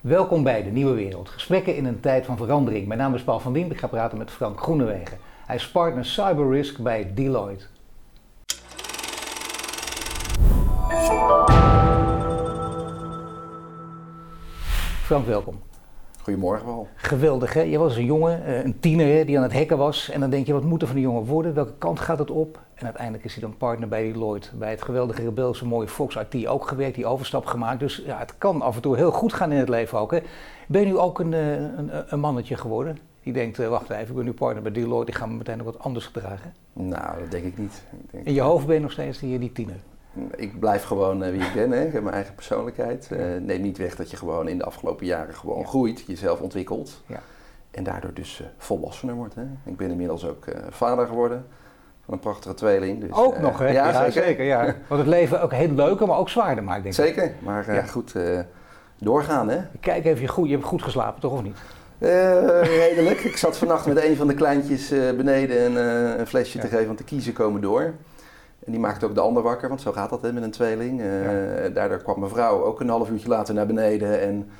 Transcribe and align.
Welkom 0.00 0.42
bij 0.42 0.62
De 0.62 0.70
Nieuwe 0.70 0.94
Wereld. 0.94 1.28
Gesprekken 1.28 1.76
in 1.76 1.84
een 1.84 2.00
tijd 2.00 2.26
van 2.26 2.36
verandering. 2.36 2.86
Mijn 2.86 2.98
naam 2.98 3.14
is 3.14 3.22
Paul 3.22 3.40
van 3.40 3.52
Dien. 3.52 3.70
Ik 3.70 3.78
ga 3.78 3.86
praten 3.86 4.18
met 4.18 4.30
Frank 4.30 4.60
Groenewegen. 4.60 5.18
Hij 5.46 5.56
is 5.56 5.70
partner 5.70 6.04
Cyber 6.04 6.50
Risk 6.50 6.78
bij 6.78 7.14
Deloitte. 7.14 7.64
Frank, 15.02 15.26
welkom. 15.26 15.60
Goedemorgen 16.22 16.66
wel. 16.66 16.88
Geweldig 16.94 17.52
hè? 17.52 17.60
Je 17.60 17.78
was 17.78 17.96
een 17.96 18.04
jongen, 18.04 18.44
eh, 18.44 18.64
een 18.64 18.80
tiener 18.80 19.16
hè, 19.16 19.24
die 19.24 19.36
aan 19.36 19.42
het 19.42 19.52
hacken 19.52 19.78
was. 19.78 20.10
En 20.10 20.20
dan 20.20 20.30
denk 20.30 20.46
je, 20.46 20.52
wat 20.52 20.64
moet 20.64 20.80
er 20.80 20.86
van 20.86 20.96
die 20.96 21.04
jongen 21.04 21.24
worden? 21.24 21.54
Welke 21.54 21.74
kant 21.78 22.00
gaat 22.00 22.18
het 22.18 22.30
op? 22.30 22.58
En 22.74 22.84
uiteindelijk 22.84 23.24
is 23.24 23.32
hij 23.32 23.42
dan 23.42 23.56
partner 23.56 23.88
bij 23.88 24.12
Deloitte. 24.12 24.56
Bij 24.56 24.70
het 24.70 24.82
geweldige 24.82 25.22
rebelse 25.22 25.66
mooie 25.66 25.88
Fox 25.88 26.16
IT 26.16 26.46
ook 26.46 26.68
gewerkt, 26.68 26.94
die 26.94 27.06
overstap 27.06 27.46
gemaakt. 27.46 27.80
Dus 27.80 28.02
ja, 28.06 28.18
het 28.18 28.38
kan 28.38 28.62
af 28.62 28.76
en 28.76 28.82
toe 28.82 28.96
heel 28.96 29.10
goed 29.10 29.32
gaan 29.32 29.52
in 29.52 29.58
het 29.58 29.68
leven 29.68 29.98
ook. 29.98 30.10
Hè? 30.10 30.18
Ben 30.68 30.80
je 30.80 30.86
nu 30.86 30.98
ook 30.98 31.18
een, 31.18 31.34
eh, 31.34 31.52
een, 31.52 31.90
een 32.06 32.20
mannetje 32.20 32.56
geworden? 32.56 32.98
Die 33.22 33.32
denkt, 33.32 33.58
eh, 33.58 33.68
wacht 33.68 33.90
even, 33.90 34.08
ik 34.08 34.14
ben 34.14 34.24
nu 34.24 34.32
partner 34.32 34.62
bij 34.62 34.72
Deloitte. 34.72 35.12
Ik 35.12 35.18
ga 35.18 35.26
me 35.26 35.34
meteen 35.34 35.56
nog 35.56 35.66
wat 35.66 35.78
anders 35.78 36.06
gedragen. 36.06 36.54
Nou, 36.72 37.20
dat 37.20 37.30
denk 37.30 37.44
ik 37.44 37.58
niet. 37.58 37.82
Ik 38.02 38.10
denk, 38.10 38.26
In 38.26 38.34
je 38.34 38.40
hoofd 38.40 38.66
ben 38.66 38.74
je 38.74 38.80
nog 38.80 38.92
steeds 38.92 39.18
die, 39.18 39.38
die 39.38 39.52
tiener. 39.52 39.80
Ik 40.36 40.60
blijf 40.60 40.84
gewoon 40.84 41.30
wie 41.30 41.40
ik 41.42 41.52
ben. 41.54 41.70
Hè. 41.70 41.84
Ik 41.86 41.92
heb 41.92 42.02
mijn 42.02 42.14
eigen 42.14 42.34
persoonlijkheid. 42.34 43.08
Uh, 43.12 43.18
neem 43.40 43.60
niet 43.60 43.78
weg 43.78 43.96
dat 43.96 44.10
je 44.10 44.16
gewoon 44.16 44.48
in 44.48 44.58
de 44.58 44.64
afgelopen 44.64 45.06
jaren 45.06 45.34
gewoon 45.34 45.66
groeit, 45.66 46.04
jezelf 46.06 46.40
ontwikkelt. 46.40 47.02
Ja. 47.06 47.20
En 47.70 47.84
daardoor 47.84 48.14
dus 48.14 48.40
eh, 48.40 48.46
volwassener 48.58 49.14
wordt. 49.14 49.34
Hè. 49.34 49.42
Ik 49.64 49.76
ben 49.76 49.90
inmiddels 49.90 50.26
ook 50.26 50.46
eh, 50.46 50.60
vader 50.70 51.06
geworden 51.06 51.46
van 52.04 52.14
een 52.14 52.20
prachtige 52.20 52.54
tweeling. 52.54 53.00
Dus, 53.00 53.10
ook 53.12 53.34
eh, 53.34 53.42
nog 53.42 53.58
hè? 53.58 53.68
Ja, 53.68 54.10
zeker. 54.10 54.44
ja. 54.44 54.64
Want 54.88 55.00
het 55.00 55.10
leven 55.10 55.42
ook 55.42 55.52
heel 55.52 55.70
leuker, 55.70 56.06
maar 56.06 56.16
ook 56.18 56.28
zwaarder 56.28 56.64
maakt 56.64 56.82
denk 56.82 56.94
ik. 56.94 57.04
Zeker, 57.04 57.32
maar 57.38 57.68
eh, 57.68 57.74
Ja. 57.74 57.82
goed, 57.82 58.14
eh, 58.14 58.38
doorgaan 58.98 59.48
hè. 59.48 59.58
Kijk 59.80 60.04
even, 60.04 60.20
je, 60.20 60.28
goed, 60.28 60.46
je 60.46 60.52
hebt 60.54 60.64
goed 60.66 60.82
geslapen 60.82 61.20
toch 61.20 61.32
of 61.32 61.42
niet? 61.42 61.56
Eh, 61.98 62.62
redelijk. 62.86 63.20
Ik 63.20 63.36
zat 63.36 63.58
vannacht 63.58 63.86
met 63.86 64.04
een 64.04 64.16
van 64.16 64.26
de 64.26 64.34
kleintjes 64.34 64.90
eh, 64.90 64.98
beneden 65.16 65.64
een, 65.64 65.76
eh, 65.76 66.18
een 66.18 66.26
flesje 66.26 66.56
Ja. 66.58 66.64
te 66.64 66.70
geven, 66.70 66.86
want 66.86 66.98
de 66.98 67.04
kiezen 67.04 67.32
komen 67.32 67.60
door. 67.60 67.94
En 68.64 68.72
die 68.72 68.80
maakte 68.80 69.06
ook 69.06 69.14
de 69.14 69.20
ander 69.20 69.42
wakker, 69.42 69.68
want 69.68 69.80
zo 69.80 69.92
gaat 69.92 70.10
dat 70.10 70.22
hè, 70.22 70.32
met 70.32 70.42
een 70.42 70.50
tweeling. 70.50 71.00
Eh, 71.00 71.06
Daardoor 71.74 71.98
kwam 72.02 72.18
mijn 72.18 72.30
vrouw 72.30 72.64
ook 72.64 72.80
een 72.80 72.88
half 72.88 73.10
uurtje 73.10 73.28
later 73.28 73.54
naar 73.54 73.66
beneden. 73.66 74.20
En 74.20 74.50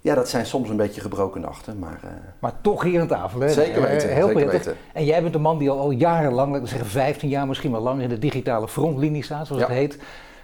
ja, 0.00 0.14
dat 0.14 0.28
zijn 0.28 0.46
soms 0.46 0.68
een 0.68 0.76
beetje 0.76 1.00
gebroken 1.00 1.40
nachten, 1.40 1.78
maar 1.78 2.00
eh, 2.02 2.08
Maar 2.38 2.52
toch 2.60 2.82
hier 2.82 3.00
aan 3.00 3.06
tafel 3.06 3.40
hè? 3.40 3.48
zeker 3.48 3.82
Eh, 3.84 3.90
weten. 3.90 4.08
Heel 4.14 4.26
zeker 4.28 4.46
weten. 4.50 4.76
En 4.92 5.04
jij 5.04 5.22
bent 5.22 5.34
een 5.34 5.40
man 5.40 5.58
die 5.58 5.70
al, 5.70 5.78
al 5.78 5.90
jarenlang, 5.90 6.52
laten 6.52 6.68
zeggen 6.68 6.88
15 6.88 7.28
jaar, 7.28 7.46
misschien 7.46 7.72
wel 7.72 7.80
langer, 7.80 8.02
in 8.02 8.08
de 8.08 8.18
digitale 8.18 8.68
frontlinie 8.68 9.24
staat, 9.24 9.46
zoals 9.46 9.62
Ja. 9.62 9.68
het 9.68 9.76
heet. 9.76 9.98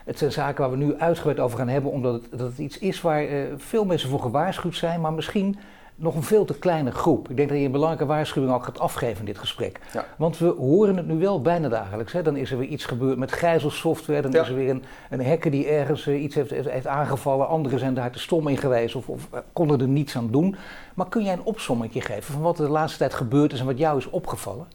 Het 0.05 0.19
zijn 0.19 0.33
zaken 0.33 0.61
waar 0.61 0.71
we 0.79 0.85
nu 0.85 0.95
uitgebreid 0.99 1.39
over 1.41 1.59
gaan 1.59 1.69
hebben, 1.69 1.91
omdat 1.91 2.13
het, 2.15 2.31
dat 2.31 2.49
het 2.49 2.59
iets 2.59 2.79
is 2.79 3.01
waar 3.01 3.25
veel 3.57 3.85
mensen 3.85 4.09
voor 4.09 4.21
gewaarschuwd 4.21 4.77
zijn, 4.77 5.01
maar 5.01 5.13
misschien 5.13 5.59
nog 6.01 6.15
een 6.15 6.23
veel 6.23 6.45
te 6.45 6.59
kleine 6.59 6.91
groep. 6.91 7.31
Ik 7.31 7.37
denk 7.37 7.49
dat 7.49 7.59
je 7.59 7.65
een 7.65 7.71
belangrijke 7.71 8.07
waarschuwing 8.07 8.53
ook 8.55 8.65
gaat 8.65 8.79
afgeven 8.79 9.19
in 9.19 9.25
dit 9.25 9.39
gesprek. 9.39 9.81
Ja. 9.93 10.05
Want 10.17 10.39
we 10.39 10.47
horen 10.59 10.97
het 10.97 11.07
nu 11.07 11.19
wel 11.19 11.41
bijna 11.43 11.69
dagelijks. 11.69 12.13
Hè? 12.13 12.23
Dan 12.23 12.37
is 12.37 12.51
er 12.51 12.59
weer 12.59 12.69
iets 12.69 12.85
gebeurd 12.85 13.19
met 13.19 13.33
gijzelsoftware, 13.33 14.23
dan 14.23 14.31
Ja. 14.31 14.43
is 14.43 14.49
er 14.49 14.55
weer 14.55 14.71
een, 14.71 14.85
een 15.11 15.27
hacker 15.27 15.51
die 15.51 15.67
ergens 15.67 16.07
eh, 16.07 16.23
iets 16.23 16.35
heeft, 16.35 16.51
heeft, 16.51 16.87
aangevallen. 16.87 17.49
Anderen 17.49 17.79
zijn 17.79 17.95
daar 17.95 18.11
te 18.11 18.19
stom 18.19 18.49
in 18.49 18.57
geweest 18.57 18.95
of, 18.95 19.09
of 19.09 19.29
eh, 19.31 19.41
konden 19.53 19.81
er 19.81 19.89
niets 19.89 20.17
aan 20.17 20.31
doen. 20.31 20.57
Maar 20.95 21.09
kun 21.09 21.25
jij 21.25 21.33
een 21.33 21.45
opsommetje 21.45 22.01
geven 22.01 22.33
van 22.33 22.43
wat 22.43 22.59
er 22.59 22.65
de 22.65 22.71
laatste 22.73 22.99
tijd 22.99 23.15
gebeurd 23.15 23.53
is 23.53 23.61
en 23.61 23.67
wat 23.67 23.79
jou 23.79 23.99
is 23.99 24.11
opgevallen? 24.11 24.67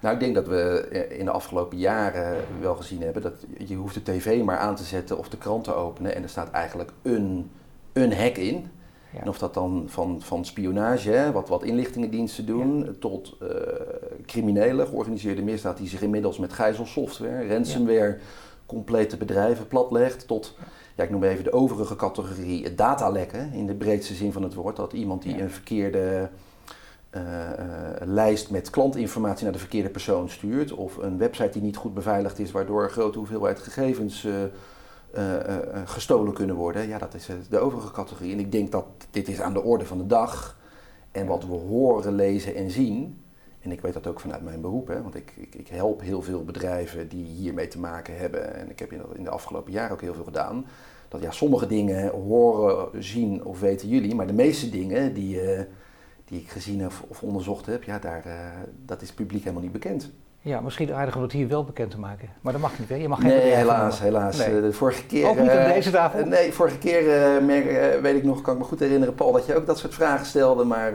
Nou, 0.00 0.14
ik 0.14 0.20
denk 0.20 0.34
dat 0.34 0.46
we 0.48 0.88
in 1.18 1.24
de 1.24 1.30
afgelopen 1.30 1.78
jaren 1.78 2.36
wel 2.60 2.74
gezien 2.74 3.02
hebben 3.02 3.22
dat 3.22 3.34
je 3.58 3.74
hoeft 3.74 3.94
de 3.94 4.02
tv 4.02 4.42
maar 4.42 4.58
aan 4.58 4.74
te 4.74 4.84
zetten 4.84 5.18
of 5.18 5.28
de 5.28 5.36
krant 5.36 5.64
te 5.64 5.74
openen 5.74 6.14
en 6.14 6.22
er 6.22 6.28
staat 6.28 6.50
eigenlijk 6.50 6.90
een, 7.02 7.50
een 7.92 8.12
hack 8.14 8.36
in. 8.36 8.70
Ja. 9.12 9.20
En 9.20 9.28
of 9.28 9.38
dat 9.38 9.54
dan 9.54 9.84
van, 9.86 10.20
van 10.22 10.44
spionage, 10.44 11.10
hè, 11.10 11.32
wat, 11.32 11.48
wat 11.48 11.62
inlichtingendiensten 11.62 12.46
doen, 12.46 12.96
tot 13.00 13.36
eh, 13.40 13.48
criminele 14.26 14.86
georganiseerde 14.86 15.42
misdaad 15.42 15.76
die 15.76 15.88
zich 15.88 16.02
inmiddels 16.02 16.38
met 16.38 16.52
gijzelsoftware, 16.52 17.48
ransomware, 17.48 18.18
complete 18.66 19.16
bedrijven 19.16 19.66
platlegt, 19.68 20.26
tot, 20.26 20.54
ja, 20.94 21.04
ik 21.04 21.10
noem 21.10 21.22
even 21.22 21.44
de 21.44 21.52
overige 21.52 21.96
categorie, 21.96 22.64
het 22.64 22.78
datalekken 22.78 23.52
in 23.52 23.66
de 23.66 23.74
breedste 23.74 24.14
zin 24.14 24.32
van 24.32 24.42
het 24.42 24.54
woord. 24.54 24.76
Dat 24.76 24.92
iemand 24.92 25.22
die 25.22 25.40
een 25.40 25.50
verkeerde 25.50 26.28
eh, 27.10 27.52
eh, 27.52 27.58
lijst 28.04 28.50
met 28.50 28.70
klantinformatie 28.70 29.44
naar 29.44 29.52
de 29.52 29.58
verkeerde 29.58 29.88
persoon 29.88 30.28
stuurt, 30.28 30.72
of 30.72 30.96
een 30.96 31.18
website 31.18 31.50
die 31.50 31.62
niet 31.62 31.76
goed 31.76 31.94
beveiligd 31.94 32.38
is, 32.38 32.50
waardoor 32.50 32.82
een 32.82 32.90
grote 32.90 33.18
hoeveelheid 33.18 33.58
gegevens 33.58 34.26
gestolen 35.84 36.32
kunnen 36.32 36.56
worden. 36.56 36.88
Ja, 36.88 36.98
dat 36.98 37.14
is 37.14 37.28
eh, 37.28 37.36
de 37.50 37.58
overige 37.58 37.92
categorie. 37.92 38.32
En 38.32 38.38
ik 38.38 38.52
denk 38.52 38.72
dat 38.72 38.86
dit 39.10 39.28
is 39.28 39.40
aan 39.40 39.52
de 39.52 39.62
orde 39.62 39.86
van 39.86 39.98
de 39.98 40.06
dag. 40.06 40.58
En 41.10 41.26
wat 41.26 41.46
we 41.46 41.52
horen, 41.52 42.14
lezen 42.14 42.54
en 42.54 42.70
zien, 42.70 43.20
en 43.60 43.72
ik 43.72 43.80
weet 43.80 43.92
dat 43.92 44.06
ook 44.06 44.20
vanuit 44.20 44.42
mijn 44.42 44.60
beroep, 44.60 44.88
hè, 44.88 45.02
want 45.02 45.14
ik, 45.14 45.32
ik, 45.36 45.54
ik 45.54 45.68
help 45.68 46.00
heel 46.00 46.22
veel 46.22 46.44
bedrijven 46.44 47.08
die 47.08 47.24
hiermee 47.24 47.68
te 47.68 47.78
maken 47.78 48.16
hebben. 48.18 48.54
En 48.54 48.70
ik 48.70 48.78
heb 48.78 48.92
in 48.92 49.24
de, 49.24 49.30
afgelopen 49.30 49.72
jaren 49.72 49.92
ook 49.92 50.00
heel 50.00 50.14
veel 50.14 50.24
gedaan. 50.24 50.66
Dat 51.08 51.20
ja, 51.20 51.30
sommige 51.30 51.66
dingen 51.66 52.10
horen, 52.10 53.04
zien 53.04 53.44
of 53.44 53.60
weten 53.60 53.88
jullie, 53.88 54.14
maar 54.14 54.26
de 54.26 54.32
meeste 54.32 54.70
dingen 54.70 55.14
die, 55.14 55.40
eh, 55.40 55.64
die 56.24 56.40
ik 56.40 56.48
gezien 56.48 56.86
of, 56.86 57.22
onderzocht 57.22 57.66
heb, 57.66 57.82
ja, 57.82 57.98
daar, 57.98 58.24
eh, 58.24 58.50
dat 58.84 59.02
is 59.02 59.12
publiek 59.12 59.42
helemaal 59.42 59.62
niet 59.62 59.72
bekend. 59.72 60.10
Ja, 60.46 60.60
misschien 60.60 60.94
aardig 60.94 61.16
om 61.16 61.22
het 61.22 61.32
hier 61.32 61.48
wel 61.48 61.64
bekend 61.64 61.90
te 61.90 61.98
maken. 61.98 62.28
Maar 62.40 62.52
dat 62.52 62.62
mag 62.62 62.78
niet, 62.78 62.88
hè? 62.88 62.94
Je 62.94 63.08
mag 63.08 63.20
geen 63.20 63.28
Nee, 63.28 63.40
helaas, 63.40 64.00
helaas. 64.00 64.36
Nee. 64.38 64.60
De 64.60 64.72
vorige 64.72 65.06
keer... 65.06 65.28
Ook 65.28 65.38
niet 65.40 65.50
aan 65.50 65.56
eh, 65.56 65.72
deze 65.72 65.90
tafel? 65.90 66.18
eh, 66.18 66.26
nee, 66.26 66.52
vorige 66.52 66.78
keer 66.78 67.10
eh, 67.10 67.44
merk- 67.44 67.66
eh, 67.66 68.00
weet 68.00 68.16
ik 68.16 68.24
nog, 68.24 68.40
kan 68.42 68.52
ik 68.54 68.58
me 68.60 68.64
goed 68.66 68.80
herinneren, 68.80 69.14
Paul, 69.14 69.32
dat 69.32 69.46
je 69.46 69.56
ook 69.56 69.66
dat 69.66 69.78
soort 69.78 69.94
vragen 69.94 70.26
stelde, 70.26 70.64
maar 70.64 70.92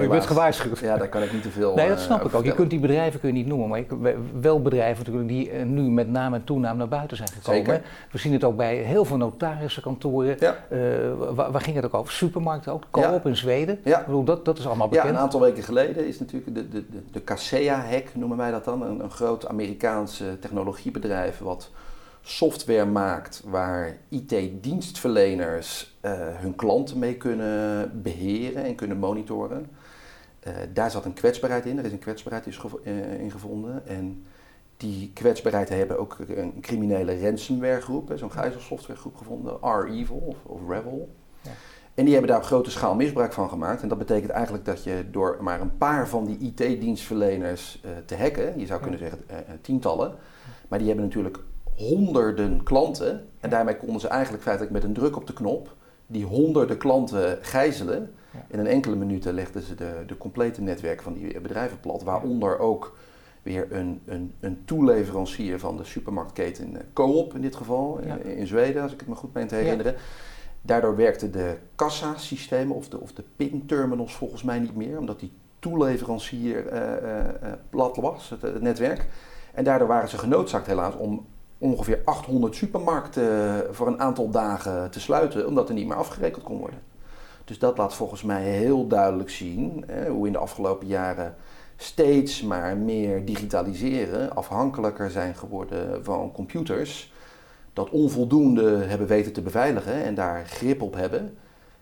je 0.00 0.06
bent 0.08 0.26
gewaarschuwd. 0.26 0.78
Ja, 0.78 0.96
daar 0.96 1.08
kan 1.08 1.22
ik 1.22 1.32
niet 1.32 1.42
te 1.42 1.50
veel 1.50 1.74
Nee, 1.74 1.88
dat 1.88 2.00
snap 2.00 2.24
ik 2.24 2.34
ook. 2.34 2.44
Je 2.44 2.54
kunt 2.54 2.70
die 2.70 2.80
bedrijven 2.80 3.20
kun 3.20 3.28
je 3.28 3.34
niet 3.34 3.46
noemen, 3.46 3.68
maar 3.68 3.78
je 3.78 3.84
kunt 3.84 4.08
wel 4.40 4.62
bedrijven 4.62 4.98
natuurlijk 5.04 5.28
die 5.28 5.52
nu 5.64 5.82
met 5.82 6.08
naam 6.08 6.34
en 6.34 6.44
toenaam 6.44 6.76
naar 6.76 6.88
buiten 6.88 7.16
zijn 7.16 7.28
gekomen. 7.28 7.64
Zeker. 7.64 7.82
We 8.10 8.18
zien 8.18 8.32
het 8.32 8.44
ook 8.44 8.56
bij 8.56 8.76
heel 8.76 9.04
veel 9.04 9.16
notarissenkantoren. 9.16 10.36
Ja. 10.38 10.56
Waar, 11.34 11.50
waar 11.52 11.60
ging 11.60 11.76
het 11.76 11.84
ook 11.84 11.94
over? 11.94 12.12
Supermarkten 12.12 12.72
ook, 12.72 12.82
Coop 12.90 13.26
in 13.26 13.36
Zweden. 13.36 13.78
Ja. 13.84 13.98
Ik 14.00 14.06
bedoel, 14.06 14.24
dat, 14.24 14.44
dat 14.44 14.58
is 14.58 14.66
allemaal 14.66 14.86
Ja, 14.90 14.92
bekend. 14.96 15.14
een 15.14 15.20
aantal 15.22 15.40
weken 15.40 15.62
geleden 15.62 16.06
is 16.06 16.18
natuurlijk 16.18 16.54
de, 16.54 16.68
de, 16.68 16.84
de, 16.90 17.02
de 17.12 17.20
Kaseya-hack, 17.20 18.04
noemen 18.14 18.36
wij 18.36 18.50
dat 18.50 18.64
dan. 18.64 18.93
Een, 19.00 19.10
groot 19.10 19.46
Amerikaans 19.46 20.20
eh, 20.20 20.26
technologiebedrijf 20.40 21.38
wat 21.38 21.70
software 22.24 22.84
maakt 22.84 23.42
waar 23.44 23.96
IT-dienstverleners 24.08 25.96
eh, 26.00 26.12
hun 26.16 26.54
klanten 26.54 26.98
mee 26.98 27.16
kunnen 27.16 28.02
beheren 28.02 28.64
en 28.64 28.74
kunnen 28.74 28.98
monitoren. 28.98 29.66
Eh, 30.40 30.54
daar 30.72 30.90
zat 30.90 31.04
een 31.04 31.12
kwetsbaarheid 31.12 31.66
in, 31.66 31.78
er 31.78 31.84
is 31.84 31.92
een 31.92 31.98
kwetsbaarheid 31.98 32.58
eh, 32.84 33.20
in 33.20 33.30
gevonden. 33.30 33.86
En 33.86 34.24
die 34.76 35.10
kwetsbaarheid 35.14 35.68
hebben 35.68 35.98
ook 35.98 36.18
een 36.28 36.60
criminele 36.60 37.20
ransomware-groep, 37.20 38.08
hè, 38.08 38.16
zo'n 38.16 38.32
gijzelsoftwaregroep 38.32 39.16
gevonden, 39.16 39.54
R-Evil 39.60 40.16
of, 40.16 40.36
of 40.42 40.60
Rebel. 40.68 41.14
Ja. 41.40 41.50
En 41.94 42.04
die 42.04 42.12
hebben 42.12 42.30
daar 42.30 42.40
op 42.40 42.46
grote 42.46 42.70
schaal 42.70 42.94
misbruik 42.94 43.32
van 43.32 43.48
gemaakt. 43.48 43.82
En 43.82 43.88
dat 43.88 43.98
betekent 43.98 44.30
eigenlijk 44.30 44.64
dat 44.64 44.84
je 44.84 45.04
door 45.10 45.36
maar 45.40 45.60
een 45.60 45.76
paar 45.76 46.08
van 46.08 46.24
die 46.24 46.38
IT-dienstverleners 46.38 47.80
eh, 47.84 47.90
te 48.06 48.16
hacken, 48.16 48.58
je 48.60 48.66
zou 48.66 48.80
kunnen 48.80 48.98
zeggen 48.98 49.18
eh, 49.26 49.36
eh, 49.36 49.44
tientallen, 49.60 50.14
maar 50.68 50.78
die 50.78 50.88
hebben 50.88 51.06
natuurlijk 51.06 51.38
honderden 51.74 52.62
klanten. 52.62 53.26
En 53.40 53.50
daarmee 53.50 53.76
konden 53.76 54.00
ze 54.00 54.08
eigenlijk 54.08 54.42
feitelijk 54.42 54.72
met 54.74 54.84
een 54.84 54.92
druk 54.92 55.16
op 55.16 55.26
de 55.26 55.32
knop 55.32 55.74
die 56.06 56.24
honderden 56.24 56.76
klanten 56.76 57.38
gijzelen. 57.42 58.10
In 58.48 58.58
een 58.58 58.66
enkele 58.66 58.96
minuten 58.96 59.34
legden 59.34 59.62
ze 59.62 59.74
de, 59.74 60.02
de 60.06 60.16
complete 60.16 60.62
netwerk 60.62 61.02
van 61.02 61.12
die 61.12 61.40
bedrijven 61.40 61.80
plat, 61.80 62.02
waaronder 62.02 62.58
ook 62.58 62.96
weer 63.42 63.66
een, 63.70 64.00
een, 64.06 64.34
een 64.40 64.62
toeleverancier 64.64 65.58
van 65.58 65.76
de 65.76 65.84
supermarktketen 65.84 66.76
Coop 66.92 67.34
in 67.34 67.40
dit 67.40 67.56
geval, 67.56 68.00
Ja. 68.06 68.16
in, 68.16 68.36
in 68.36 68.46
Zweden, 68.46 68.82
als 68.82 68.92
ik 68.92 69.00
het 69.00 69.08
me 69.08 69.14
goed 69.14 69.34
meen 69.34 69.46
te 69.46 69.54
herinneren. 69.54 69.94
Daardoor 70.66 70.96
werkten 70.96 71.32
de 71.32 71.56
kassasystemen 71.74 72.76
of 72.76 72.88
de, 72.88 73.00
of 73.00 73.12
de 73.12 73.24
pinterminals 73.36 74.14
volgens 74.14 74.42
mij 74.42 74.58
niet 74.58 74.76
meer, 74.76 74.98
omdat 74.98 75.20
die 75.20 75.32
toeleverancier 75.58 76.66
eh, 76.66 76.96
eh, 76.96 77.28
eh, 77.28 77.52
plat 77.70 77.96
was, 77.96 78.30
het, 78.30 78.42
het 78.42 78.62
netwerk. 78.62 79.06
En 79.54 79.64
daardoor 79.64 79.88
waren 79.88 80.08
ze 80.08 80.18
genoodzaakt 80.18 80.66
helaas 80.66 80.96
om 80.96 81.26
ongeveer 81.58 82.00
800 82.04 82.54
supermarkten 82.54 83.66
voor 83.74 83.86
een 83.86 84.00
aantal 84.00 84.30
dagen 84.30 84.90
te 84.90 85.00
sluiten, 85.00 85.46
omdat 85.46 85.68
er 85.68 85.74
niet 85.74 85.86
meer 85.86 85.96
afgerekend 85.96 86.44
kon 86.44 86.58
worden. 86.58 86.80
Dus 87.44 87.58
dat 87.58 87.78
laat 87.78 87.94
volgens 87.94 88.22
mij 88.22 88.42
heel 88.42 88.86
duidelijk 88.86 89.30
zien 89.30 89.84
hè, 89.86 90.08
hoe 90.08 90.26
in 90.26 90.32
de 90.32 90.38
afgelopen 90.38 90.86
jaren 90.86 91.34
steeds 91.76 92.42
maar 92.42 92.76
meer 92.76 93.24
digitaliseren, 93.24 94.34
afhankelijker 94.34 95.10
zijn 95.10 95.34
geworden 95.34 96.04
van 96.04 96.32
computers, 96.32 97.12
dat 97.74 97.90
onvoldoende 97.90 98.76
hebben 98.84 99.06
weten 99.06 99.32
te 99.32 99.42
beveiligen 99.42 100.04
en 100.04 100.14
daar 100.14 100.46
grip 100.46 100.82
op 100.82 100.94
hebben. 100.94 101.36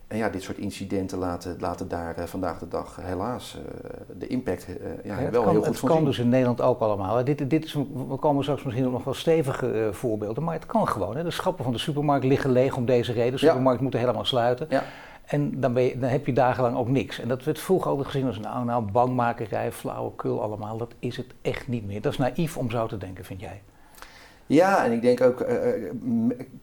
En 0.07 0.19
ja, 0.19 0.29
dit 0.29 0.43
soort 0.43 0.59
incidenten 0.59 1.19
laten, 1.19 1.57
laten 1.61 1.89
daar 1.89 2.17
eh, 2.17 2.25
vandaag 2.25 2.59
de 2.59 2.69
dag 2.69 2.99
helaas 3.01 3.59
eh, 3.85 3.91
de 4.19 4.27
impact 4.27 4.67
eh, 4.67 4.75
ja, 5.05 5.31
wel 5.31 5.43
kan, 5.43 5.51
heel 5.53 5.63
goed 5.63 5.81
het 5.81 5.81
kan 5.81 5.97
zien. 5.97 6.05
dus 6.05 6.19
in 6.19 6.29
Nederland 6.29 6.61
ook 6.61 6.81
allemaal. 6.81 7.17
hè. 7.17 7.23
Dit, 7.23 7.51
dit 7.51 7.65
is, 7.65 7.75
we 8.09 8.17
komen 8.21 8.43
straks 8.43 8.63
misschien 8.63 8.91
nog 8.91 9.05
wel 9.05 9.15
stevige 9.15 9.89
voorbeelden, 9.93 10.43
maar 10.45 10.55
het 10.55 10.67
kan 10.67 10.89
gewoon. 10.89 11.17
Hè. 11.17 11.23
De 11.25 11.31
schappen 11.31 11.65
van 11.65 11.73
de 11.73 11.79
supermarkt 11.79 12.25
liggen 12.25 12.51
leeg 12.53 12.77
om 12.77 12.85
deze 12.85 13.13
reden. 13.13 13.33
De 13.39 13.45
Ja. 13.45 13.49
supermarkt 13.49 13.81
moeten 13.81 14.01
helemaal 14.01 14.25
sluiten. 14.25 14.67
Ja. 14.71 14.83
En 15.25 15.61
dan, 15.61 15.73
ben 15.73 15.83
je, 15.83 15.99
dan 15.99 16.09
heb 16.11 16.27
je 16.27 16.33
dagenlang 16.33 16.77
ook 16.77 16.89
niks. 16.89 17.21
En 17.21 17.29
dat 17.29 17.45
werd 17.45 17.59
vroeger 17.59 17.91
altijd 17.91 18.09
gezien 18.09 18.27
als 18.27 18.39
nou, 18.39 18.65
nou 18.65 18.83
bangmakerij, 18.91 19.73
flauwekul 19.73 20.43
allemaal. 20.43 20.77
Dat 20.77 20.95
is 20.99 21.17
het 21.17 21.27
echt 21.43 21.69
niet 21.69 21.87
meer. 21.87 22.01
Dat 22.01 22.13
is 22.13 22.19
naïef 22.19 22.57
om 22.57 22.71
zo 22.71 22.87
te 22.87 22.99
denken, 22.99 23.25
vind 23.25 23.41
jij? 23.41 23.63
Ja, 24.53 24.85
en 24.85 24.93
ik 24.93 25.03
denk 25.03 25.21
ook, 25.21 25.41
uh, 25.41 25.91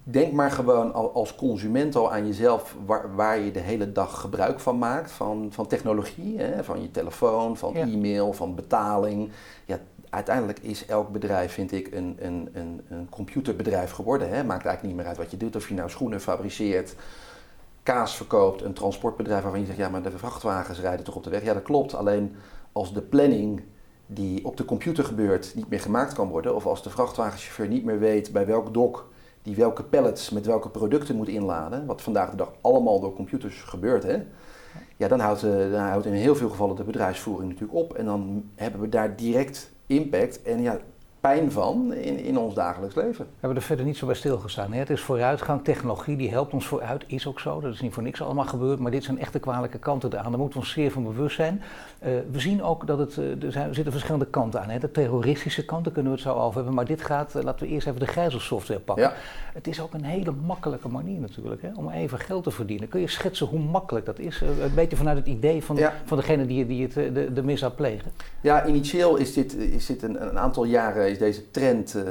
denk 0.04 0.32
maar 0.34 0.52
gewoon 0.52 0.94
als 1.14 1.36
consument 1.36 1.96
al 1.96 2.12
aan 2.12 2.28
jezelf 2.28 2.76
waar, 2.86 3.16
waar, 3.16 3.40
je 3.40 3.52
de 3.52 3.60
hele 3.60 3.92
dag 3.92 4.20
gebruik 4.20 4.60
van 4.60 4.78
maakt, 4.78 5.12
van, 5.12 5.48
van 5.52 5.68
technologie, 5.68 6.40
hè? 6.40 6.64
van 6.64 6.82
je 6.82 6.92
telefoon, 6.92 7.58
van 7.58 7.76
e-mail, 7.76 8.34
van 8.34 8.56
betaling. 8.56 9.32
Ja, 9.66 9.80
uiteindelijk 10.10 10.60
is 10.60 10.86
elk 10.86 11.10
bedrijf, 11.10 11.54
vind 11.54 11.72
ik, 11.72 11.92
een, 11.92 12.18
een, 12.20 12.50
een, 12.54 12.82
een 12.90 13.10
computerbedrijf 13.10 13.92
geworden. 13.92 14.30
Hè? 14.30 14.44
Maakt 14.44 14.66
eigenlijk 14.66 14.84
niet 14.84 14.96
meer 14.96 15.06
uit 15.06 15.18
wat 15.18 15.32
je 15.32 15.38
doet, 15.38 15.56
of 15.56 15.68
je 15.68 15.74
nou 15.74 15.90
schoenen 15.90 16.22
fabriceert, 16.22 16.96
kaas 17.84 18.16
verkoopt, 18.16 18.62
een 18.62 18.74
transportbedrijf 18.74 19.42
waarvan 19.42 19.60
je 19.60 19.66
zegt, 19.66 19.78
ja 19.78 19.90
maar 19.90 20.02
de 20.02 20.18
vrachtwagens 20.18 20.80
rijden 20.80 21.06
toch 21.06 21.16
op 21.16 21.24
de 21.24 21.30
weg. 21.30 21.44
Ja 21.44 21.54
dat 21.54 21.64
klopt, 21.64 21.94
alleen 21.94 22.36
als 22.72 22.94
de 22.94 23.02
planning 23.02 23.62
die 24.12 24.46
op 24.46 24.58
de 24.58 24.66
computer 24.66 25.04
gebeurt 25.04 25.52
niet 25.56 25.70
meer 25.70 25.80
gemaakt 25.80 26.14
kan 26.14 26.28
worden, 26.28 26.56
of 26.56 26.66
als 26.66 26.84
de 26.84 26.90
vrachtwagenchauffeur 26.90 27.68
niet 27.68 27.84
meer 27.84 28.00
weet 28.00 28.32
bij 28.32 28.46
welk 28.46 28.74
dok 28.74 29.12
die 29.42 29.56
welke 29.56 29.84
pallets 29.84 30.30
met 30.30 30.46
welke 30.46 30.70
producten 30.70 31.16
moet 31.16 31.28
inladen, 31.28 31.86
wat 31.86 32.02
vandaag 32.02 32.30
de 32.30 32.36
dag 32.36 32.52
allemaal 32.62 33.00
door 33.00 33.14
computers 33.14 33.62
gebeurt, 33.62 34.04
hè, 34.04 34.24
ja, 34.98 35.08
dan 35.08 35.20
houdt, 35.20 35.44
uh, 35.44 35.72
dan 35.72 35.82
houdt 35.82 36.06
in 36.06 36.14
heel 36.14 36.36
veel 36.36 36.50
gevallen 36.50 36.76
de 36.76 36.84
bedrijfsvoering 36.84 37.52
natuurlijk 37.52 37.80
op. 37.80 37.94
En 37.94 38.06
dan 38.06 38.50
hebben 38.56 38.82
we 38.82 38.90
daar 38.90 39.16
direct 39.16 39.72
impact. 39.88 40.42
En 40.42 40.62
ja, 40.62 40.80
pijn 41.20 41.52
van 41.52 41.94
in, 41.94 42.20
in 42.20 42.38
ons 42.38 42.54
dagelijks 42.54 42.96
leven. 42.96 43.26
We 43.26 43.32
hebben 43.40 43.58
er 43.58 43.64
verder 43.64 43.86
niet 43.86 43.98
zo 43.98 44.06
bij 44.06 44.16
stilgestaan. 44.16 44.74
Hè? 44.74 44.80
Het 44.80 44.90
is 44.90 45.02
vooruitgang, 45.02 45.64
technologie 45.64 46.16
die 46.16 46.30
helpt 46.30 46.54
ons 46.54 46.68
vooruit, 46.68 47.04
is 47.08 47.28
ook 47.28 47.40
zo. 47.40 47.60
Dat 47.60 47.74
is 47.74 47.82
niet 47.82 47.94
voor 47.94 48.04
niks 48.04 48.22
allemaal 48.22 48.46
gebeurd, 48.46 48.80
maar 48.80 48.92
dit 48.92 49.04
zijn 49.04 49.20
echte 49.20 49.40
kwalijke 49.40 49.80
kanten 49.80 50.12
eraan. 50.12 50.30
Daar 50.30 50.40
moeten 50.40 50.60
we 50.60 50.66
ons 50.66 50.74
zeer 50.74 50.92
van 50.92 51.04
bewust 51.04 51.36
zijn. 51.36 51.62
Uh, 52.06 52.10
we 52.32 52.40
zien 52.40 52.64
ook 52.64 52.88
dat 52.88 52.98
het, 52.98 53.18
uh, 53.18 53.44
er, 53.44 53.52
zijn, 53.52 53.68
er 53.68 53.74
zitten 53.74 53.92
verschillende 53.92 54.26
kanten 54.26 54.62
aan. 54.62 54.70
Hè? 54.70 54.80
De 54.80 54.92
terroristische 54.92 55.66
kant, 55.66 55.84
daar 55.84 55.94
kunnen 55.94 56.12
we 56.12 56.18
het 56.18 56.28
zo 56.28 56.36
over 56.36 56.56
hebben. 56.56 56.74
Maar 56.74 56.86
dit 56.86 57.02
gaat, 57.02 57.36
uh, 57.36 57.44
laten 57.44 57.68
we 57.68 57.74
eerst 57.74 57.88
even 57.88 58.00
de 58.00 58.08
gijzelsoftware 58.08 58.80
pakken. 58.80 59.06
Ja. 59.06 59.14
Het 59.54 59.68
is 59.68 59.82
ook 59.82 59.94
een 59.94 60.04
hele 60.04 60.32
makkelijke 60.46 60.88
manier 60.88 61.20
natuurlijk, 61.20 61.62
hè? 61.62 61.70
om 61.76 61.90
even 61.90 62.20
geld 62.20 62.44
te 62.44 62.52
verdienen. 62.52 62.88
Kun 62.88 63.00
je 63.00 63.08
schetsen 63.08 63.48
hoe 63.48 63.60
makkelijk 63.60 64.06
dat 64.06 64.20
is? 64.20 64.42
een 64.42 64.74
beetje 64.76 64.98
vanuit 64.98 65.18
het 65.18 65.28
idee 65.28 65.64
van, 65.64 65.76
ja. 65.76 65.94
van 66.06 66.18
degene 66.18 66.46
die, 66.46 66.68
die 66.68 66.82
het, 66.84 66.94
de, 66.94 67.34
de 67.34 67.44
misdaad 67.44 67.76
plegen. 67.76 68.12
Ja, 68.42 68.66
initieel 68.66 69.16
is 69.16 69.34
dit, 69.34 69.56
is 69.56 69.86
dit 69.86 70.04
een, 70.04 70.22
een 70.22 70.40
aantal 70.40 70.64
jaren 70.64 71.09
is 71.10 71.18
deze 71.18 71.52
trend 71.52 71.96
uh, 71.96 72.04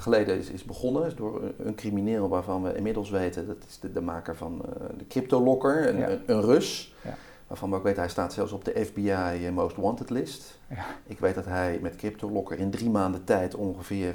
geleden 0.00 0.38
is, 0.38 0.50
is 0.50 0.64
begonnen. 0.64 1.06
Is 1.06 1.14
door 1.14 1.42
een 1.58 1.74
crimineel 1.74 2.28
waarvan 2.28 2.62
we 2.62 2.76
inmiddels 2.76 3.10
weten, 3.10 3.46
dat 3.46 3.56
is 3.68 3.78
de, 3.80 3.92
de 3.92 4.00
maker 4.00 4.36
van 4.36 4.62
uh, 4.64 4.98
de 4.98 5.06
CryptoLocker, 5.06 5.88
een, 5.88 6.10
een, 6.10 6.22
een, 6.26 6.40
Rus. 6.40 6.94
Ja. 7.04 7.16
Waarvan 7.46 7.70
we 7.70 7.76
ook 7.76 7.82
weten, 7.82 8.00
hij 8.00 8.10
staat 8.10 8.32
zelfs 8.32 8.52
op 8.52 8.64
de 8.64 8.84
FBI 8.84 9.50
Most 9.50 9.76
Wanted 9.76 10.10
list. 10.10 10.58
Ja. 10.68 10.84
Ik 11.06 11.18
weet 11.18 11.34
dat 11.34 11.44
hij 11.44 11.78
met 11.82 11.96
CryptoLocker 11.96 12.58
in 12.58 12.70
drie 12.70 12.90
maanden 12.90 13.24
tijd 13.24 13.54
ongeveer 13.54 14.14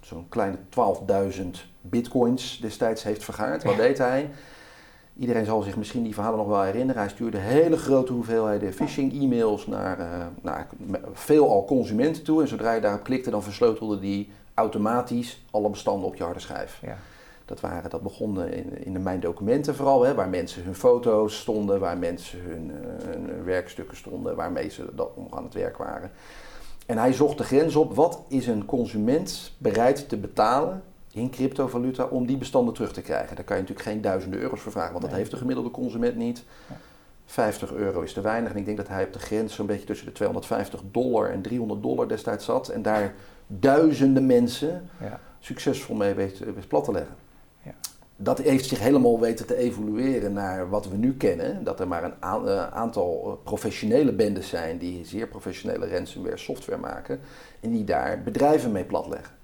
zo'n 0.00 0.28
kleine 0.28 0.56
12.000 1.36 1.44
bitcoins 1.80 2.58
destijds 2.60 3.02
heeft 3.02 3.24
vergaard. 3.24 3.62
Wat 3.62 3.76
deed 3.76 3.98
hij? 3.98 4.30
Iedereen 5.18 5.44
zal 5.44 5.62
zich 5.62 5.76
misschien 5.76 6.02
die 6.02 6.14
verhalen 6.14 6.38
nog 6.38 6.48
wel 6.48 6.62
herinneren. 6.62 7.02
Hij 7.02 7.10
stuurde 7.10 7.38
hele 7.38 7.76
grote 7.76 8.12
hoeveelheden 8.12 8.72
phishing-e-mails 8.72 9.66
naar, 9.66 9.98
uh, 10.00 10.06
naar 10.42 10.66
veelal 11.12 11.64
consumenten 11.64 12.22
toe. 12.22 12.40
En 12.42 12.48
zodra 12.48 12.72
je 12.72 12.80
daarop 12.80 13.04
klikte, 13.04 13.30
dan 13.30 13.42
versleutelde 13.42 14.00
die 14.00 14.30
automatisch 14.54 15.44
alle 15.50 15.70
bestanden 15.70 16.08
op 16.08 16.14
je 16.14 16.22
harde 16.22 16.40
schijf. 16.40 16.78
Ja. 16.82 16.96
Dat, 17.44 17.60
waren, 17.60 17.90
dat 17.90 18.02
begon 18.02 18.44
in, 18.44 18.84
in 18.84 18.92
de 18.92 18.98
mijn 18.98 19.20
documenten 19.20 19.74
vooral, 19.74 20.02
hè, 20.02 20.14
waar 20.14 20.28
mensen 20.28 20.64
hun 20.64 20.74
foto's 20.74 21.38
stonden, 21.38 21.80
waar 21.80 21.98
mensen 21.98 22.40
hun, 22.40 22.70
uh, 22.70 23.04
hun 23.04 23.44
werkstukken 23.44 23.96
stonden, 23.96 24.36
waarmee 24.36 24.68
ze 24.68 24.84
dat 24.94 25.10
om 25.14 25.26
aan 25.30 25.44
het 25.44 25.54
werk 25.54 25.76
waren. 25.76 26.10
En 26.86 26.98
hij 26.98 27.12
zocht 27.12 27.38
de 27.38 27.44
grens 27.44 27.76
op, 27.76 27.94
wat 27.94 28.20
is 28.28 28.46
een 28.46 28.64
consument 28.64 29.52
bereid 29.58 30.08
te 30.08 30.16
betalen 30.16 30.82
in 31.14 31.30
cryptovaluta 31.30 32.04
om 32.04 32.26
die 32.26 32.36
bestanden 32.36 32.74
terug 32.74 32.92
te 32.92 33.00
krijgen. 33.00 33.36
Daar 33.36 33.44
kan 33.44 33.56
je 33.56 33.62
natuurlijk 33.62 33.88
geen 33.88 34.00
duizenden 34.00 34.40
euro's 34.40 34.60
voor 34.60 34.72
vragen, 34.72 34.92
want 34.92 35.04
dat 35.04 35.14
heeft 35.14 35.30
de 35.30 35.36
gemiddelde 35.36 35.70
consument 35.70 36.16
niet. 36.16 36.44
50 37.26 37.72
euro 37.72 38.00
is 38.00 38.12
te 38.12 38.20
weinig. 38.20 38.50
En 38.50 38.56
ik 38.56 38.64
denk 38.64 38.76
dat 38.76 38.88
hij 38.88 39.04
op 39.04 39.12
de 39.12 39.18
grens 39.18 39.54
zo'n 39.54 39.66
beetje 39.66 39.86
tussen 39.86 40.06
de 40.06 40.12
250 40.12 40.80
dollar 40.90 41.30
en 41.30 41.42
300 41.42 41.82
dollar 41.82 42.08
destijds 42.08 42.44
zat. 42.44 42.68
En 42.68 42.82
daar 42.82 43.14
duizenden 43.46 44.26
mensen 44.26 44.88
ja. 45.00 45.20
succesvol 45.38 45.96
mee 45.96 46.14
weet, 46.14 46.38
weet 46.38 46.68
plat 46.68 46.84
te 46.84 46.92
leggen. 46.92 47.14
Ja. 47.62 47.74
Dat 48.16 48.38
heeft 48.38 48.68
zich 48.68 48.78
helemaal 48.78 49.20
weten 49.20 49.46
te 49.46 49.56
evolueren 49.56 50.32
naar 50.32 50.68
wat 50.68 50.88
we 50.88 50.96
nu 50.96 51.14
kennen. 51.16 51.64
Dat 51.64 51.80
er 51.80 51.88
maar 51.88 52.04
een 52.04 52.44
uh, 52.44 52.66
aantal 52.66 53.40
professionele 53.44 54.12
bendes 54.12 54.48
zijn 54.48 54.78
die 54.78 55.04
zeer 55.04 55.26
professionele 55.26 55.88
ransomware 55.88 56.36
software 56.36 56.80
maken. 56.80 57.20
En 57.60 57.70
die 57.70 57.84
daar 57.84 58.22
bedrijven 58.22 58.72
mee 58.72 58.84
platleggen 58.84 59.42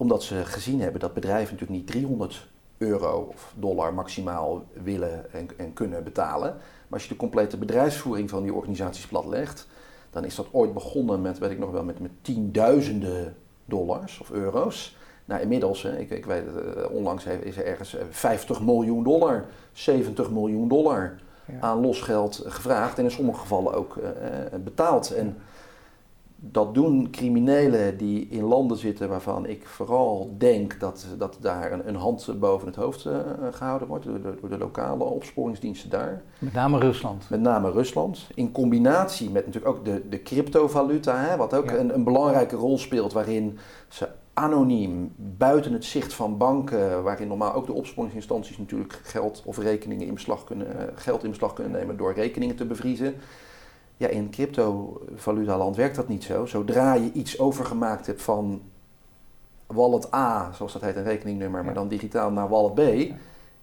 omdat 0.00 0.22
ze 0.22 0.44
gezien 0.44 0.80
hebben 0.80 1.00
dat 1.00 1.14
bedrijven 1.14 1.52
natuurlijk 1.54 1.80
niet 1.80 1.86
300 1.86 2.48
euro 2.78 3.28
of 3.32 3.52
dollar 3.56 3.94
maximaal 3.94 4.64
willen 4.82 5.32
en, 5.32 5.48
en, 5.56 5.72
kunnen 5.72 6.04
betalen. 6.04 6.50
Maar 6.50 6.98
als 6.98 7.02
je 7.02 7.08
de 7.08 7.16
complete 7.16 7.56
bedrijfsvoering 7.56 8.30
van 8.30 8.42
die 8.42 8.54
organisaties 8.54 9.06
platlegt, 9.06 9.66
dan 10.10 10.24
is 10.24 10.34
dat 10.34 10.46
ooit 10.50 10.74
begonnen 10.74 11.20
met, 11.20 11.38
weet 11.38 11.50
ik 11.50 11.58
nog 11.58 11.70
wel, 11.70 11.84
met, 11.84 12.00
met 12.00 12.10
tienduizenden 12.22 13.36
dollars 13.64 14.20
of 14.20 14.30
euro's. 14.30 14.96
Nou, 15.24 15.40
inmiddels, 15.40 15.84
ik, 15.84 16.10
ik 16.10 16.24
weet 16.24 16.44
uh, 16.44 16.90
onlangs 16.90 17.24
is 17.24 17.56
er 17.56 17.66
ergens 17.66 17.96
50 18.10 18.56
eh, 18.58 18.64
miljoen 18.64 19.02
dollar, 19.02 19.46
70 19.72 20.30
miljoen 20.30 20.68
dollar 20.68 21.20
aan 21.60 21.80
losgeld 21.80 22.42
gevraagd 22.46 22.98
en 22.98 23.04
in 23.04 23.10
sommige 23.10 23.40
gevallen 23.40 23.74
ook 23.74 23.96
uh, 23.96 24.04
betaald. 24.64 25.14
En 25.14 25.36
dat 26.42 26.74
doen 26.74 27.10
criminelen 27.10 27.96
die 27.96 28.28
in 28.28 28.42
landen 28.42 28.76
zitten 28.76 29.08
waarvan 29.08 29.46
ik 29.46 29.66
vooral 29.66 30.34
denk 30.38 30.80
dat, 30.80 31.06
dat 31.18 31.36
daar 31.40 31.72
een, 31.72 31.88
een 31.88 31.94
hand 31.94 32.34
boven 32.38 32.66
het 32.66 32.76
hoofd 32.76 33.04
uh, 33.04 33.18
gehouden 33.50 33.88
wordt 33.88 34.04
door 34.04 34.22
de, 34.22 34.34
door 34.40 34.50
de, 34.50 34.58
lokale 34.58 35.04
opsporingsdiensten 35.04 35.90
daar. 35.90 36.22
Met 36.38 36.52
name 36.52 36.78
Rusland. 36.78 37.30
Met 37.30 37.40
name 37.40 37.70
Rusland. 37.70 38.26
In 38.34 38.52
combinatie 38.52 39.30
met 39.30 39.46
natuurlijk 39.46 39.76
ook 39.76 39.84
de, 39.84 40.08
de 40.08 40.22
cryptovaluta, 40.22 41.16
hè, 41.16 41.36
wat 41.36 41.54
ook 41.54 41.70
een, 41.70 41.94
een 41.94 42.04
belangrijke 42.04 42.56
rol 42.56 42.78
speelt 42.78 43.12
waarin 43.12 43.58
ze 43.88 44.08
anoniem, 44.34 45.12
buiten 45.16 45.72
het 45.72 45.84
zicht 45.84 46.14
van 46.14 46.38
banken, 46.38 47.02
waarin 47.02 47.28
normaal 47.28 47.54
ook 47.54 47.66
de 47.66 47.72
opsporingsinstanties 47.72 48.58
natuurlijk 48.58 49.00
geld 49.02 49.42
of 49.44 49.58
rekeningen 49.58 50.06
in 50.06 50.14
beslag 50.14 50.44
kunnen, 50.44 50.78
eh, 50.78 50.84
geld 50.94 51.24
in 51.24 51.30
beslag 51.30 51.52
kunnen 51.52 51.72
nemen 51.72 51.96
door 51.96 52.12
rekeningen 52.14 52.56
te 52.56 52.64
bevriezen 52.64 53.14
ja, 54.00 54.08
in 54.08 54.30
cryptovalutaland 54.30 55.76
werkt 55.76 55.96
dat 55.96 56.08
niet 56.08 56.24
zo. 56.24 56.46
Zodra 56.46 56.94
je 56.94 57.12
iets 57.12 57.38
overgemaakt 57.38 58.06
hebt 58.06 58.22
van 58.22 58.62
wallet 59.66 60.14
A, 60.14 60.52
zoals 60.52 60.72
dat 60.72 60.82
heet, 60.82 60.96
een 60.96 61.04
rekeningnummer, 61.04 61.64
maar 61.64 61.74
dan 61.74 61.88
digitaal 61.88 62.30
naar 62.30 62.48
wallet 62.48 62.74
B, 62.74 62.80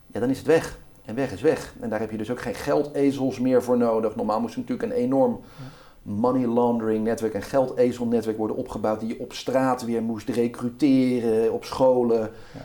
ja, 0.07 0.19
dan 0.19 0.29
is 0.29 0.37
het 0.37 0.47
weg. 0.47 0.79
En 1.05 1.15
weg 1.15 1.31
is 1.31 1.41
weg. 1.41 1.75
En 1.79 1.89
daar 1.89 1.99
heb 1.99 2.11
je 2.11 2.17
dus 2.17 2.31
ook 2.31 2.41
geen 2.41 2.55
geldezels 2.55 3.39
meer 3.39 3.63
voor 3.63 3.77
nodig. 3.77 4.15
Normaal 4.15 4.41
moest 4.41 4.57
natuurlijk 4.57 4.91
een 4.91 4.97
enorm 4.97 5.39
money 6.01 6.47
laundering 6.47 7.03
netwerk, 7.03 7.33
een 7.33 7.41
geldezelnetwerk 7.41 8.37
worden 8.37 8.57
opgebouwd 8.57 8.99
die 8.99 9.09
je 9.09 9.19
op 9.19 9.33
straat 9.33 9.85
weer 9.85 10.03
moest 10.03 10.29
recruteren, 10.29 11.53
op 11.53 11.65
scholen. 11.65 12.31
Ja 12.53 12.61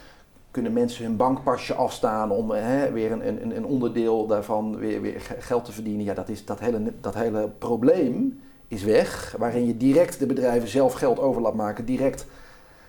kunnen 0.53 0.73
mensen 0.73 1.05
hun 1.05 1.17
bankpasje 1.17 1.75
afstaan 1.75 2.31
om 2.31 2.51
hè, 2.51 2.93
weer 2.93 3.13
een, 3.13 3.29
een, 3.29 3.57
een, 3.57 3.65
onderdeel 3.65 4.27
daarvan 4.27 4.77
weer, 4.77 5.01
weer 5.01 5.21
geld 5.39 5.65
te 5.65 5.73
verdienen. 5.73 6.05
Ja, 6.05 6.15
dat, 6.15 6.29
is, 6.29 6.45
dat, 6.45 6.61
hele, 6.61 6.93
dat 7.01 7.15
hele 7.15 7.49
probleem 7.59 8.41
is 8.69 8.83
weg, 8.83 9.35
waarin 9.39 9.67
je 9.67 9.77
direct 9.77 10.19
de 10.19 10.27
bedrijven 10.27 10.69
zelf 10.69 10.93
geld 10.93 11.19
over 11.19 11.43
laat 11.43 11.55
maken, 11.55 11.85
direct 11.85 12.27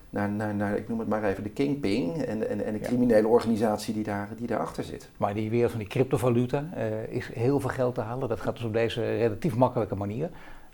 naar, 0.10 0.30
naar, 0.30 0.56
naar 0.56 0.78
ik 0.78 0.90
noem 0.90 1.00
het 1.00 1.08
maar 1.08 1.24
even, 1.24 1.44
de 1.44 1.50
kingping 1.50 2.22
en, 2.22 2.50
en, 2.50 2.66
en 2.66 2.74
de 2.74 2.80
criminele 2.80 3.28
organisatie 3.28 3.94
die, 3.94 4.04
daar, 4.04 4.30
die 4.38 4.48
daarachter 4.48 4.84
zit. 4.84 5.10
Maar 5.18 5.34
die 5.34 5.50
wereld 5.50 5.72
van 5.72 5.80
die 5.80 5.90
cryptovaluta 5.90 6.70
uh, 6.78 7.16
is 7.16 7.30
heel 7.34 7.60
veel 7.60 7.70
geld 7.70 7.96
te 7.96 8.02
halen. 8.02 8.30
Dat 8.30 8.40
gaat 8.40 8.56
dus 8.56 8.66
op 8.66 8.74
deze 8.74 9.02
relatief 9.02 9.56
makkelijke 9.56 9.96
manier 9.96 10.30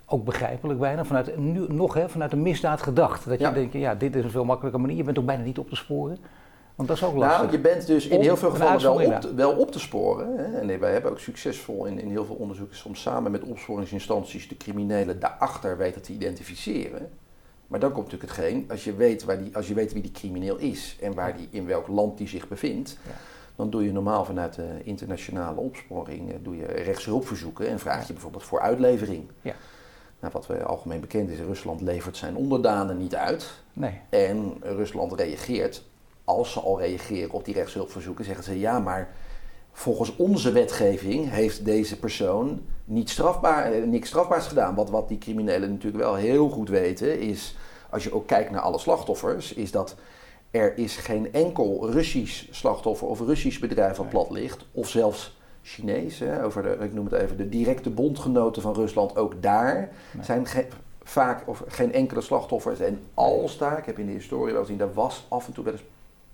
ook 0.06 0.24
begrijpelijk 0.24 0.78
bijna, 0.78 1.04
vanuit, 1.04 1.36
nu, 1.36 1.66
nog 1.68 1.94
hè, 1.94 2.08
vanuit 2.08 2.30
de 2.30 2.36
misdaad 2.36 2.82
gedacht. 2.82 3.28
Dat 3.28 3.40
je 3.40 3.52
denkt, 3.52 3.72
ja, 3.72 3.94
dit 3.94 4.16
is 4.16 4.24
een 4.24 4.30
veel 4.30 4.44
makkelijker 4.44 4.80
manier. 4.80 4.96
Je 4.96 5.04
bent 5.04 5.18
ook 5.18 5.26
bijna 5.26 5.42
niet 5.42 5.58
op 5.58 5.68
te 5.68 5.76
sporen. 5.76 6.18
Want 6.80 6.92
dat 6.92 7.00
is 7.00 7.14
ook 7.14 7.16
lastig. 7.16 7.40
Nou, 7.40 7.52
je 7.52 7.58
bent 7.58 7.86
dus 7.86 8.06
in 8.06 8.20
heel 8.20 8.36
veel 8.36 8.50
gevallen 8.50 8.82
wel 8.82 9.14
op, 9.14 9.20
te, 9.20 9.34
wel 9.34 9.52
op 9.52 9.72
te 9.72 9.78
sporen. 9.78 10.36
Hè? 10.36 10.58
En 10.58 10.80
wij 10.80 10.92
hebben 10.92 11.10
ook 11.10 11.18
succesvol 11.18 11.84
in, 11.84 12.00
in 12.00 12.10
heel 12.10 12.24
veel 12.24 12.34
onderzoeken 12.34 12.76
soms 12.76 13.00
samen 13.00 13.30
met 13.30 13.42
opsporingsinstanties 13.42 14.48
de 14.48 14.56
criminelen 14.56 15.20
daarachter 15.20 15.76
weten 15.76 16.02
te 16.02 16.12
identificeren. 16.12 17.10
Maar 17.66 17.80
dan 17.80 17.92
komt 17.92 18.04
natuurlijk 18.04 18.32
hetgeen, 18.32 18.64
als 18.70 18.84
je 18.84 18.94
weet, 18.94 19.24
waar 19.24 19.38
die, 19.38 19.56
als 19.56 19.68
je 19.68 19.74
weet 19.74 19.92
wie 19.92 20.02
die 20.02 20.10
crimineel 20.10 20.56
is 20.56 20.96
en 21.00 21.14
waar 21.14 21.36
die, 21.36 21.48
in 21.50 21.66
welk 21.66 21.88
land 21.88 22.18
die 22.18 22.28
zich 22.28 22.48
bevindt, 22.48 22.98
ja. 23.06 23.12
dan 23.56 23.70
doe 23.70 23.84
je 23.84 23.92
normaal 23.92 24.24
vanuit 24.24 24.54
de 24.54 24.68
internationale 24.82 25.60
opsporing 25.60 26.30
eh, 26.30 26.36
doe 26.42 26.56
je 26.56 26.66
rechtshulpverzoeken 26.66 27.68
en 27.68 27.78
vraag 27.78 28.06
je 28.06 28.12
bijvoorbeeld 28.12 28.44
voor 28.44 28.60
uitlevering. 28.60 29.30
Ja. 29.42 29.54
Nou, 30.20 30.32
wat 30.32 30.46
we 30.46 30.64
algemeen 30.64 31.00
bekend 31.00 31.30
is, 31.30 31.38
Rusland 31.38 31.80
levert 31.80 32.16
zijn 32.16 32.36
onderdanen 32.36 32.98
niet 32.98 33.14
uit. 33.14 33.50
Nee. 33.72 34.00
En 34.08 34.56
Rusland 34.60 35.12
reageert 35.12 35.88
als 36.36 36.52
ze 36.52 36.60
al 36.60 36.80
reageren 36.80 37.30
op 37.30 37.44
die 37.44 37.54
rechtshulpverzoeken, 37.54 38.24
zeggen 38.24 38.44
ze 38.44 38.58
ja, 38.58 38.78
maar 38.78 39.08
volgens 39.72 40.16
onze 40.16 40.52
wetgeving 40.52 41.30
heeft 41.30 41.64
deze 41.64 41.98
persoon 41.98 42.60
niet 42.84 43.10
strafbaar, 43.10 43.72
eh, 43.72 43.84
niks 43.84 44.08
strafbaars 44.08 44.46
gedaan. 44.46 44.74
Wat, 44.74 44.90
wat 44.90 45.08
die 45.08 45.18
criminelen 45.18 45.70
natuurlijk 45.70 46.02
wel 46.02 46.14
heel 46.14 46.48
goed 46.48 46.68
weten 46.68 47.20
is, 47.20 47.56
als 47.90 48.04
je 48.04 48.14
ook 48.14 48.26
kijkt 48.26 48.50
naar 48.50 48.60
alle 48.60 48.78
slachtoffers, 48.78 49.52
is 49.52 49.70
dat 49.70 49.96
er 50.50 50.78
is 50.78 50.96
geen 50.96 51.32
enkel 51.32 51.90
Russisch 51.90 52.46
slachtoffer 52.50 53.08
of 53.08 53.20
Russisch 53.20 53.58
bedrijf 53.58 53.96
wat 53.96 54.08
plat 54.08 54.30
ligt, 54.30 54.66
of 54.72 54.88
zelfs 54.88 55.38
Chinees, 55.62 56.18
hè, 56.18 56.44
over 56.44 56.62
de, 56.62 56.76
ik 56.80 56.92
noem 56.92 57.04
het 57.04 57.14
even, 57.14 57.36
de 57.36 57.48
directe 57.48 57.90
bondgenoten 57.90 58.62
van 58.62 58.74
Rusland, 58.74 59.16
ook 59.16 59.42
daar 59.42 59.90
zijn 60.20 60.46
vaak 61.02 61.48
of 61.48 61.64
geen 61.68 61.92
enkele 61.92 62.20
slachtoffers. 62.20 62.80
En 62.80 63.00
als 63.14 63.58
daar, 63.58 63.78
ik 63.78 63.84
heb 63.84 63.98
in 63.98 64.06
de 64.06 64.12
historie 64.12 64.52
wel 64.52 64.62
gezien, 64.62 64.78
daar 64.78 64.92
was 64.92 65.26
af 65.28 65.46
en 65.46 65.52
toe 65.52 65.64
wel 65.64 65.72
eens 65.72 65.82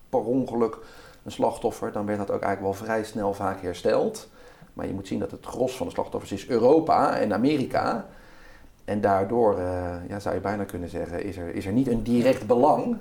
per 0.09 0.25
ongeluk 0.25 0.79
een 1.25 1.33
slachtoffer, 1.33 1.93
dan 1.93 2.07
werd 2.07 2.19
dat 2.19 2.31
ook 2.31 2.43
eigenlijk 2.43 2.77
wel 2.77 2.87
vrij 2.87 3.05
snel 3.05 3.35
vaak 3.35 3.61
hersteld. 3.61 4.29
Maar 4.73 4.87
je 4.87 4.93
moet 4.93 5.07
zien 5.07 5.19
dat 5.19 5.31
het 5.31 5.47
gros 5.47 5.77
van 5.77 5.87
de 5.87 5.93
slachtoffers 5.93 6.33
is 6.33 6.49
Europa 6.49 7.17
en 7.17 7.33
Amerika. 7.33 8.07
En 8.85 9.01
daardoor 9.01 9.59
uh, 9.59 9.95
ja, 10.09 10.21
zou 10.21 10.35
je 10.35 10.41
bijna 10.41 10.65
kunnen 10.65 10.89
zeggen, 10.89 11.25
is 11.25 11.37
er, 11.37 11.55
is 11.55 11.67
er 11.67 11.73
niet 11.73 11.89
een 11.89 12.03
direct 12.03 12.47
belang 12.47 12.97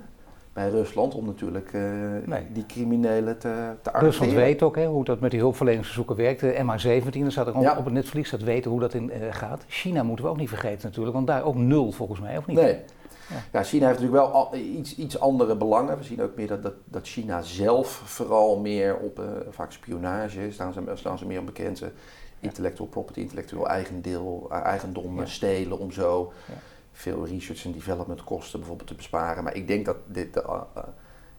bij 0.53 0.69
Rusland 0.69 1.15
om 1.15 1.25
natuurlijk 1.25 1.73
uh, 1.73 2.35
die 2.53 2.65
criminelen 2.65 3.37
te, 3.37 3.73
te 3.81 3.93
arresteren. 3.93 4.29
Rusland 4.29 4.31
weet 4.31 4.63
ook 4.63 4.75
hè, 4.75 4.85
hoe 4.85 5.03
dat 5.03 5.19
met 5.19 5.31
die 5.31 5.39
hulpverleningsverzoeken 5.39 6.15
werkt. 6.15 6.39
De 6.39 6.53
MH17, 6.53 7.19
dat 7.19 7.31
staat 7.31 7.47
er 7.47 7.61
ja. 7.61 7.77
op 7.77 7.85
het 7.85 7.93
netvlies, 7.93 8.29
dat 8.29 8.41
weten 8.41 8.71
hoe 8.71 8.79
dat 8.79 8.93
in, 8.93 9.09
uh, 9.09 9.33
gaat. 9.33 9.63
China 9.67 10.03
moeten 10.03 10.25
we 10.25 10.31
ook 10.31 10.37
niet 10.37 10.49
vergeten 10.49 10.79
natuurlijk, 10.83 11.15
want 11.15 11.27
daar 11.27 11.43
ook 11.43 11.55
nul 11.55 11.91
volgens 11.91 12.19
mij, 12.19 12.37
of 12.37 12.45
niet? 12.45 12.57
Nee. 12.57 12.79
Ja. 13.51 13.63
China 13.63 13.87
heeft 13.87 13.99
natuurlijk 13.99 14.25
wel 14.25 14.33
al, 14.33 14.55
iets, 14.55 14.95
iets 14.95 15.19
andere 15.19 15.55
belangen. 15.55 15.97
We 15.97 16.03
zien 16.03 16.21
ook 16.21 16.35
meer 16.35 16.47
dat, 16.47 16.63
dat, 16.63 16.73
dat 16.83 17.07
China 17.07 17.41
zelf 17.41 18.01
vooral 18.05 18.59
meer 18.59 18.97
op 18.97 19.19
uh, 19.19 19.25
vaak 19.49 19.71
spionage, 19.71 20.51
staan 20.51 20.73
ze, 20.73 20.81
staan 20.93 21.17
ze 21.17 21.25
meer 21.25 21.39
op 21.39 21.45
bekend. 21.45 21.83
Intellectual 22.39 22.87
property, 22.87 23.19
intellectueel 23.19 23.67
eigendeel, 23.67 24.47
eigendom 24.49 25.19
ja. 25.19 25.25
stelen 25.25 25.79
om 25.79 25.91
zo 25.91 26.31
veel 26.91 27.25
research 27.25 27.65
en 27.65 27.71
development 27.71 28.23
kosten 28.23 28.59
bijvoorbeeld 28.59 28.87
te 28.89 28.95
besparen. 28.95 29.43
Maar 29.43 29.55
ik 29.55 29.67
denk 29.67 29.85
dat 29.85 29.97
dit, 30.07 30.37
uh, 30.37 30.61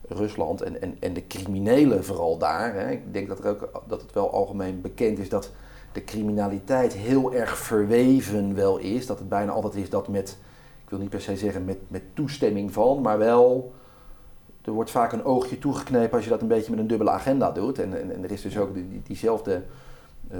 Rusland 0.08 0.60
en, 0.60 0.82
en, 0.82 0.96
en 1.00 1.12
de 1.12 1.26
criminelen 1.26 2.04
vooral 2.04 2.38
daar, 2.38 2.74
hè, 2.74 2.90
ik 2.90 3.12
denk 3.12 3.28
dat, 3.28 3.38
er 3.38 3.50
ook, 3.50 3.82
dat 3.86 4.00
het 4.00 4.12
wel 4.12 4.32
algemeen 4.32 4.80
bekend 4.80 5.18
is 5.18 5.28
dat 5.28 5.50
de 5.92 6.04
criminaliteit 6.04 6.92
heel 6.92 7.34
erg 7.34 7.58
verweven 7.58 8.54
wel 8.54 8.78
is. 8.78 9.06
Dat 9.06 9.18
het 9.18 9.28
bijna 9.28 9.52
altijd 9.52 9.74
is 9.74 9.90
dat 9.90 10.08
met, 10.08 10.38
ik 10.86 10.92
wil 10.92 11.00
niet 11.00 11.10
per 11.10 11.20
se 11.20 11.36
zeggen 11.36 11.64
met, 11.64 11.78
met 11.88 12.02
toestemming 12.14 12.72
van, 12.72 13.00
maar 13.00 13.18
wel, 13.18 13.72
er 14.64 14.72
wordt 14.72 14.90
vaak 14.90 15.12
een 15.12 15.24
oogje 15.24 15.58
toegeknepen 15.58 16.14
als 16.14 16.24
je 16.24 16.30
dat 16.30 16.40
een 16.40 16.48
beetje 16.48 16.70
met 16.70 16.80
een 16.80 16.86
dubbele 16.86 17.10
agenda 17.10 17.50
doet. 17.50 17.78
En, 17.78 18.12
en, 18.12 18.24
er 18.24 18.30
is 18.30 18.42
dus 18.42 18.58
ook 18.58 18.74
die, 18.74 19.02
diezelfde 19.04 19.62
uh, 20.32 20.38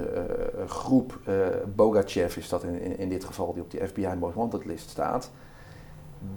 groep, 0.67 1.19
uh, 1.27 1.35
Bogachev 1.75 2.37
is 2.37 2.49
dat 2.49 2.63
in, 2.63 2.97
in, 2.97 3.09
dit 3.09 3.23
geval, 3.23 3.53
die 3.53 3.61
op 3.61 3.71
die 3.71 3.87
FBI 3.87 4.07
Most 4.19 4.35
Wanted 4.35 4.65
list 4.65 4.89
staat. 4.89 5.31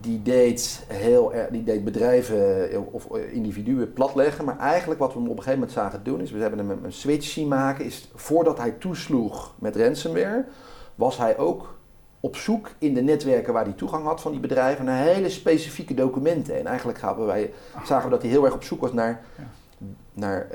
Die 0.01 0.23
deed, 0.23 0.85
heel 0.89 1.33
die 1.51 1.65
deed 1.65 1.85
bedrijven 1.85 2.93
of 2.93 3.17
individuen 3.17 3.93
platleggen. 3.93 4.45
Maar 4.45 4.59
eigenlijk 4.59 5.01
wat 5.01 5.13
we 5.13 5.19
hem 5.19 5.29
op 5.29 5.37
een 5.37 5.43
gegeven 5.43 5.59
moment 5.59 5.79
zagen 5.79 6.05
doen, 6.05 6.21
is 6.21 6.31
we 6.31 6.39
hebben 6.39 6.59
hem 6.59 6.85
een 6.85 6.93
switch 6.93 7.27
zien 7.27 7.49
maken. 7.49 7.85
Is 7.85 8.11
voordat 8.15 8.59
hij 8.59 8.71
toesloeg 8.71 9.55
met 9.59 9.77
ransomware, 9.77 10.45
was 10.95 11.19
hij 11.19 11.39
ook 11.39 11.79
op 12.21 12.37
zoek 12.37 12.71
in 12.79 12.95
de 12.95 13.01
netwerken 13.01 13.53
waar 13.53 13.65
hij 13.65 13.73
toegang 13.73 14.05
had 14.05 14.21
van 14.21 14.31
die 14.31 14.41
bedrijven 14.41 14.85
naar 14.85 15.03
hele 15.03 15.29
specifieke 15.29 15.95
documenten. 15.95 16.59
En 16.59 16.67
eigenlijk 16.67 17.01
wij, 17.17 17.53
zagen 17.85 18.05
we 18.05 18.11
dat 18.11 18.23
hij 18.23 18.31
heel 18.31 18.45
erg 18.45 18.55
op 18.55 18.63
zoek 18.63 18.81
was 18.81 18.93
naar, 18.93 19.25
naar 20.13 20.47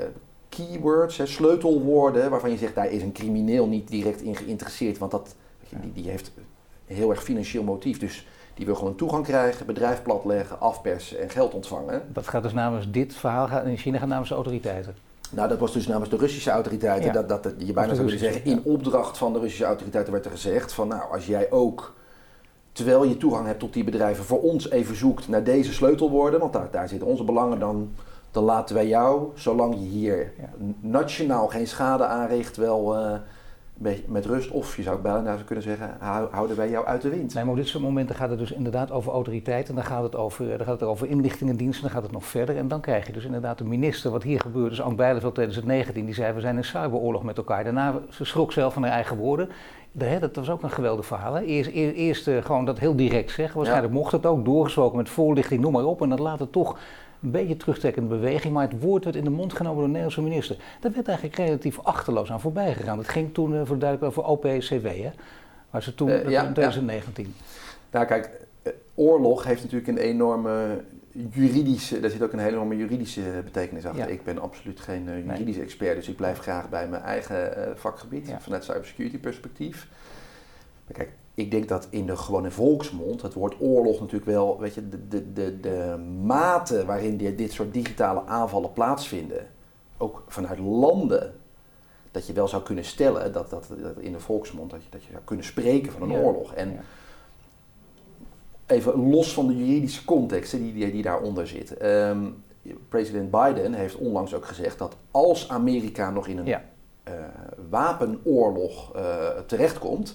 keywords, 0.48 1.16
hè, 1.16 1.26
sleutelwoorden, 1.26 2.30
waarvan 2.30 2.50
je 2.50 2.56
zegt 2.56 2.74
daar 2.74 2.90
is 2.90 3.02
een 3.02 3.12
crimineel 3.12 3.66
niet 3.66 3.88
direct 3.88 4.20
in 4.20 4.36
geïnteresseerd, 4.36 4.98
want 4.98 5.10
dat, 5.10 5.34
je, 5.68 5.80
die, 5.80 5.92
die 5.92 6.10
heeft 6.10 6.32
een 6.88 6.96
heel 6.96 7.10
erg 7.10 7.22
financieel 7.22 7.62
motief. 7.62 7.98
Dus 7.98 8.26
die 8.54 8.66
wil 8.66 8.74
gewoon 8.74 8.94
toegang 8.94 9.24
krijgen, 9.24 9.66
bedrijf 9.66 10.02
platleggen, 10.02 10.60
afpersen 10.60 11.20
en 11.20 11.30
geld 11.30 11.54
ontvangen. 11.54 12.02
Dat 12.12 12.28
gaat 12.28 12.42
dus 12.42 12.52
namens 12.52 12.90
dit 12.90 13.14
verhaal 13.14 13.66
in 13.66 13.76
China 13.76 13.98
gaat 13.98 14.08
namens 14.08 14.28
de 14.28 14.34
autoriteiten? 14.34 14.96
Nou, 15.36 15.48
dat 15.48 15.58
was 15.58 15.72
dus 15.72 15.86
namens 15.86 16.10
de 16.10 16.16
Russische 16.16 16.50
autoriteiten. 16.50 17.12
Dat, 17.12 17.28
dat, 17.28 17.52
je 17.58 17.72
bijna 17.72 17.94
zou 17.94 18.04
willen 18.04 18.20
zeggen, 18.20 18.44
in 18.44 18.60
opdracht 18.64 19.18
van 19.18 19.32
de 19.32 19.38
Russische 19.38 19.64
autoriteiten 19.64 20.12
werd 20.12 20.24
er 20.24 20.30
gezegd 20.30 20.72
van 20.72 20.88
nou, 20.88 21.12
als 21.12 21.26
jij 21.26 21.50
ook, 21.50 21.94
terwijl 22.72 23.04
je 23.04 23.16
toegang 23.16 23.46
hebt 23.46 23.58
tot 23.58 23.72
die 23.72 23.84
bedrijven, 23.84 24.24
voor 24.24 24.40
ons 24.40 24.70
even 24.70 24.96
zoekt 24.96 25.28
naar 25.28 25.44
deze 25.44 25.72
sleutelwoorden, 25.72 26.40
want 26.40 26.52
daar, 26.52 26.68
daar 26.70 26.88
zitten 26.88 27.08
onze 27.08 27.24
belangen 27.24 27.58
dan 27.58 27.90
dan 28.36 28.44
laten 28.44 28.74
wij 28.74 28.86
jou, 28.86 29.30
zolang 29.34 29.74
je 29.74 29.86
hier 29.86 30.32
nationaal 30.80 31.48
geen 31.48 31.66
schade 31.66 32.04
aanricht, 32.04 32.56
wel 32.56 32.98
uh, 32.98 33.12
met 34.06 34.26
rust. 34.26 34.50
Of 34.50 34.76
je 34.76 34.82
zou 34.82 35.00
bijna 35.00 35.36
kunnen 35.44 35.64
zeggen, 35.64 35.96
houden 36.30 36.56
wij 36.56 36.70
jou 36.70 36.86
uit 36.86 37.02
de 37.02 37.08
wind. 37.08 37.34
Nee, 37.34 37.44
maar 37.44 37.52
op 37.52 37.58
dit 37.58 37.68
soort 37.68 37.82
momenten 37.82 38.16
gaat 38.16 38.30
het 38.30 38.38
dus 38.38 38.52
inderdaad 38.52 38.90
over 38.90 39.12
autoriteit. 39.12 39.68
En 39.68 39.74
dan 39.74 39.84
gaat 39.84 40.02
het 40.02 40.16
over, 40.16 40.48
dan 40.48 40.66
gaat 40.66 40.80
het 40.80 40.88
over 40.88 41.08
inlichtingendiensten, 41.08 41.82
dan 41.82 41.92
gaat 41.92 42.02
het 42.02 42.12
nog 42.12 42.24
verder. 42.24 42.56
En 42.56 42.68
dan 42.68 42.80
krijg 42.80 43.06
je 43.06 43.12
dus 43.12 43.24
inderdaad 43.24 43.58
de 43.58 43.64
minister, 43.64 44.10
wat 44.10 44.22
hier 44.22 44.40
gebeurde, 44.40 44.68
dus 44.68 44.80
Ank 44.80 44.96
Bijleveld 44.96 45.34
2019, 45.34 46.04
die 46.04 46.14
zei 46.14 46.32
we 46.32 46.40
zijn 46.40 46.56
in 46.56 46.64
cyberoorlog 46.64 47.22
met 47.22 47.36
elkaar. 47.36 47.64
Daarna, 47.64 47.94
ze 48.10 48.24
schrok 48.24 48.52
zelf 48.52 48.72
van 48.72 48.82
haar 48.82 48.92
eigen 48.92 49.16
woorden. 49.16 49.48
Dat 49.92 50.36
was 50.36 50.50
ook 50.50 50.62
een 50.62 50.70
geweldig 50.70 51.06
verhaal. 51.06 51.34
Hè? 51.34 51.42
Eerst, 51.42 51.70
eerst, 51.70 52.28
uh, 52.28 52.44
gewoon 52.44 52.64
dat 52.64 52.78
heel 52.78 52.96
direct 52.96 53.30
zeggen. 53.30 53.56
Waarschijnlijk 53.56 53.92
mocht 53.92 54.12
het 54.12 54.26
ook, 54.26 54.44
doorgesproken 54.44 54.96
met 54.96 55.08
voorlichting, 55.08 55.60
noem 55.60 55.72
maar 55.72 55.84
op. 55.84 56.02
En 56.02 56.08
dat 56.08 56.18
laat 56.18 56.38
het 56.38 56.52
toch 56.52 56.78
een 57.22 57.30
beetje 57.30 57.56
terugtrekkende 57.56 58.08
beweging, 58.08 58.54
maar 58.54 58.68
het 58.70 58.80
woord 58.80 59.04
werd 59.04 59.16
in 59.16 59.24
de 59.24 59.30
mond 59.30 59.52
genomen 59.52 59.76
door 59.76 59.84
de 59.84 59.90
Nederlandse 59.90 60.22
minister. 60.22 60.56
Daar 60.80 60.92
werd 60.92 61.08
eigenlijk 61.08 61.38
relatief 61.38 61.80
achterloos 61.80 62.30
aan 62.30 62.40
voorbij 62.40 62.74
gegaan. 62.74 62.98
Het 62.98 63.08
ging 63.08 63.34
toen 63.34 63.52
uh, 63.52 63.60
voor 63.64 63.78
duidelijk 63.78 64.10
over 64.10 64.30
OPCW, 64.30 64.86
hè? 64.86 65.10
waar 65.70 65.82
ze 65.82 65.94
toen, 65.94 66.08
uh, 66.08 66.28
ja, 66.28 66.46
in 66.46 66.52
2019. 66.52 67.24
Ja. 67.24 67.32
Nou 67.90 68.06
kijk, 68.06 68.30
eh, 68.62 68.72
oorlog 68.94 69.44
heeft 69.44 69.62
natuurlijk 69.62 69.88
een 69.88 69.98
enorme 69.98 70.82
juridische, 71.30 72.00
daar 72.00 72.10
zit 72.10 72.22
ook 72.22 72.32
een 72.32 72.38
hele 72.38 72.52
enorme 72.52 72.76
juridische 72.76 73.40
betekenis 73.44 73.86
achter. 73.86 74.06
Ja. 74.06 74.12
Ik 74.12 74.24
ben 74.24 74.38
absoluut 74.38 74.80
geen 74.80 75.08
uh, 75.08 75.26
juridische 75.26 75.60
expert, 75.60 75.96
dus 75.96 76.08
ik 76.08 76.16
blijf 76.16 76.38
graag 76.38 76.68
bij 76.68 76.88
mijn 76.88 77.02
eigen 77.02 77.72
vakgebied, 77.74 78.34
vanuit 78.38 78.64
cybersecurity 78.64 79.18
perspectief. 79.18 79.88
Maar 80.86 80.96
kijk, 80.96 81.10
ik 81.36 81.50
denk 81.50 81.68
dat 81.68 81.86
in 81.90 82.06
de 82.06 82.16
gewone 82.16 82.50
volksmond 82.50 83.22
het 83.22 83.34
woord 83.34 83.54
oorlog 83.60 84.00
natuurlijk 84.00 84.30
wel, 84.30 84.60
weet 84.60 84.74
je, 84.74 84.88
de, 84.88 85.08
de, 85.08 85.32
de, 85.32 85.60
de 85.60 85.96
mate 86.22 86.84
waarin 86.84 87.16
die, 87.16 87.34
dit 87.34 87.52
soort 87.52 87.72
digitale 87.72 88.24
aanvallen 88.24 88.72
plaatsvinden, 88.72 89.46
ook 89.96 90.22
vanuit 90.26 90.58
landen, 90.58 91.34
dat 92.10 92.26
je 92.26 92.32
wel 92.32 92.48
zou 92.48 92.62
kunnen 92.62 92.84
stellen 92.84 93.32
dat, 93.32 93.50
dat, 93.50 93.68
dat 93.82 93.98
in 93.98 94.12
de 94.12 94.20
volksmond, 94.20 94.70
dat 94.70 94.82
je, 94.82 94.90
dat 94.90 95.04
je 95.04 95.10
zou 95.10 95.22
kunnen 95.24 95.44
spreken 95.44 95.92
van 95.92 96.02
een 96.02 96.16
oorlog. 96.16 96.54
En 96.54 96.78
even 98.66 99.10
los 99.10 99.32
van 99.32 99.46
de 99.46 99.56
juridische 99.56 100.04
context 100.04 100.52
die, 100.52 100.72
die, 100.72 100.92
die 100.92 101.02
daaronder 101.02 101.46
zit. 101.46 101.76
Ehm, 101.76 102.26
president 102.88 103.30
Biden 103.30 103.72
heeft 103.72 103.96
onlangs 103.96 104.34
ook 104.34 104.44
gezegd 104.44 104.78
dat 104.78 104.96
als 105.10 105.48
Amerika 105.48 106.10
nog 106.10 106.26
in 106.26 106.38
een 106.38 106.46
ja. 106.46 106.64
uh, 107.08 107.14
wapenoorlog 107.70 108.96
uh, 108.96 109.28
terechtkomt, 109.46 110.14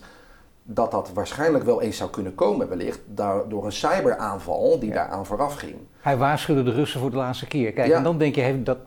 dat 0.63 0.91
dat 0.91 1.11
waarschijnlijk 1.13 1.63
wel 1.63 1.81
eens 1.81 1.97
zou 1.97 2.09
kunnen 2.09 2.35
komen, 2.35 2.69
wellicht, 2.69 2.99
door 3.47 3.65
een 3.65 3.71
cyberaanval 3.71 4.79
die 4.79 4.89
ja. 4.89 4.95
daaraan 4.95 5.25
vooraf 5.25 5.55
ging. 5.55 5.75
Hij 5.99 6.17
waarschuwde 6.17 6.63
de 6.63 6.71
Russen 6.71 6.99
voor 6.99 7.11
de 7.11 7.17
laatste 7.17 7.47
keer. 7.47 7.73
Kijk, 7.73 7.91
en 7.91 8.03
dan 8.03 8.17
denk 8.17 8.35
je, 8.35 8.63
dat, 8.63 8.77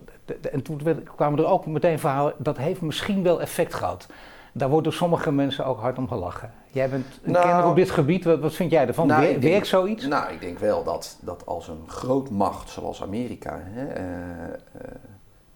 en 0.53 0.63
toen 0.63 0.81
kwamen 1.17 1.39
er 1.39 1.47
ook 1.47 1.67
meteen 1.67 1.99
verhalen, 1.99 2.35
dat 2.39 2.57
heeft 2.57 2.81
misschien 2.81 3.23
wel 3.23 3.41
effect 3.41 3.75
gehad. 3.75 4.07
Daar 4.53 4.69
wordt 4.69 4.85
door 4.85 4.93
sommige 4.93 5.33
mensen 5.33 5.67
ook 5.67 5.81
hard 5.81 5.99
om 5.99 6.09
gelachen. 6.09 6.53
Jij 6.71 6.89
bent 6.89 7.07
een 7.23 7.33
nou, 7.33 7.45
kenner 7.45 7.67
op 7.67 7.77
dit 7.77 7.91
gebied, 7.91 8.25
wat, 8.25 8.41
wat 8.41 8.55
vind 8.55 8.71
jij 8.71 8.87
ervan? 8.87 9.07
Nou, 9.07 9.41
Werkt 9.41 9.67
zoiets? 9.67 10.07
Nou, 10.07 10.33
ik 10.33 10.41
denk 10.41 10.59
wel 10.59 10.85
dat, 10.85 11.19
dat 11.21 11.47
als 11.47 11.69
een 11.69 11.85
grootmacht 11.87 12.71
zoals 12.71 13.03
Amerika 13.03 13.61
hè, 13.63 13.85
uh, 13.85 14.01
uh, 14.01 14.95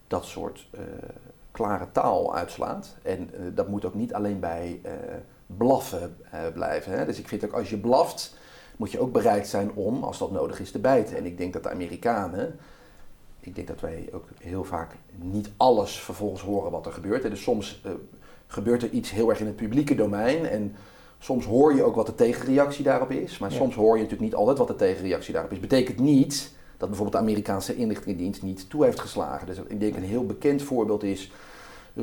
dat 0.06 0.24
soort 0.24 0.68
uh, 0.74 0.80
klare 1.50 1.86
taal 1.92 2.34
uitslaat. 2.34 2.96
En 3.02 3.30
dat 3.54 3.68
moet 3.68 3.84
ook 3.84 3.94
niet 3.94 4.14
alleen 4.14 4.40
bij 4.40 4.80
blaffen 5.56 6.16
uh, 6.34 6.40
blijven. 6.54 6.92
Hè? 6.92 7.04
Dus 7.04 7.18
ik 7.18 7.28
vind 7.28 7.44
ook 7.44 7.52
als 7.52 7.70
je 7.70 7.78
blaft, 7.78 8.36
moet 8.76 8.90
je 8.90 9.00
ook 9.00 9.12
bereid 9.12 9.48
zijn 9.48 9.72
om, 9.72 10.04
als 10.04 10.18
dat 10.18 10.30
nodig 10.30 10.60
is, 10.60 10.70
te 10.70 10.78
bijten. 10.78 11.16
En 11.16 11.26
ik 11.26 11.38
denk 11.38 11.52
dat 11.52 11.62
de 11.62 11.70
Amerikanen, 11.70 12.58
ik 13.40 13.54
denk 13.54 13.66
dat 13.66 13.80
wij 13.80 14.08
ook 14.12 14.28
heel 14.40 14.64
vaak 14.64 14.94
niet 15.16 15.50
alles 15.56 15.98
vervolgens 15.98 16.42
horen 16.42 16.70
wat 16.70 16.86
er 16.86 16.92
gebeurt. 16.92 17.22
Dus 17.22 17.42
soms 17.42 17.82
uh, 17.86 17.92
gebeurt 18.46 18.82
er 18.82 18.90
iets 18.90 19.10
heel 19.10 19.30
erg 19.30 19.40
in 19.40 19.46
het 19.46 19.56
publieke 19.56 19.94
domein 19.94 20.46
en 20.46 20.74
soms 21.18 21.44
hoor 21.44 21.74
je 21.74 21.82
ook 21.82 21.94
wat 21.94 22.06
de 22.06 22.14
tegenreactie 22.14 22.84
daarop 22.84 23.10
is. 23.10 23.38
Maar 23.38 23.52
soms 23.52 23.74
hoor 23.74 23.96
je 23.96 24.02
natuurlijk 24.02 24.30
niet 24.30 24.38
altijd 24.38 24.58
wat 24.58 24.68
de 24.68 24.76
tegenreactie 24.76 25.32
daarop 25.32 25.52
is. 25.52 25.60
Betekent 25.60 25.98
niet 25.98 26.52
dat 26.76 26.88
bijvoorbeeld 26.88 27.16
de 27.16 27.28
Amerikaanse 27.28 27.76
inlichtingendienst 27.76 28.42
niet 28.42 28.70
toe 28.70 28.84
heeft 28.84 29.00
geslagen. 29.00 29.46
Dus 29.46 29.58
ik 29.66 29.80
denk 29.80 29.96
een 29.96 30.02
heel 30.02 30.26
bekend 30.26 30.62
voorbeeld 30.62 31.02
is 31.02 31.32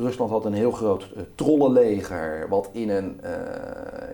Rusland 0.00 0.30
had 0.30 0.44
een 0.44 0.52
heel 0.52 0.70
groot 0.70 1.10
uh, 1.16 1.22
trollenleger 1.34 2.48
wat 2.48 2.68
in 2.72 2.90
een, 2.90 3.20
uh, 3.24 3.30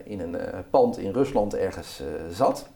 in 0.04 0.20
een 0.20 0.34
uh, 0.34 0.58
pand 0.70 0.98
in 0.98 1.12
Rusland 1.12 1.54
ergens 1.54 2.02
zat. 2.30 2.68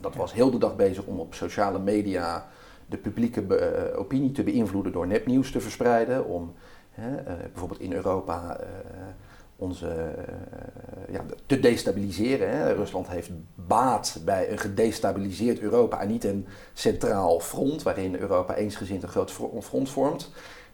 Dat 0.00 0.14
was 0.14 0.32
heel 0.32 0.50
de 0.50 0.58
dag 0.58 0.76
bezig 0.76 1.04
om 1.04 1.20
op 1.20 1.34
sociale 1.34 1.78
media 1.78 2.48
de 2.86 2.96
publieke 2.96 3.94
opinie 3.96 4.32
te 4.32 4.42
beïnvloeden 4.42 4.92
door 4.92 5.06
nepnieuws 5.06 5.52
te 5.52 5.60
verspreiden. 5.60 6.24
Om 6.24 6.52
hè, 6.90 7.22
bijvoorbeeld 7.52 7.80
in 7.80 7.92
Europa 7.92 8.60
onze, 9.56 10.14
ja, 11.10 11.24
te 11.46 11.60
destabiliseren. 11.60 12.50
Hè. 12.50 12.72
Rusland 12.72 13.08
heeft 13.08 13.30
baat 13.54 14.20
bij 14.24 14.50
een 14.50 14.58
gedestabiliseerd 14.58 15.60
Europa 15.60 16.00
en 16.00 16.08
niet 16.08 16.24
een 16.24 16.46
centraal 16.72 17.40
front 17.40 17.82
waarin 17.82 18.16
Europa 18.16 18.54
eensgezind 18.54 19.02
een 19.02 19.08
groot 19.08 19.32
front 19.60 19.90
vormt. 19.90 20.30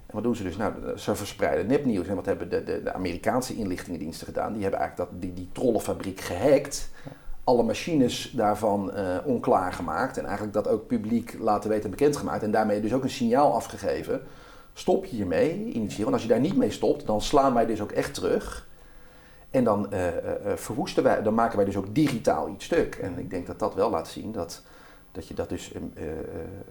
En 0.06 0.14
wat 0.14 0.22
doen 0.22 0.36
ze 0.36 0.42
dus? 0.42 0.56
Nou, 0.56 0.72
ze 0.96 1.14
verspreiden 1.14 1.66
nepnieuws. 1.66 2.06
En 2.06 2.14
wat 2.14 2.26
hebben 2.26 2.48
de, 2.50 2.64
de, 2.64 2.82
de 2.82 2.92
Amerikaanse 2.92 3.54
inlichtingendiensten 3.54 4.26
gedaan? 4.26 4.52
Die 4.52 4.62
hebben 4.62 4.80
eigenlijk 4.80 5.10
dat, 5.10 5.20
die, 5.22 5.34
die 5.34 5.48
trollenfabriek 5.52 6.20
gehackt. 6.20 6.90
Alle 7.44 7.62
machines 7.62 8.32
daarvan 8.36 8.90
uh, 8.94 9.16
onklaar 9.24 9.72
gemaakt. 9.72 10.18
En 10.18 10.24
eigenlijk 10.24 10.54
dat 10.54 10.68
ook 10.68 10.86
publiek 10.86 11.36
laten 11.38 11.70
weten 11.70 11.84
en 11.84 11.90
bekendgemaakt. 11.90 12.42
En 12.42 12.50
daarmee 12.50 12.80
dus 12.80 12.94
ook 12.94 13.02
een 13.02 13.10
signaal 13.10 13.54
afgegeven. 13.54 14.20
Stop 14.72 15.04
je 15.04 15.16
hiermee, 15.16 15.72
initieel. 15.72 16.02
Want 16.02 16.12
als 16.12 16.22
je 16.22 16.28
daar 16.28 16.40
niet 16.40 16.56
mee 16.56 16.70
stopt, 16.70 17.06
dan 17.06 17.20
slaan 17.20 17.54
wij 17.54 17.66
dus 17.66 17.80
ook 17.80 17.92
echt 17.92 18.14
terug. 18.14 18.66
En 19.50 19.64
dan 19.64 19.86
uh, 19.92 20.06
uh, 20.06 20.12
verwoesten 20.54 21.02
wij, 21.02 21.22
dan 21.22 21.34
maken 21.34 21.56
wij 21.56 21.64
dus 21.64 21.76
ook 21.76 21.94
digitaal 21.94 22.48
iets 22.48 22.64
stuk. 22.64 22.94
En 22.94 23.18
ik 23.18 23.30
denk 23.30 23.46
dat 23.46 23.58
dat 23.58 23.74
wel 23.74 23.90
laat 23.90 24.08
zien 24.08 24.32
dat, 24.32 24.62
dat 25.12 25.28
je 25.28 25.34
dat 25.34 25.48
dus 25.48 25.72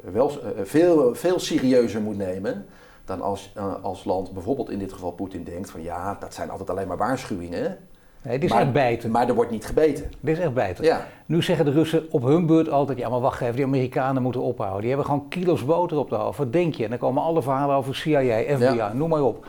wel 0.02 0.32
veel, 0.63 1.16
veel 1.16 1.40
serieuzer 1.40 2.02
moet 2.02 2.18
nemen 2.18 2.66
dan 3.06 3.22
als, 3.22 3.54
uh, 3.58 3.74
als 3.82 4.04
land, 4.04 4.34
bijvoorbeeld 4.34 4.70
in 4.70 4.80
dit 4.80 4.94
geval 4.94 5.12
Poetin, 5.12 5.44
denkt 5.44 5.72
van 5.72 5.82
ja, 5.82 6.18
dat 6.20 6.34
zijn 6.34 6.50
altijd 6.50 6.70
alleen 6.70 6.88
maar 6.88 6.98
waarschuwingen. 6.98 7.78
Nee, 8.22 8.40
dit 8.40 8.44
is 8.44 8.50
maar, 8.50 8.62
echt 8.62 8.72
bijten. 8.72 9.12
Maar 9.12 9.28
er 9.28 9.36
wordt 9.36 9.52
niet 9.52 9.66
gebeten. 9.66 10.12
Dit 10.20 10.38
is 10.38 10.44
echt 10.44 10.54
bijten. 10.54 10.84
Ja. 10.84 11.08
Nu 11.26 11.42
zeggen 11.42 11.66
de 11.66 11.72
Russen 11.72 12.08
op 12.12 12.24
hun 12.24 12.46
beurt 12.46 12.70
altijd, 12.70 12.98
ja 12.98 13.10
maar 13.10 13.20
wacht 13.20 13.42
even, 13.42 13.56
die 13.56 13.66
Amerikanen 13.66 14.22
moeten 14.22 14.42
ophouden. 14.42 14.80
Die 14.80 14.90
hebben 14.90 15.06
gewoon 15.06 15.28
kilo's 15.30 15.66
boter 15.66 15.98
op 15.98 16.10
de 16.10 16.16
hoofd. 16.16 16.38
Wat 16.38 16.54
denk 16.54 16.76
je? 16.76 16.84
En 16.84 16.90
dan 16.90 17.00
komen 17.00 17.24
alle 17.24 17.42
verhalen 17.42 17.76
over 17.76 17.96
CIA, 17.96 18.56
FBI, 18.56 18.76
ja. 18.76 18.94
noem 18.94 19.10
maar 19.10 19.22
op. 19.22 19.46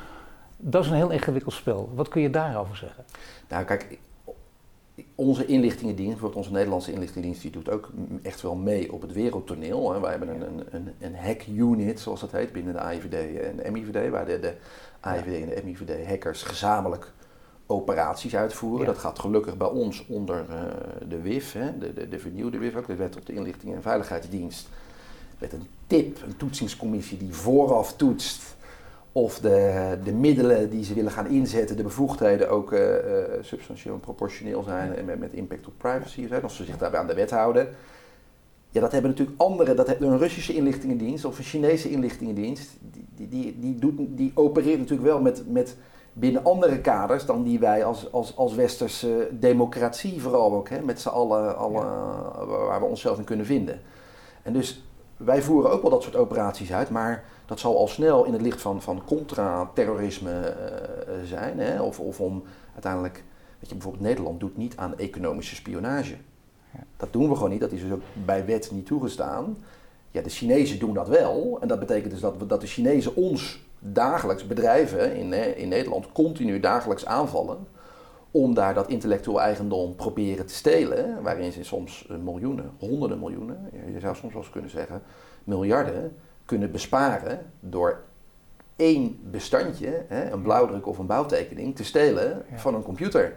Dat 0.56 0.84
is 0.84 0.90
een 0.90 0.96
heel 0.96 1.10
ingewikkeld 1.10 1.54
spel. 1.54 1.90
Wat 1.94 2.08
kun 2.08 2.22
je 2.22 2.30
daarover 2.30 2.76
zeggen? 2.76 3.04
Nou 3.48 3.64
kijk, 3.64 3.98
onze 5.14 5.46
inlichtingendienst, 5.46 6.10
bijvoorbeeld 6.10 6.44
onze 6.44 6.52
Nederlandse 6.52 6.92
inlichtingendienst, 6.92 7.42
die 7.42 7.50
doet 7.50 7.70
ook 7.70 7.90
echt 8.22 8.40
wel 8.40 8.54
mee 8.54 8.92
op 8.92 9.02
het 9.02 9.12
wereldtoneel. 9.12 9.92
Hè. 9.92 10.00
Wij 10.00 10.10
hebben 10.10 10.28
een, 10.28 10.40
een, 10.40 10.66
een, 10.70 10.94
een 11.00 11.16
hack-unit, 11.16 12.00
zoals 12.00 12.20
dat 12.20 12.32
heet, 12.32 12.52
binnen 12.52 12.72
de 12.72 12.80
AIVD 12.80 13.40
en 13.40 13.56
de 13.56 13.70
MIVD, 13.70 14.10
waar 14.10 14.26
de, 14.26 14.40
de 14.40 14.54
AIVD 15.00 15.42
en 15.42 15.54
de 15.54 15.62
MIVD 15.64 16.06
hackers 16.06 16.42
gezamenlijk 16.42 17.12
operaties 17.66 18.36
uitvoeren. 18.36 18.86
Dat 18.86 18.98
gaat 18.98 19.18
gelukkig 19.18 19.56
bij 19.56 19.68
ons 19.68 20.06
onder 20.06 20.44
uh, 20.50 20.62
de 21.08 21.20
WIF, 21.20 21.52
hè, 21.52 21.78
de, 21.78 21.92
de, 21.92 22.08
de, 22.08 22.18
vernieuwde 22.18 22.58
WIF 22.58 22.76
ook, 22.76 22.86
de 22.86 22.94
Wet 22.94 23.16
op 23.16 23.26
de 23.26 23.34
Inlichting 23.34 23.74
en 23.74 23.82
Veiligheidsdienst. 23.82 24.68
Met 25.38 25.52
een 25.52 25.66
tip, 25.86 26.22
een 26.22 26.36
toetsingscommissie 26.36 27.18
die 27.18 27.32
vooraf 27.32 27.96
toetst 27.96 28.53
of 29.16 29.38
de, 29.38 29.98
de 30.04 30.12
middelen 30.12 30.70
die 30.70 30.84
ze 30.84 30.94
willen 30.94 31.10
gaan 31.12 31.26
inzetten, 31.26 31.76
de 31.76 31.82
bevoegdheden 31.82 32.50
ook 32.50 32.72
uh, 32.72 32.80
uh, 32.80 32.96
substantieel 33.40 33.94
en 33.94 34.00
proportioneel 34.00 34.62
zijn 34.62 34.96
en 34.96 35.04
met, 35.04 35.18
met 35.18 35.32
impact 35.32 35.66
op 35.66 35.72
privacy 35.76 36.28
zijn, 36.28 36.44
of 36.44 36.52
ze 36.52 36.64
zich 36.64 36.78
daarbij 36.78 37.00
aan 37.00 37.06
de 37.06 37.14
wet 37.14 37.30
houden. 37.30 37.68
Ja, 38.70 38.80
dat 38.80 38.92
hebben 38.92 39.10
natuurlijk 39.10 39.40
andere, 39.40 39.74
dat 39.74 39.86
heeft 39.86 40.00
een 40.00 40.18
Russische 40.18 40.54
inlichtingendienst 40.54 41.24
of 41.24 41.38
een 41.38 41.44
Chinese 41.44 41.90
inlichtingendienst, 41.90 42.70
die, 42.80 43.06
die, 43.16 43.28
die, 43.28 43.58
die, 43.58 43.78
doet, 43.78 43.98
die 44.08 44.32
opereert 44.34 44.78
natuurlijk 44.78 45.08
wel 45.08 45.20
met, 45.20 45.42
met 45.48 45.76
binnen 46.12 46.44
andere 46.44 46.80
kaders 46.80 47.26
dan 47.26 47.42
die 47.42 47.58
wij 47.58 47.84
als, 47.84 48.12
als, 48.12 48.36
als 48.36 48.54
westerse 48.54 49.28
democratie 49.32 50.20
vooral 50.20 50.54
ook, 50.54 50.68
hè, 50.68 50.80
met 50.80 51.00
z'n 51.00 51.08
allen, 51.08 51.56
alle, 51.56 51.80
ja. 51.80 52.46
waar 52.46 52.80
we 52.80 52.86
onszelf 52.86 53.18
in 53.18 53.24
kunnen 53.24 53.46
vinden. 53.46 53.80
En 54.42 54.52
dus 54.52 54.84
wij 55.16 55.42
voeren 55.42 55.70
ook 55.70 55.82
wel 55.82 55.90
dat 55.90 56.02
soort 56.02 56.16
operaties 56.16 56.72
uit, 56.72 56.90
maar 56.90 57.24
dat 57.46 57.60
zal 57.60 57.78
al 57.78 57.88
snel 57.88 58.24
in 58.24 58.32
het 58.32 58.42
licht 58.42 58.60
van, 58.60 58.82
van 58.82 59.02
contra-terrorisme 59.04 60.30
uh, 60.30 61.14
zijn. 61.24 61.58
Hè? 61.58 61.82
Of, 61.82 62.00
of 62.00 62.20
om 62.20 62.42
uiteindelijk, 62.72 63.24
weet 63.58 63.68
je, 63.68 63.74
bijvoorbeeld 63.74 64.04
Nederland 64.04 64.40
doet 64.40 64.56
niet 64.56 64.76
aan 64.76 64.98
economische 64.98 65.54
spionage. 65.54 66.16
Dat 66.96 67.12
doen 67.12 67.28
we 67.28 67.34
gewoon 67.34 67.50
niet, 67.50 67.60
dat 67.60 67.72
is 67.72 67.80
dus 67.80 67.92
ook 67.92 68.02
bij 68.24 68.46
wet 68.46 68.70
niet 68.72 68.86
toegestaan. 68.86 69.56
Ja, 70.10 70.22
de 70.22 70.30
Chinezen 70.30 70.78
doen 70.78 70.94
dat 70.94 71.08
wel. 71.08 71.58
En 71.60 71.68
dat 71.68 71.78
betekent 71.78 72.10
dus 72.10 72.20
dat, 72.20 72.36
we, 72.38 72.46
dat 72.46 72.60
de 72.60 72.66
Chinezen 72.66 73.16
ons 73.16 73.64
dagelijks 73.78 74.46
bedrijven 74.46 75.16
in, 75.16 75.56
in 75.56 75.68
Nederland 75.68 76.12
continu 76.12 76.60
dagelijks 76.60 77.06
aanvallen. 77.06 77.66
Om 78.36 78.54
daar 78.54 78.74
dat 78.74 78.88
intellectueel 78.88 79.40
eigendom 79.40 79.94
proberen 79.94 80.46
te 80.46 80.54
stelen. 80.54 81.22
Waarin 81.22 81.52
ze 81.52 81.64
soms 81.64 82.06
miljoenen, 82.24 82.72
honderden 82.78 83.18
miljoenen, 83.18 83.70
je 83.92 84.00
zou 84.00 84.16
soms 84.16 84.32
wel 84.32 84.42
eens 84.42 84.52
kunnen 84.52 84.70
zeggen 84.70 85.02
miljarden 85.44 86.16
kunnen 86.44 86.70
besparen 86.70 87.52
door 87.60 88.02
één 88.76 89.18
bestandje, 89.30 90.04
een 90.08 90.42
blauwdruk 90.42 90.86
of 90.86 90.98
een 90.98 91.06
bouwtekening, 91.06 91.76
te 91.76 91.84
stelen 91.84 92.44
van 92.54 92.74
een 92.74 92.82
computer. 92.82 93.36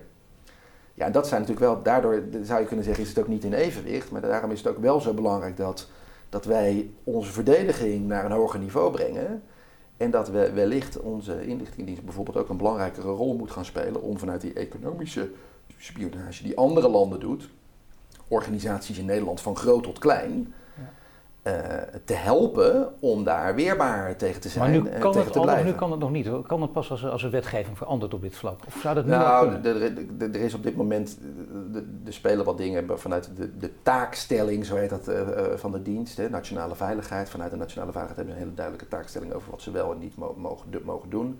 Ja, 0.93 1.09
dat 1.09 1.27
zijn 1.27 1.41
natuurlijk 1.41 1.67
wel, 1.67 1.83
daardoor 1.83 2.23
zou 2.43 2.59
je 2.59 2.67
kunnen 2.67 2.85
zeggen, 2.85 3.03
is 3.03 3.09
het 3.09 3.19
ook 3.19 3.27
niet 3.27 3.43
in 3.43 3.53
evenwicht. 3.53 4.11
Maar 4.11 4.21
daarom 4.21 4.51
is 4.51 4.57
het 4.57 4.67
ook 4.67 4.81
wel 4.81 5.01
zo 5.01 5.13
belangrijk 5.13 5.57
dat, 5.57 5.87
dat 6.29 6.45
wij 6.45 6.89
onze 7.03 7.31
verdediging 7.31 8.07
naar 8.07 8.25
een 8.25 8.31
hoger 8.31 8.59
niveau 8.59 8.91
brengen. 8.91 9.43
En 9.97 10.11
dat 10.11 10.29
we 10.29 10.51
wellicht 10.51 10.99
onze 10.99 11.47
inlichtingendienst 11.47 12.03
bijvoorbeeld 12.03 12.37
ook 12.37 12.49
een 12.49 12.57
belangrijkere 12.57 13.09
rol 13.09 13.35
moet 13.35 13.51
gaan 13.51 13.65
spelen 13.65 14.01
om 14.01 14.17
vanuit 14.17 14.41
die 14.41 14.53
economische 14.53 15.31
spionage 15.77 16.43
die 16.43 16.57
andere 16.57 16.89
landen 16.89 17.19
doet, 17.19 17.49
organisaties 18.27 18.97
in 18.97 19.05
Nederland 19.05 19.41
van 19.41 19.55
groot 19.55 19.83
tot 19.83 19.99
klein, 19.99 20.53
uh, 21.47 21.53
te 22.05 22.13
helpen 22.13 22.93
om 22.99 23.23
daar 23.23 23.55
weerbaar 23.55 24.15
tegen 24.15 24.41
te 24.41 24.49
zijn. 24.49 24.71
Maar 24.71 24.81
nu 24.81 24.99
kan, 24.99 25.11
tegen 25.11 25.27
het, 25.27 25.37
al, 25.37 25.63
nu 25.63 25.73
kan 25.73 25.91
het 25.91 25.99
nog 25.99 26.11
niet. 26.11 26.29
Kan 26.47 26.61
het 26.61 26.71
pas 26.71 26.91
als, 26.91 27.05
als 27.05 27.23
er 27.23 27.31
wetgeving 27.31 27.77
verandert 27.77 28.13
op 28.13 28.21
dit 28.21 28.35
vlak? 28.35 28.59
Of 28.67 28.79
zou 28.81 28.95
dat 28.95 29.05
nu 29.05 29.11
nou, 29.11 29.63
er 30.19 30.35
is 30.35 30.53
op 30.53 30.63
dit 30.63 30.75
moment, 30.75 31.19
er 32.05 32.13
spelen 32.13 32.45
wat 32.45 32.57
dingen 32.57 32.99
vanuit 32.99 33.29
de, 33.35 33.57
de 33.57 33.71
taakstelling, 33.83 34.65
zo 34.65 34.75
heet 34.75 34.89
dat, 34.89 35.09
uh, 35.09 35.17
van 35.55 35.71
de 35.71 35.81
dienst, 35.81 36.17
hè, 36.17 36.29
nationale 36.29 36.75
veiligheid. 36.75 37.29
Vanuit 37.29 37.51
de 37.51 37.57
nationale 37.57 37.91
veiligheid 37.91 38.17
hebben 38.17 38.35
ze 38.35 38.41
een 38.41 38.47
hele 38.47 38.63
duidelijke 38.63 38.95
taakstelling 38.95 39.33
over 39.33 39.51
wat 39.51 39.61
ze 39.61 39.71
wel 39.71 39.91
en 39.91 39.99
niet 39.99 40.17
mo 40.17 40.35
mogen, 40.37 40.81
mogen 40.83 41.09
doen. 41.09 41.39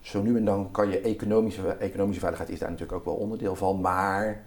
Zo 0.00 0.22
nu 0.22 0.36
en 0.36 0.44
dan 0.44 0.70
kan 0.70 0.90
je 0.90 1.00
economische, 1.00 1.68
economische 1.68 2.20
veiligheid 2.20 2.52
is 2.52 2.58
daar 2.58 2.70
natuurlijk 2.70 2.98
ook 2.98 3.04
wel 3.04 3.14
onderdeel 3.14 3.54
van, 3.54 3.80
maar 3.80 4.44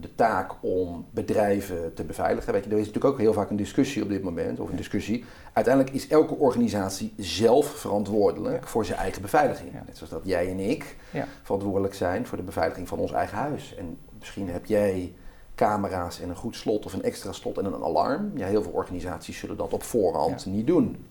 de 0.00 0.14
taak 0.14 0.52
om 0.60 1.06
bedrijven 1.10 1.94
te 1.94 2.04
beveiligen. 2.04 2.52
Weet 2.52 2.64
je, 2.64 2.70
er 2.70 2.78
is 2.78 2.86
natuurlijk 2.86 3.14
ook 3.14 3.20
heel 3.20 3.32
vaak 3.32 3.50
een 3.50 3.56
discussie 3.56 4.02
op 4.02 4.08
dit 4.08 4.22
moment, 4.22 4.60
of 4.60 4.70
een 4.70 4.76
discussie. 4.76 5.24
Uiteindelijk 5.52 5.94
is 5.94 6.08
elke 6.08 6.34
organisatie 6.34 7.14
zelf 7.16 7.66
verantwoordelijk 7.66 8.60
ja. 8.60 8.68
voor 8.68 8.84
zijn 8.84 8.98
eigen 8.98 9.22
beveiliging. 9.22 9.72
Ja. 9.72 9.82
Net 9.86 9.96
zoals 9.96 10.12
dat 10.12 10.22
jij 10.24 10.50
en 10.50 10.58
ik 10.58 10.96
ja. 11.10 11.26
verantwoordelijk 11.42 11.94
zijn 11.94 12.26
voor 12.26 12.38
de 12.38 12.44
beveiliging 12.44 12.88
van 12.88 12.98
ons 12.98 13.12
eigen 13.12 13.38
huis. 13.38 13.74
En 13.74 13.98
misschien 14.18 14.50
heb 14.50 14.66
jij 14.66 15.14
camera's 15.54 16.20
en 16.20 16.28
een 16.28 16.36
goed 16.36 16.56
slot 16.56 16.84
of 16.84 16.92
een 16.92 17.02
extra 17.02 17.32
slot 17.32 17.58
en 17.58 17.64
een 17.64 17.84
alarm. 17.84 18.32
Ja, 18.34 18.46
heel 18.46 18.62
veel 18.62 18.72
organisaties 18.72 19.38
zullen 19.38 19.56
dat 19.56 19.72
op 19.72 19.82
voorhand 19.82 20.46
niet 20.46 20.66
doen. 20.66 21.06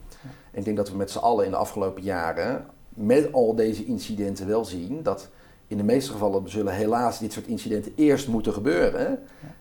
En 0.51 0.59
ik 0.59 0.65
denk 0.65 0.77
dat 0.77 0.89
we 0.89 0.97
met 0.97 1.11
z'n 1.11 1.17
allen 1.17 1.45
in 1.45 1.51
de 1.51 1.57
afgelopen 1.57 2.03
jaren 2.03 2.65
met 2.89 3.33
al 3.33 3.55
deze 3.55 3.85
incidenten 3.85 4.47
wel 4.47 4.65
zien 4.65 5.03
dat 5.03 5.29
in 5.67 5.77
de 5.77 5.83
meeste 5.83 6.11
gevallen 6.11 6.49
zullen 6.49 6.73
helaas 6.73 7.19
dit 7.19 7.33
soort 7.33 7.47
incidenten 7.47 7.93
eerst 7.95 8.27
moeten 8.27 8.53
gebeuren. 8.53 9.19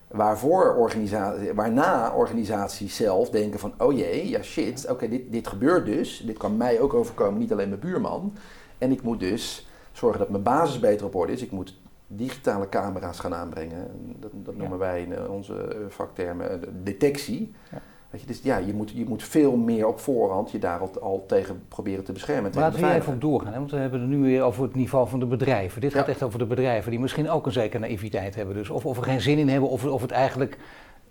Waarvoor 0.09 0.75
organisatie, 0.75 1.53
waarna 1.53 2.13
organisaties 2.15 2.97
zelf 2.97 3.31
denken 3.31 3.61
van, 3.61 3.75
oh 3.79 3.93
jee, 3.93 4.29
ja 4.29 4.43
shit, 4.43 4.91
oké, 4.91 5.09
dit, 5.09 5.33
dit 5.33 5.47
gebeurt 5.47 5.87
dus. 5.87 6.23
Dit 6.27 6.37
kan 6.37 6.57
mij 6.57 6.81
ook 6.81 6.95
overkomen, 6.95 7.41
niet 7.41 7.53
alleen 7.53 7.69
mijn 7.69 7.81
buurman. 7.81 8.33
En 8.79 8.91
ik 8.93 9.03
moet 9.03 9.21
dus 9.21 9.69
zorgen 9.93 10.19
dat 10.19 10.29
mijn 10.29 10.43
basis 10.43 10.81
beter 10.81 11.07
op 11.07 11.15
orde 11.15 11.33
is. 11.33 11.43
Ik 11.43 11.51
moet 11.51 11.77
digitale 12.07 12.69
camera's 12.69 13.19
gaan 13.19 13.35
aanbrengen. 13.35 13.91
Dat, 14.21 14.31
dat 14.35 14.57
noemen 14.57 14.79
ja. 14.79 14.85
wij 14.85 15.03
in 15.03 15.29
onze 15.29 15.87
vaktermen 15.89 16.61
detectie. 16.85 17.55
Ja. 17.71 17.83
Weet 18.15 18.23
je, 18.23 18.29
dus 18.29 18.41
ja, 18.43 18.57
je 18.57 18.75
moet, 18.75 18.91
je 18.91 19.05
moet 19.05 19.23
veel 19.23 19.57
meer 19.57 19.87
op 19.87 20.01
voorhand 20.01 20.51
je 20.51 20.59
daar 20.59 20.79
al, 20.79 20.91
al 21.01 21.25
tegen 21.27 21.63
proberen 21.69 22.05
te 22.05 22.13
beschermen. 22.13 22.51
Maar 22.55 22.63
laten 22.63 22.81
we 22.81 22.95
even 22.95 23.13
op 23.13 23.21
doorgaan, 23.21 23.53
hè? 23.53 23.59
want 23.59 23.71
we 23.71 23.77
hebben 23.77 24.01
het 24.01 24.09
nu 24.09 24.19
weer 24.19 24.43
over 24.43 24.63
het 24.63 24.75
niveau 24.75 25.09
van 25.09 25.19
de 25.19 25.27
bedrijven. 25.27 25.81
Dit 25.81 25.95
gaat 25.95 26.09
echt 26.09 26.23
over 26.23 26.39
de 26.39 26.47
bedrijven 26.47 26.91
die 26.91 27.01
misschien 27.01 27.31
ook 27.31 27.47
een 27.47 27.53
zekere 27.53 27.79
naïviteit 27.79 28.35
hebben. 28.35 28.55
Dus. 28.55 28.71
Of, 28.71 28.87
of 28.87 28.97
er 28.97 29.03
geen 29.03 29.21
zin 29.21 29.39
in 29.39 29.49
hebben, 29.49 29.69
of, 29.69 29.85
of 29.85 30.03
het 30.03 30.11
eigenlijk 30.11 30.59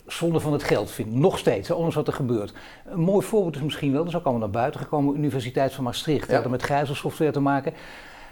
zonde 0.05 0.39
van 0.39 0.53
het 0.53 0.63
geld 0.63 0.91
vinden. 0.91 1.19
Nog 1.19 1.37
steeds, 1.37 1.67
hè, 1.67 1.73
ondanks 1.73 1.95
wat 1.95 2.07
er 2.07 2.13
gebeurt. 2.13 2.53
Een 2.85 2.99
mooi 2.99 3.25
voorbeeld 3.25 3.55
is 3.55 3.61
misschien 3.61 3.91
wel, 3.91 4.03
dat 4.03 4.13
is 4.13 4.19
ook 4.19 4.23
allemaal 4.23 4.41
naar 4.41 4.61
buiten 4.61 4.79
gekomen, 4.79 5.15
Universiteit 5.15 5.73
van 5.73 5.83
Maastricht. 5.83 6.27
Ja. 6.27 6.33
Dat 6.33 6.41
had 6.41 6.51
met 6.51 6.63
gijzelsoftware 6.63 7.31
te 7.31 7.39
maken. 7.39 7.73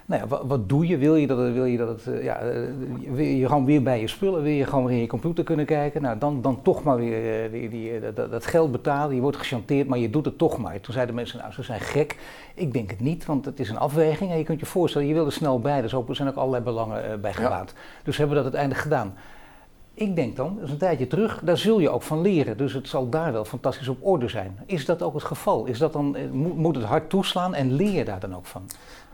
Nou 0.05 0.21
ja, 0.21 0.27
wat, 0.27 0.41
wat, 0.45 0.69
doe 0.69 0.87
je? 0.87 0.97
Wil 0.97 1.15
je 1.15 1.27
dat 1.27 1.37
het, 1.37 1.53
wil 1.53 1.65
je 1.65 1.77
dat 1.77 2.05
het, 2.05 2.23
ja, 2.23 2.39
wil 3.11 3.25
je 3.25 3.47
gewoon 3.47 3.65
weer 3.65 3.83
bij 3.83 3.99
je 3.99 4.07
spullen, 4.07 4.43
wil 4.43 4.51
je 4.51 4.65
gewoon 4.65 4.85
weer 4.85 4.95
in 4.95 5.01
je 5.01 5.07
computer 5.07 5.43
kunnen 5.43 5.65
kijken? 5.65 6.01
Nou, 6.01 6.17
dan, 6.17 6.41
dan 6.41 6.61
toch 6.61 6.83
maar 6.83 6.97
weer 6.97 7.51
die, 7.51 7.69
die, 7.69 7.99
dat, 7.99 8.31
dat, 8.31 8.45
geld 8.45 8.71
betalen. 8.71 9.15
Je 9.15 9.21
wordt 9.21 9.37
gechanteerd, 9.37 9.87
maar 9.87 9.97
je 9.97 10.09
doet 10.09 10.25
het 10.25 10.37
toch 10.37 10.57
maar. 10.57 10.79
Toen 10.79 10.93
zeiden 10.93 11.15
mensen, 11.15 11.39
nou, 11.39 11.53
ze 11.53 11.63
zijn 11.63 11.79
gek. 11.79 12.17
Ik 12.53 12.73
denk 12.73 12.89
het 12.89 12.99
niet, 12.99 13.25
want 13.25 13.45
het 13.45 13.59
is 13.59 13.69
een 13.69 13.77
afweging. 13.77 14.31
En 14.31 14.37
je 14.37 14.43
kunt 14.43 14.59
je 14.59 14.65
voorstellen, 14.65 15.07
je 15.07 15.13
wil 15.13 15.25
er 15.25 15.31
snel 15.31 15.59
bij. 15.59 15.81
Dus 15.81 15.93
er 15.93 16.15
zijn 16.15 16.27
ook 16.27 16.35
allerlei 16.35 16.63
belangen 16.63 17.21
bij 17.21 17.33
gebaat. 17.33 17.73
Ja. 17.75 17.81
Dus 18.03 18.17
hebben 18.17 18.37
we 18.37 18.43
dat 18.43 18.53
uiteindelijk 18.53 18.81
gedaan. 18.81 19.13
Ik 19.93 20.15
denk 20.15 20.35
dan, 20.35 20.55
dat 20.55 20.63
is 20.63 20.71
een 20.71 20.77
tijdje 20.77 21.07
terug, 21.07 21.41
daar 21.43 21.57
zul 21.57 21.79
je 21.79 21.89
ook 21.89 22.01
van 22.01 22.21
leren. 22.21 22.57
Dus 22.57 22.73
het 22.73 22.87
zal 22.87 23.09
daar 23.09 23.31
wel 23.31 23.45
fantastisch 23.45 23.87
op 23.87 23.97
orde 24.05 24.27
zijn. 24.27 24.59
Is 24.65 24.85
dat 24.85 25.01
ook 25.01 25.13
het 25.13 25.23
geval? 25.23 25.65
Is 25.65 25.77
dat 25.77 25.93
dan, 25.93 26.15
eh, 26.15 26.29
moet 26.31 26.75
het 26.75 26.85
hard 26.85 27.09
toeslaan 27.09 27.53
en 27.53 27.73
leer 27.73 27.91
je 27.91 28.05
daar 28.05 28.19
dan 28.19 28.35
ook 28.35 28.45
van? 28.45 28.69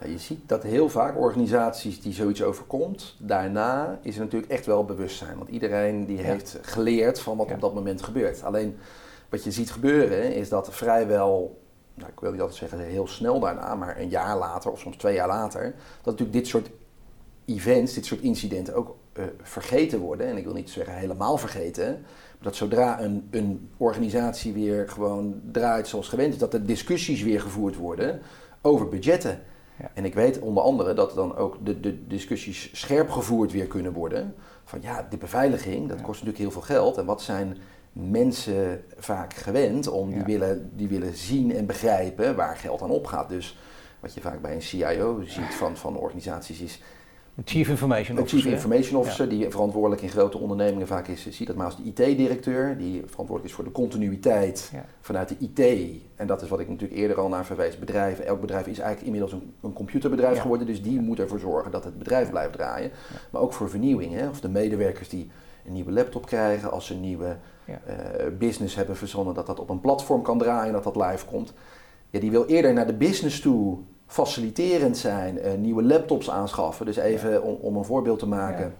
je 0.05 0.17
ziet 0.17 0.49
dat 0.49 0.63
heel 0.63 0.89
vaak 0.89 1.17
organisaties 1.17 2.01
die 2.01 2.13
zoiets 2.13 2.43
overkomt, 2.43 3.15
daarna 3.17 3.99
is 4.01 4.15
er 4.15 4.21
natuurlijk 4.21 4.51
echt 4.51 4.65
wel 4.65 4.85
bewustzijn. 4.85 5.37
Want 5.37 5.49
iedereen 5.49 6.05
die 6.05 6.17
heeft 6.17 6.57
geleerd 6.61 7.19
van 7.19 7.37
wat 7.37 7.51
op 7.51 7.61
dat 7.61 7.73
moment 7.73 8.03
gebeurt. 8.03 8.43
Alleen 8.43 8.77
wat 9.29 9.43
je 9.43 9.51
ziet 9.51 9.71
gebeuren 9.71 10.35
is 10.35 10.49
dat 10.49 10.73
vrijwel, 10.73 11.61
nou, 11.93 12.09
ik 12.11 12.19
wil 12.19 12.31
niet 12.31 12.41
altijd 12.41 12.59
zeggen 12.59 12.79
heel 12.79 13.07
snel 13.07 13.39
daarna, 13.39 13.75
maar 13.75 13.99
een 13.99 14.09
jaar 14.09 14.37
later 14.37 14.71
of 14.71 14.79
soms 14.79 14.97
twee 14.97 15.15
jaar 15.15 15.27
later, 15.27 15.63
dat 16.01 16.05
natuurlijk 16.05 16.33
dit 16.33 16.47
soort 16.47 16.69
events, 17.45 17.93
dit 17.93 18.05
soort 18.05 18.21
incidenten 18.21 18.75
ook 18.75 18.95
uh, 19.17 19.23
vergeten 19.41 19.99
worden. 19.99 20.27
En 20.27 20.37
ik 20.37 20.43
wil 20.43 20.53
niet 20.53 20.69
zeggen 20.69 20.93
helemaal 20.93 21.37
vergeten. 21.37 22.05
Dat 22.41 22.55
zodra 22.55 23.01
een, 23.01 23.27
een 23.31 23.69
organisatie 23.77 24.53
weer 24.53 24.89
gewoon 24.89 25.41
draait 25.51 25.87
zoals 25.87 26.07
gewend 26.07 26.33
is, 26.33 26.39
dat 26.39 26.53
er 26.53 26.65
discussies 26.65 27.23
weer 27.23 27.41
gevoerd 27.41 27.75
worden 27.75 28.21
over 28.61 28.89
budgetten. 28.89 29.39
Ja. 29.79 29.91
En 29.93 30.05
ik 30.05 30.13
weet 30.13 30.39
onder 30.39 30.63
andere 30.63 30.93
dat 30.93 31.15
dan 31.15 31.35
ook 31.35 31.65
de, 31.65 31.79
de 31.79 32.07
discussies 32.07 32.69
scherp 32.73 33.09
gevoerd 33.09 33.51
weer 33.51 33.67
kunnen 33.67 33.93
worden. 33.93 34.35
Van 34.63 34.81
ja, 34.81 35.07
de 35.09 35.17
beveiliging, 35.17 35.89
dat 35.89 35.97
kost 35.97 36.23
natuurlijk 36.23 36.37
heel 36.37 36.51
veel 36.51 36.75
geld. 36.75 36.97
En 36.97 37.05
wat 37.05 37.21
zijn 37.21 37.57
mensen 37.91 38.83
vaak 38.97 39.33
gewend 39.33 39.87
om, 39.87 40.13
die, 40.13 40.23
willen, 40.23 40.71
die 40.75 40.87
willen 40.87 41.15
zien 41.15 41.55
en 41.55 41.65
begrijpen 41.65 42.35
waar 42.35 42.57
geld 42.57 42.81
aan 42.81 42.89
opgaat. 42.89 43.29
Dus 43.29 43.57
wat 43.99 44.13
je 44.13 44.21
vaak 44.21 44.41
bij 44.41 44.53
een 44.53 44.61
CIO 44.61 45.21
ziet 45.25 45.55
van, 45.55 45.77
van 45.77 45.97
organisaties 45.97 46.59
is 46.59 46.81
Chief 47.45 47.69
Information 47.69 48.17
Officer. 48.17 48.39
Chief 48.39 48.51
Information 48.51 48.99
Officer, 48.99 49.29
die 49.29 49.49
verantwoordelijk 49.49 50.01
in 50.01 50.09
grote 50.09 50.37
ondernemingen 50.37 50.87
vaak 50.87 51.07
is. 51.07 51.29
Zie 51.29 51.45
dat 51.45 51.55
maar 51.55 51.65
als 51.65 51.77
de 51.77 51.83
IT-directeur, 51.83 52.77
die 52.77 52.93
verantwoordelijk 53.05 53.45
is 53.45 53.53
voor 53.53 53.63
de 53.63 53.71
continuïteit 53.71 54.71
vanuit 55.01 55.29
de 55.29 55.35
IT. 55.39 55.91
En 56.15 56.27
dat 56.27 56.41
is 56.41 56.49
wat 56.49 56.59
ik 56.59 56.69
natuurlijk 56.69 56.99
eerder 56.99 57.19
al 57.19 57.29
naar 57.29 57.45
verwees. 57.45 57.79
Bedrijven, 57.79 58.25
elk 58.25 58.41
bedrijf 58.41 58.67
is 58.67 58.79
eigenlijk 58.79 59.05
inmiddels 59.05 59.31
een, 59.31 59.53
een 59.61 59.73
computerbedrijf 59.73 60.39
geworden, 60.39 60.67
dus 60.67 60.81
die 60.81 60.99
moet 60.99 61.19
ervoor 61.19 61.39
zorgen 61.39 61.71
dat 61.71 61.83
het 61.83 61.97
bedrijf 61.97 62.29
blijft 62.29 62.53
draaien. 62.53 62.91
Maar 63.29 63.41
ook 63.41 63.53
voor 63.53 63.69
vernieuwing, 63.69 64.13
hè? 64.13 64.29
of 64.29 64.39
de 64.39 64.49
medewerkers 64.49 65.09
die 65.09 65.29
een 65.65 65.73
nieuwe 65.73 65.91
laptop 65.91 66.25
krijgen, 66.25 66.71
als 66.71 66.85
ze 66.85 66.93
een 66.93 67.01
nieuwe 67.01 67.37
uh, 67.69 67.75
business 68.37 68.75
hebben 68.75 68.97
verzonnen, 68.97 69.33
dat 69.33 69.45
dat 69.45 69.59
op 69.59 69.69
een 69.69 69.81
platform 69.81 70.21
kan 70.21 70.37
draaien, 70.37 70.73
dat 70.73 70.83
dat 70.83 70.95
live 70.95 71.25
komt. 71.25 71.53
Ja, 72.09 72.19
die 72.19 72.31
wil 72.31 72.45
eerder 72.45 72.73
naar 72.73 72.87
de 72.87 72.93
business 72.93 73.39
toe 73.39 73.77
faciliterend 74.07 74.97
zijn, 74.97 75.37
uh, 75.37 75.53
nieuwe 75.53 75.83
laptops 75.83 76.29
aanschaffen. 76.29 76.85
Dus 76.85 76.97
even 76.97 77.43
om, 77.43 77.57
om, 77.61 77.75
een 77.75 77.85
voorbeeld 77.85 78.19
te 78.19 78.27
maken, 78.27 78.65
ja. 78.65 78.71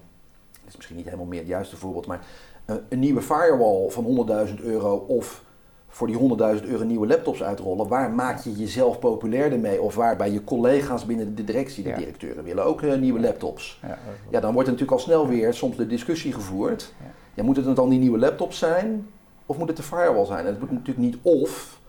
dat 0.51 0.67
is 0.67 0.75
misschien 0.75 0.95
niet 0.95 1.05
helemaal 1.05 1.25
meer 1.25 1.39
het 1.39 1.47
juiste 1.47 1.77
voorbeeld, 1.77 2.05
maar 2.05 2.25
uh, 2.65 2.75
een 2.89 2.99
nieuwe 2.99 3.21
firewall 3.21 3.89
van 3.89 4.27
100.000 4.47 4.63
euro 4.63 4.95
of 4.95 5.45
voor 5.89 6.07
die 6.07 6.37
100.000 6.59 6.65
euro 6.65 6.83
nieuwe 6.83 7.07
laptops 7.07 7.43
uitrollen. 7.43 7.87
Waar 7.87 8.11
maak 8.11 8.39
je 8.43 8.51
jezelf 8.51 8.99
populairder 8.99 9.59
mee? 9.59 9.81
Of 9.81 9.95
waar 9.95 10.15
bij 10.15 10.31
je 10.31 10.43
collega's 10.43 11.05
binnen 11.05 11.35
de 11.35 11.43
directie, 11.43 11.83
de 11.83 11.93
directeuren 11.93 12.43
willen 12.43 12.65
ook 12.65 12.81
uh, 12.81 12.95
nieuwe 12.95 13.19
laptops. 13.19 13.79
Ja, 13.81 13.97
ja, 14.29 14.39
dan 14.39 14.53
wordt 14.53 14.67
er 14.67 14.73
natuurlijk 14.73 15.01
al 15.01 15.05
snel 15.05 15.27
weer 15.27 15.53
soms 15.53 15.75
de 15.75 15.87
discussie 15.87 16.33
gevoerd. 16.33 16.93
Ja. 17.33 17.43
moet 17.43 17.55
het 17.55 17.75
dan 17.75 17.89
die 17.89 17.99
nieuwe 17.99 18.19
laptops 18.19 18.57
zijn? 18.57 19.07
Of 19.45 19.57
moet 19.57 19.67
het 19.67 19.77
de 19.77 19.83
firewall 19.83 20.25
zijn? 20.25 20.39
En 20.39 20.45
het 20.45 20.59
moet 20.59 20.71
natuurlijk 20.71 20.97
niet 20.97 21.17
of, 21.21 21.79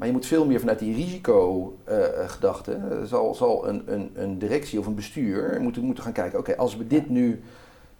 maar 0.00 0.08
je 0.08 0.14
moet 0.14 0.26
veel 0.26 0.46
meer 0.46 0.58
vanuit 0.58 0.78
die 0.78 0.94
risicogedachte, 0.94 2.78
uh, 2.90 3.02
zal, 3.02 3.34
zal 3.34 3.68
een, 3.68 3.82
een, 3.86 4.10
een 4.14 4.38
directie 4.38 4.78
of 4.78 4.86
een 4.86 4.94
bestuur 4.94 5.60
moeten, 5.60 5.82
moeten 5.82 6.04
gaan 6.04 6.12
kijken, 6.12 6.38
oké, 6.38 6.56
als 6.56 6.76
we 6.76 6.86
dit 6.86 7.08
nu 7.08 7.40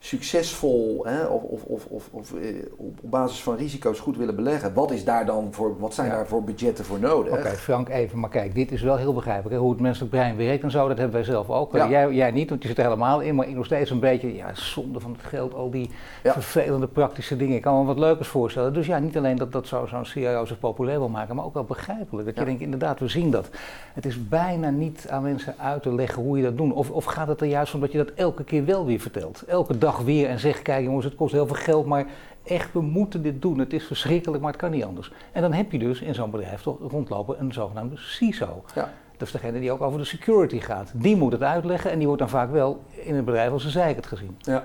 succesvol 0.02 1.04
hè, 1.04 1.24
of, 1.24 1.42
of, 1.42 1.64
of, 1.64 1.86
of, 1.86 2.08
of 2.10 2.32
eh, 2.34 2.54
op 2.76 2.98
basis 3.02 3.42
van 3.42 3.56
risico's 3.56 4.00
goed 4.00 4.16
willen 4.16 4.36
beleggen, 4.36 4.74
wat, 4.74 4.90
is 4.90 5.04
daar 5.04 5.26
dan 5.26 5.48
voor, 5.50 5.78
wat 5.78 5.94
zijn 5.94 6.10
daar 6.10 6.26
voor 6.26 6.44
budgetten 6.44 6.84
voor 6.84 6.98
nodig? 6.98 7.32
Oké, 7.32 7.48
Frank, 7.48 7.88
even, 7.88 8.18
maar 8.18 8.30
kijk, 8.30 8.54
dit 8.54 8.72
is 8.72 8.82
wel 8.82 8.96
heel 8.96 9.14
begrijpelijk. 9.14 9.54
Hè? 9.54 9.60
Hoe 9.60 9.70
het 9.70 9.80
menselijk 9.80 10.10
brein 10.10 10.36
werkt 10.36 10.62
en 10.62 10.70
zo, 10.70 10.88
dat 10.88 10.98
hebben 10.98 11.16
wij 11.16 11.24
zelf 11.24 11.50
ook. 11.50 11.76
Jij, 11.76 12.12
jij 12.12 12.30
niet, 12.30 12.48
want 12.48 12.62
je 12.62 12.68
zit 12.68 12.78
er 12.78 12.84
helemaal 12.84 13.20
in, 13.20 13.34
maar 13.34 13.48
ik 13.48 13.54
nog 13.54 13.64
steeds 13.64 13.90
een 13.90 14.00
beetje, 14.00 14.34
ja, 14.34 14.54
zonde 14.54 15.00
van 15.00 15.12
het 15.12 15.22
geld, 15.26 15.54
al 15.54 15.70
die 15.70 15.90
vervelende 16.24 16.86
praktische 16.86 17.36
dingen. 17.36 17.56
Ik 17.56 17.62
kan 17.62 17.78
me 17.78 17.84
wat 17.84 17.98
leukers 17.98 18.28
voorstellen. 18.28 18.72
Dus 18.72 18.86
ja, 18.86 18.98
niet 18.98 19.16
alleen 19.16 19.36
dat, 19.36 19.52
dat 19.52 19.66
zo'n 19.66 20.04
CIO 20.04 20.44
zich 20.44 20.58
populair 20.58 20.98
wil 20.98 21.08
maken, 21.08 21.36
maar 21.36 21.44
ook 21.44 21.54
wel 21.54 21.64
begrijpelijk. 21.64 22.26
Dat 22.26 22.38
je 22.38 22.44
denkt, 22.44 22.60
inderdaad, 22.60 22.98
we 22.98 23.08
zien 23.08 23.30
dat. 23.30 23.48
Het 23.94 24.06
is 24.06 24.28
bijna 24.28 24.70
niet 24.70 25.06
aan 25.10 25.22
mensen 25.22 25.54
uit 25.58 25.82
te 25.82 25.94
leggen 25.94 26.22
hoe 26.22 26.36
je 26.36 26.42
dat 26.42 26.56
doet. 26.56 26.72
Of, 26.72 26.90
of 26.90 27.04
gaat 27.04 27.28
het 27.28 27.40
er 27.40 27.46
juist 27.46 27.74
om 27.74 27.80
dat 27.80 27.92
je 27.92 27.98
dat 27.98 28.10
elke 28.14 28.44
keer 28.44 28.64
wel 28.64 28.86
weer 28.86 29.00
vertelt? 29.00 29.42
Elke 29.46 29.78
dag 29.78 29.89
weer 29.98 30.28
en 30.28 30.38
zeg, 30.38 30.62
kijk 30.62 30.84
jongens, 30.84 31.04
het 31.04 31.14
kost 31.14 31.32
heel 31.32 31.46
veel 31.46 31.56
geld, 31.56 31.86
maar 31.86 32.06
echt, 32.42 32.72
we 32.72 32.80
moeten 32.80 33.22
dit 33.22 33.42
doen. 33.42 33.58
Het 33.58 33.72
is 33.72 33.84
verschrikkelijk, 33.84 34.42
maar 34.42 34.52
het 34.52 34.60
kan 34.60 34.70
niet 34.70 34.84
anders. 34.84 35.12
En 35.32 35.42
dan 35.42 35.52
heb 35.52 35.72
je 35.72 35.78
dus 35.78 36.00
in 36.00 36.14
zo'n 36.14 36.30
bedrijf 36.30 36.62
toch 36.62 36.78
rondlopen 36.90 37.40
een 37.40 37.52
zogenaamde 37.52 37.96
CISO. 37.96 38.64
Ja. 38.74 38.92
Dat 39.16 39.28
is 39.28 39.34
degene 39.34 39.60
die 39.60 39.72
ook 39.72 39.80
over 39.80 39.98
de 39.98 40.04
security 40.04 40.60
gaat. 40.60 40.90
Die 40.94 41.16
moet 41.16 41.32
het 41.32 41.42
uitleggen 41.42 41.90
en 41.90 41.96
die 41.96 42.06
wordt 42.06 42.22
dan 42.22 42.30
vaak 42.30 42.50
wel 42.50 42.82
in 43.04 43.14
het 43.14 43.24
bedrijf 43.24 43.50
als 43.50 43.74
een 43.74 43.94
het 43.94 44.06
gezien. 44.06 44.36
Ja. 44.38 44.64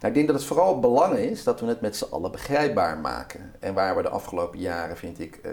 Nou, 0.00 0.06
ik 0.06 0.14
denk 0.14 0.26
dat 0.26 0.36
het 0.36 0.44
vooral 0.44 0.80
belang 0.80 1.16
is 1.16 1.44
dat 1.44 1.60
we 1.60 1.66
het 1.66 1.80
met 1.80 1.96
z'n 1.96 2.06
allen 2.10 2.30
begrijpbaar 2.30 2.98
maken. 2.98 3.52
En 3.60 3.74
waar 3.74 3.96
we 3.96 4.02
de 4.02 4.08
afgelopen 4.08 4.58
jaren, 4.58 4.96
vind 4.96 5.20
ik, 5.20 5.40
uh, 5.44 5.50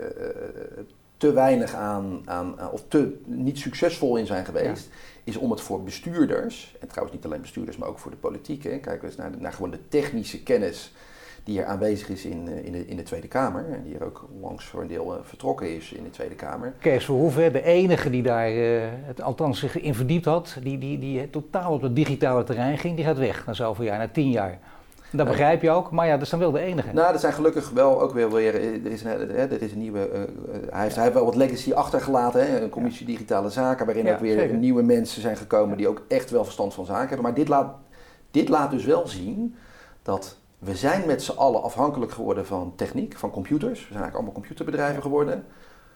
te 1.17 1.33
weinig 1.33 1.73
aan, 1.73 2.21
aan, 2.25 2.71
of 2.71 2.83
te 2.87 3.21
niet 3.25 3.59
succesvol 3.59 4.15
in 4.15 4.25
zijn 4.25 4.45
geweest, 4.45 4.89
is 5.23 5.37
om 5.37 5.51
het 5.51 5.61
voor 5.61 5.83
bestuurders, 5.83 6.75
en 6.79 6.87
trouwens 6.87 7.15
niet 7.15 7.25
alleen 7.25 7.41
bestuurders, 7.41 7.77
maar 7.77 7.89
ook 7.89 7.99
voor 7.99 8.11
de 8.11 8.17
politiek, 8.17 8.63
hè, 8.63 8.69
kijken 8.69 9.01
we 9.01 9.05
eens 9.05 9.15
naar, 9.15 9.31
naar 9.37 9.53
gewoon 9.53 9.71
de 9.71 9.87
technische 9.87 10.43
kennis 10.43 10.91
die 11.43 11.59
er 11.59 11.65
aanwezig 11.65 12.09
is 12.09 12.25
in, 12.25 12.47
eh, 12.47 12.65
in, 12.65 12.71
de, 12.71 12.87
in 12.87 12.95
de 12.95 13.03
Tweede 13.03 13.27
Kamer. 13.27 13.65
En 13.69 13.83
die 13.83 13.95
er 13.95 14.03
ook 14.03 14.29
langs 14.41 14.65
voor 14.65 14.81
een 14.81 14.87
deel 14.87 15.15
eh, 15.15 15.19
vertrokken 15.23 15.75
is 15.75 15.91
in 15.91 16.03
de 16.03 16.09
Tweede 16.09 16.35
Kamer. 16.35 16.73
Kees 16.79 17.05
Verhoeven, 17.05 17.53
de 17.53 17.63
enige 17.63 18.09
die 18.09 18.23
daar 18.23 18.53
uh, 18.53 18.81
het, 18.89 19.21
althans 19.21 19.59
zich 19.59 19.79
in 19.79 19.95
verdiept 19.95 20.25
had, 20.25 20.57
die, 20.63 20.77
die, 20.77 20.99
die 20.99 21.29
totaal 21.29 21.73
op 21.73 21.81
het 21.81 21.95
digitale 21.95 22.43
terrein 22.43 22.77
ging, 22.77 22.95
die 22.95 23.05
gaat 23.05 23.17
weg 23.17 23.45
na 23.45 23.53
zoveel 23.53 23.85
jaar, 23.85 23.97
na 23.97 24.07
tien 24.07 24.29
jaar. 24.29 24.59
Dat 25.11 25.27
begrijp 25.27 25.61
je 25.61 25.69
ook, 25.69 25.91
maar 25.91 26.05
ja, 26.05 26.13
dat 26.13 26.21
is 26.21 26.29
dan 26.29 26.39
wel 26.39 26.51
de 26.51 26.59
enige. 26.59 26.93
Nou, 26.93 27.13
er 27.13 27.19
zijn 27.19 27.33
gelukkig 27.33 27.69
wel 27.69 28.01
ook 28.01 28.13
weer, 28.13 28.31
weer 28.31 28.55
er, 28.55 28.91
is 28.91 29.03
een, 29.03 29.29
er 29.29 29.61
is 29.61 29.71
een 29.71 29.79
nieuwe, 29.79 30.09
uh, 30.09 30.19
hij, 30.69 30.81
heeft, 30.81 30.95
hij 30.95 31.03
heeft 31.03 31.15
wel 31.15 31.25
wat 31.25 31.35
legacy 31.35 31.73
achtergelaten, 31.73 32.47
hè, 32.47 32.61
een 32.61 32.69
commissie 32.69 33.05
digitale 33.05 33.49
zaken, 33.49 33.85
waarin 33.85 34.09
ook 34.09 34.19
weer 34.19 34.53
nieuwe 34.53 34.83
mensen 34.83 35.21
zijn 35.21 35.37
gekomen 35.37 35.77
die 35.77 35.87
ook 35.87 36.01
echt 36.07 36.29
wel 36.29 36.43
verstand 36.43 36.73
van 36.73 36.85
zaken 36.85 37.07
hebben. 37.07 37.25
Maar 37.25 37.33
dit 37.33 37.47
laat, 37.47 37.75
dit 38.31 38.49
laat 38.49 38.71
dus 38.71 38.85
wel 38.85 39.07
zien 39.07 39.55
dat 40.01 40.37
we 40.59 40.75
zijn 40.75 41.05
met 41.05 41.23
z'n 41.23 41.37
allen 41.37 41.63
afhankelijk 41.63 42.11
geworden 42.11 42.45
van 42.45 42.73
techniek, 42.75 43.17
van 43.17 43.31
computers. 43.31 43.79
We 43.79 43.85
zijn 43.85 44.01
eigenlijk 44.01 44.15
allemaal 44.15 44.33
computerbedrijven 44.33 45.01
geworden. 45.01 45.45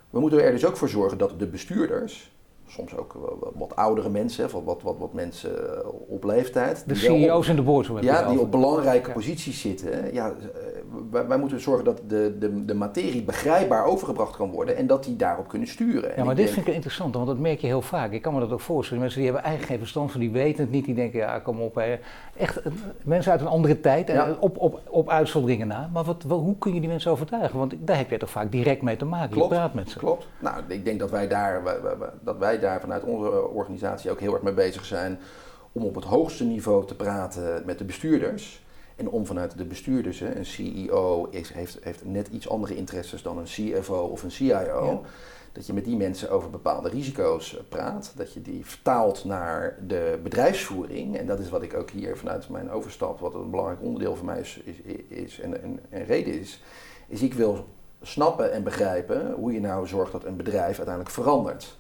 We 0.10 0.20
moeten 0.20 0.44
er 0.44 0.52
dus 0.52 0.66
ook 0.66 0.78
voor 0.78 0.90
zorgen 0.90 1.18
dat 1.18 1.40
de 1.40 1.48
bestuurders 1.48 2.36
soms 2.68 2.96
ook 2.96 3.40
wat 3.54 3.76
oudere 3.76 4.10
mensen, 4.10 4.50
wat, 4.52 4.64
wat, 4.64 4.82
wat, 4.82 4.98
wat 4.98 5.14
mensen 5.14 5.80
eh, 5.80 5.88
op 6.08 6.24
leeftijd. 6.24 6.84
De 6.88 6.96
CEO's 6.96 7.48
en 7.48 7.56
de 7.56 7.62
boards. 7.62 7.90
Ja, 8.02 8.30
die 8.30 8.40
op 8.40 8.52
belangrijke 8.52 9.12
posities 9.12 9.62
zitten. 9.62 10.14
Ja, 10.14 10.30
eh, 10.30 10.36
wij, 11.12 11.28
wij, 11.28 11.38
moeten 11.38 11.60
zorgen 11.60 11.86
dat 11.86 12.02
de, 12.08 12.36
de, 12.40 12.66
de 12.66 12.74
materie 12.74 13.24
begrijpbaar 13.24 13.86
overgebracht 13.86 14.36
kan 14.36 14.52
worden 14.52 14.78
en 14.78 14.88
dat 14.88 15.04
die 15.04 15.16
daarop 15.16 15.48
kunnen 15.48 15.68
sturen. 15.68 16.12
Ja, 16.16 16.24
maar 16.24 16.36
dit 16.36 16.50
vind 16.50 16.68
ik 16.68 16.74
interessant, 16.74 17.16
want 17.16 17.28
dat 17.28 17.40
merk 17.40 17.60
je 17.60 17.68
heel 17.68 17.82
vaak. 17.82 18.12
Ik 18.12 18.22
kan 18.22 18.34
me 18.34 18.40
dat 18.40 18.52
ook 18.52 18.60
voorstellen. 18.60 19.02
Mensen 19.02 19.20
die 19.20 19.30
hebben 19.30 19.46
eigenlijk 19.46 19.74
geen 19.74 19.84
verstand 19.84 20.12
van, 20.12 20.20
die 20.20 20.32
weten 20.32 20.64
het 20.64 20.72
niet. 20.72 20.86
Die 20.86 20.96
denken, 20.96 21.20
ja, 21.20 21.40
kom 21.40 21.62
op. 21.62 21.76
Hè. 21.76 22.00
Echt 22.38 22.62
eh, 22.62 22.72
mensen 23.04 23.32
uit 23.32 23.42
een 23.42 23.48
andere 23.48 23.80
tijd, 23.80 24.10
en 24.10 24.40
op, 24.40 24.58
op, 24.58 24.82
op 24.90 25.10
uitzonderingen 25.10 25.68
na. 25.68 25.90
Maar 25.94 26.04
wat, 26.04 26.24
hoe 26.28 26.58
kun 26.58 26.74
je 26.74 26.80
die 26.80 26.90
mensen 26.90 27.12
overtuigen? 27.12 27.60
Want 27.60 27.74
daar 27.80 27.98
heb 27.98 28.10
je 28.10 28.18
toch 28.18 28.30
vaak 28.30 28.52
direct 28.52 28.82
mee 28.82 28.98
te 28.98 29.06
maken. 29.06 29.30
Klopt, 29.30 29.50
je 29.50 29.56
praat 29.56 29.74
met 29.74 29.90
ze. 29.90 29.98
Klopt. 29.98 30.28
Nou, 30.40 30.62
ik 30.68 30.86
denk 30.86 31.00
dat 31.00 31.12
wij 31.12 31.28
daar, 31.28 31.62
dat 32.22 32.38
wij 32.38 32.60
daar 32.60 32.80
vanuit 32.80 33.04
onze 33.04 33.48
organisatie 33.48 34.12
ook 34.12 34.20
heel 34.20 34.34
erg 34.34 34.42
mee 34.42 34.54
bezig 34.54 34.86
zijn 34.86 35.20
om 35.72 35.84
op 35.84 35.96
het 35.96 36.04
hoogste 36.04 36.44
niveau 36.44 36.86
te 36.86 36.96
praten 36.96 37.64
met 37.66 37.78
de 37.78 37.84
bestuurders. 37.84 38.65
En 38.96 39.10
om 39.10 39.26
vanuit 39.26 39.58
de 39.58 39.66
bestuurders, 39.66 40.20
een 40.20 40.46
CEO 40.46 41.28
is, 41.30 41.54
heeft, 41.54 41.78
heeft 41.82 42.06
net 42.06 42.28
iets 42.28 42.50
andere 42.50 42.76
interesses 42.76 43.22
dan 43.22 43.38
een 43.38 43.44
CFO 43.44 43.96
of 43.96 44.24
een 44.24 44.32
CIO. 44.32 45.04
Dat 45.52 45.68
je 45.68 45.74
met 45.74 45.86
die 45.86 45.98
mensen 45.98 46.30
over 46.30 46.50
bepaalde 46.50 46.90
risico's 46.90 47.58
praat. 47.70 48.14
Dat 48.16 48.34
je 48.34 48.42
die 48.42 48.66
vertaalt 48.66 49.26
naar 49.26 49.78
de 49.88 50.20
bedrijfsvoering. 50.24 51.18
En 51.18 51.26
dat 51.26 51.40
is 51.40 51.50
wat 51.50 51.62
ik 51.62 51.74
ook 51.74 51.90
hier 51.90 52.18
vanuit 52.18 52.50
mijn 52.50 52.72
overstap, 52.72 53.20
wat 53.20 53.34
een 53.34 53.50
belangrijk 53.50 53.82
onderdeel 53.82 54.16
van 54.16 54.26
mij 54.26 54.40
is, 54.40 54.62
is, 54.64 54.76
is 55.08 55.40
en, 55.40 55.64
en, 55.64 55.80
en 55.90 56.06
reden 56.06 56.40
is. 56.40 56.62
Is 57.08 57.22
ik 57.22 57.34
wil 57.34 57.66
snappen 58.02 58.52
en 58.52 58.64
begrijpen 58.64 59.32
hoe 59.32 59.54
je 59.54 59.60
nou 59.60 59.88
zorgt 59.88 60.12
dat 60.12 60.26
een 60.26 60.36
bedrijf 60.36 60.78
uiteindelijk 60.78 61.10
verandert. 61.10 61.78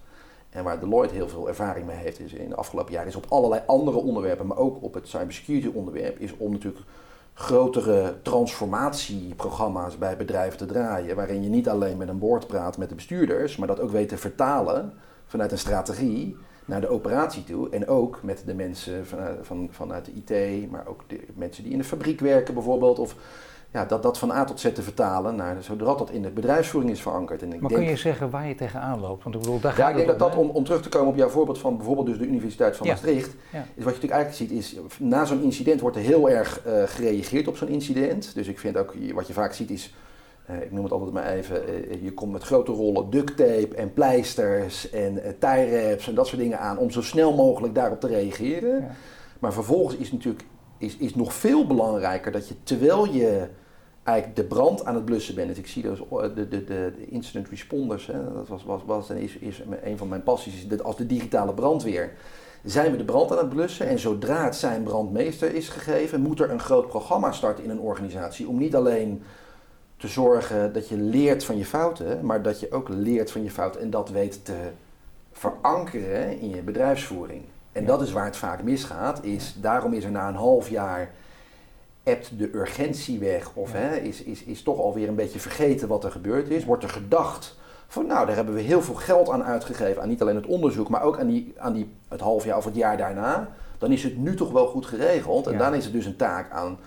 En 0.49 0.63
waar 0.63 0.79
Deloitte 0.79 1.15
heel 1.15 1.29
veel 1.29 1.47
ervaring 1.47 1.85
mee 1.85 1.97
heeft 1.97 2.19
is 2.19 2.33
in 2.33 2.49
de 2.49 2.55
afgelopen 2.55 2.93
jaren, 2.93 3.07
is 3.07 3.15
op 3.15 3.25
allerlei 3.29 3.61
andere 3.65 3.97
onderwerpen, 3.97 4.47
maar 4.47 4.57
ook 4.57 4.83
op 4.83 4.93
het 4.93 5.07
cybersecurity 5.07 5.71
onderwerp, 5.73 6.19
is 6.19 6.37
om 6.37 6.51
natuurlijk 6.51 6.79
grotere 7.37 8.15
transformatieprogramma's 8.21 9.97
bij 9.97 10.17
bedrijven 10.17 10.57
te 10.57 10.65
draaien. 10.65 11.15
Waarin 11.15 11.43
je 11.43 11.49
niet 11.49 11.69
alleen 11.69 11.97
met 11.97 12.07
een 12.07 12.19
board 12.19 12.47
praat 12.47 12.77
met 12.77 12.89
de 12.89 12.95
bestuurders, 12.95 13.57
maar 13.57 13.67
dat 13.67 13.79
ook 13.79 13.91
weet 13.91 14.09
te 14.09 14.17
vertalen 14.17 14.93
vanuit 15.25 15.51
een 15.51 15.57
strategie 15.57 16.37
naar 16.65 16.81
de 16.81 16.87
operatie 16.87 17.43
toe. 17.43 17.69
En 17.69 17.87
ook 17.87 18.19
met 18.23 18.43
de 18.45 18.53
mensen 18.53 19.05
vanuit, 19.05 19.37
van, 19.41 19.67
vanuit 19.71 20.05
de 20.05 20.11
IT, 20.11 20.71
maar 20.71 20.87
ook 20.87 21.03
de 21.07 21.19
mensen 21.33 21.63
die 21.63 21.71
in 21.71 21.77
de 21.77 21.83
fabriek 21.83 22.19
werken 22.19 22.53
bijvoorbeeld. 22.53 22.99
Of 22.99 23.15
ja, 23.75 23.85
dat, 23.85 24.03
dat 24.03 24.17
van 24.17 24.31
A 24.31 24.43
tot 24.43 24.59
Z 24.59 24.71
te 24.73 24.81
vertalen, 24.81 25.35
naar, 25.35 25.57
zodat 25.59 25.97
dat 25.97 26.09
in 26.09 26.21
de 26.21 26.29
bedrijfsvorming 26.29 26.91
is 26.91 27.01
verankerd. 27.01 27.41
En 27.41 27.53
ik 27.53 27.61
maar 27.61 27.71
kun 27.71 27.83
je 27.83 27.95
zeggen 27.95 28.29
waar 28.29 28.47
je 28.47 28.55
tegenaan 28.55 28.99
loopt? 28.99 29.23
Want 29.23 29.35
ik 29.35 29.41
bedoel, 29.41 29.59
daar 29.59 29.77
ja, 29.77 29.89
ik 29.89 29.95
denk 29.95 30.07
dat 30.07 30.19
dat, 30.19 30.35
om, 30.35 30.49
om 30.49 30.63
terug 30.63 30.81
te 30.81 30.89
komen 30.89 31.07
op 31.07 31.15
jouw 31.15 31.29
voorbeeld 31.29 31.59
van 31.59 31.75
bijvoorbeeld 31.75 32.07
dus 32.07 32.17
de 32.17 32.25
Universiteit 32.25 32.75
van 32.75 32.87
Maastricht, 32.87 33.27
is 33.27 33.33
wat 33.51 33.63
je 33.75 33.83
natuurlijk 33.83 34.13
eigenlijk 34.13 34.35
ziet 34.35 34.51
is, 34.51 34.75
na 34.99 35.25
zo'n 35.25 35.43
incident 35.43 35.81
wordt 35.81 35.95
er 35.95 36.01
heel 36.01 36.29
erg 36.29 36.61
uh, 36.67 36.83
gereageerd 36.85 37.47
op 37.47 37.57
zo'n 37.57 37.67
incident. 37.67 38.35
Dus 38.35 38.47
ik 38.47 38.59
vind 38.59 38.77
ook, 38.77 38.93
wat 39.13 39.27
je 39.27 39.33
vaak 39.33 39.53
ziet 39.53 39.69
is, 39.69 39.95
uh, 40.49 40.61
ik 40.61 40.71
noem 40.71 40.83
het 40.83 40.93
altijd 40.93 41.11
maar 41.11 41.27
even, 41.27 41.61
uh, 41.69 42.03
je 42.03 42.13
komt 42.13 42.31
met 42.31 42.43
grote 42.43 42.71
rollen 42.71 43.09
duct 43.09 43.37
tape 43.37 43.75
en 43.75 43.93
pleisters 43.93 44.89
en 44.89 45.13
tie 45.39 45.65
wraps 45.65 46.07
en 46.07 46.15
dat 46.15 46.27
soort 46.27 46.41
dingen 46.41 46.59
aan 46.59 46.77
om 46.77 46.91
zo 46.91 47.01
snel 47.01 47.35
mogelijk 47.35 47.75
daarop 47.75 47.99
te 47.99 48.07
reageren. 48.07 48.79
Ja. 48.79 48.95
Maar 49.39 49.53
vervolgens 49.53 49.95
is 49.95 50.11
natuurlijk 50.11 50.43
is, 50.77 50.97
is 50.97 51.15
nog 51.15 51.33
veel 51.33 51.67
belangrijker 51.67 52.31
dat 52.31 52.47
je 52.47 52.55
terwijl 52.63 53.05
je 53.13 53.47
eigenlijk 54.05 54.37
de 54.37 54.55
brand 54.55 54.85
aan 54.85 54.95
het 54.95 55.05
blussen 55.05 55.35
bent. 55.35 55.47
Dus 55.47 55.57
ik 55.57 55.67
zie 55.67 55.83
dus 55.83 55.99
de, 56.09 56.47
de, 56.47 56.63
de, 56.63 56.93
incident 57.09 57.49
responders, 57.49 58.07
hè, 58.07 58.33
dat 58.33 58.47
was, 58.47 58.63
was, 58.63 58.81
was 58.85 59.09
en 59.09 59.17
is, 59.17 59.37
is 59.37 59.61
een 59.83 59.97
van 59.97 60.07
mijn 60.07 60.23
passies, 60.23 60.81
als 60.83 60.97
de 60.97 61.05
digitale 61.05 61.53
brandweer. 61.53 62.11
Zijn 62.63 62.91
we 62.91 62.97
de 62.97 63.05
brand 63.05 63.31
aan 63.31 63.37
het 63.37 63.49
blussen 63.49 63.87
en 63.87 63.99
zodra 63.99 64.43
het 64.43 64.55
zijn 64.55 64.83
brandmeester 64.83 65.53
is 65.53 65.69
gegeven, 65.69 66.21
moet 66.21 66.39
er 66.39 66.51
een 66.51 66.59
groot 66.59 66.87
programma 66.87 67.31
starten 67.31 67.63
in 67.63 67.69
een 67.69 67.79
organisatie 67.79 68.47
om 68.47 68.57
niet 68.57 68.75
alleen 68.75 69.23
te 69.97 70.07
zorgen 70.07 70.73
dat 70.73 70.89
je 70.89 70.97
leert 70.97 71.43
van 71.43 71.57
je 71.57 71.65
fouten, 71.65 72.25
maar 72.25 72.41
dat 72.41 72.59
je 72.59 72.71
ook 72.71 72.89
leert 72.89 73.31
van 73.31 73.43
je 73.43 73.51
fouten 73.51 73.81
en 73.81 73.89
dat 73.89 74.09
weet 74.09 74.45
te 74.45 74.57
verankeren 75.31 76.39
in 76.39 76.49
je 76.49 76.61
bedrijfsvoering. 76.61 77.41
En 77.71 77.85
dat 77.85 78.01
is 78.01 78.11
waar 78.11 78.25
het 78.25 78.37
vaak 78.37 78.63
misgaat, 78.63 79.23
is 79.23 79.55
daarom 79.61 79.93
is 79.93 80.03
er 80.03 80.11
na 80.11 80.27
een 80.27 80.35
half 80.35 80.69
jaar 80.69 81.11
ebt 82.05 82.37
de 82.37 82.49
urgentie 82.53 83.19
weg 83.19 83.51
of 83.53 83.71
hè, 83.71 83.95
is, 83.95 84.23
is, 84.23 84.43
is 84.43 84.63
toch 84.63 84.79
alweer 84.79 85.07
een 85.07 85.15
beetje 85.15 85.39
vergeten 85.39 85.87
wat 85.87 86.03
er 86.03 86.11
gebeurd 86.11 86.49
is. 86.49 86.65
Wordt 86.65 86.83
er 86.83 86.89
gedacht 86.89 87.55
van 87.87 88.05
nou, 88.07 88.25
daar 88.25 88.35
hebben 88.35 88.53
we 88.53 88.61
heel 88.61 88.81
veel 88.81 88.95
geld 88.95 89.29
aan 89.29 89.43
uitgegeven, 89.43 90.01
aan 90.01 90.09
niet 90.09 90.21
alleen 90.21 90.35
het 90.35 90.45
onderzoek, 90.45 90.89
maar 90.89 91.03
ook 91.03 91.19
aan, 91.19 91.27
die, 91.27 91.53
aan 91.57 91.73
die, 91.73 91.89
het 92.07 92.19
half 92.19 92.45
jaar 92.45 92.57
of 92.57 92.65
het 92.65 92.75
jaar 92.75 92.97
daarna. 92.97 93.49
Dan 93.77 93.91
is 93.91 94.03
het 94.03 94.17
nu 94.17 94.35
toch 94.35 94.51
wel 94.51 94.67
goed 94.67 94.85
geregeld. 94.85 95.47
En 95.47 95.57
dan 95.57 95.73
is 95.73 95.83
het 95.83 95.93
dus 95.93 96.05
een 96.05 96.15
taak 96.15 96.51
aan 96.51 96.77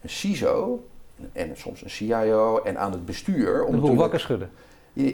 een 0.00 0.08
CISO 0.08 0.84
en 1.32 1.56
soms 1.56 1.82
een 1.82 1.90
CIO 1.90 2.62
en 2.62 2.78
aan 2.78 2.92
het 2.92 3.04
bestuur. 3.04 3.64
Om 3.64 3.74
hoe 3.74 3.96
wakker 3.96 4.20
schudden. 4.20 4.50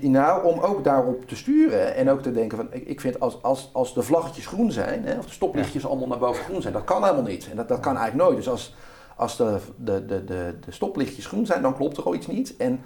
Nou, 0.00 0.44
om 0.44 0.60
ook 0.60 0.84
daarop 0.84 1.28
te 1.28 1.36
sturen 1.36 1.94
en 1.94 2.10
ook 2.10 2.22
te 2.22 2.32
denken 2.32 2.56
van, 2.56 2.68
ik, 2.70 2.86
ik 2.86 3.00
vind 3.00 3.20
als, 3.20 3.42
als, 3.42 3.70
als 3.72 3.94
de 3.94 4.02
vlaggetjes 4.02 4.46
groen 4.46 4.72
zijn, 4.72 5.04
hè, 5.04 5.18
of 5.18 5.24
de 5.24 5.32
stoplichtjes 5.32 5.86
allemaal 5.86 6.08
naar 6.08 6.18
boven 6.18 6.44
groen 6.44 6.62
zijn, 6.62 6.72
dat 6.72 6.84
kan 6.84 7.02
helemaal 7.02 7.22
niet. 7.22 7.48
En 7.50 7.56
dat, 7.56 7.68
dat 7.68 7.80
kan 7.80 7.96
eigenlijk 7.96 8.24
nooit. 8.24 8.36
Dus 8.36 8.48
als, 8.48 8.74
als 9.22 9.37
de, 9.37 9.58
de, 9.76 10.04
de, 10.04 10.24
de, 10.24 10.54
stoplichtjes 10.68 11.26
groen 11.26 11.46
zijn, 11.46 11.62
dan 11.62 11.74
klopt 11.74 11.96
er 11.96 12.04
al 12.04 12.14
iets 12.14 12.26
niet. 12.26 12.56
En 12.56 12.80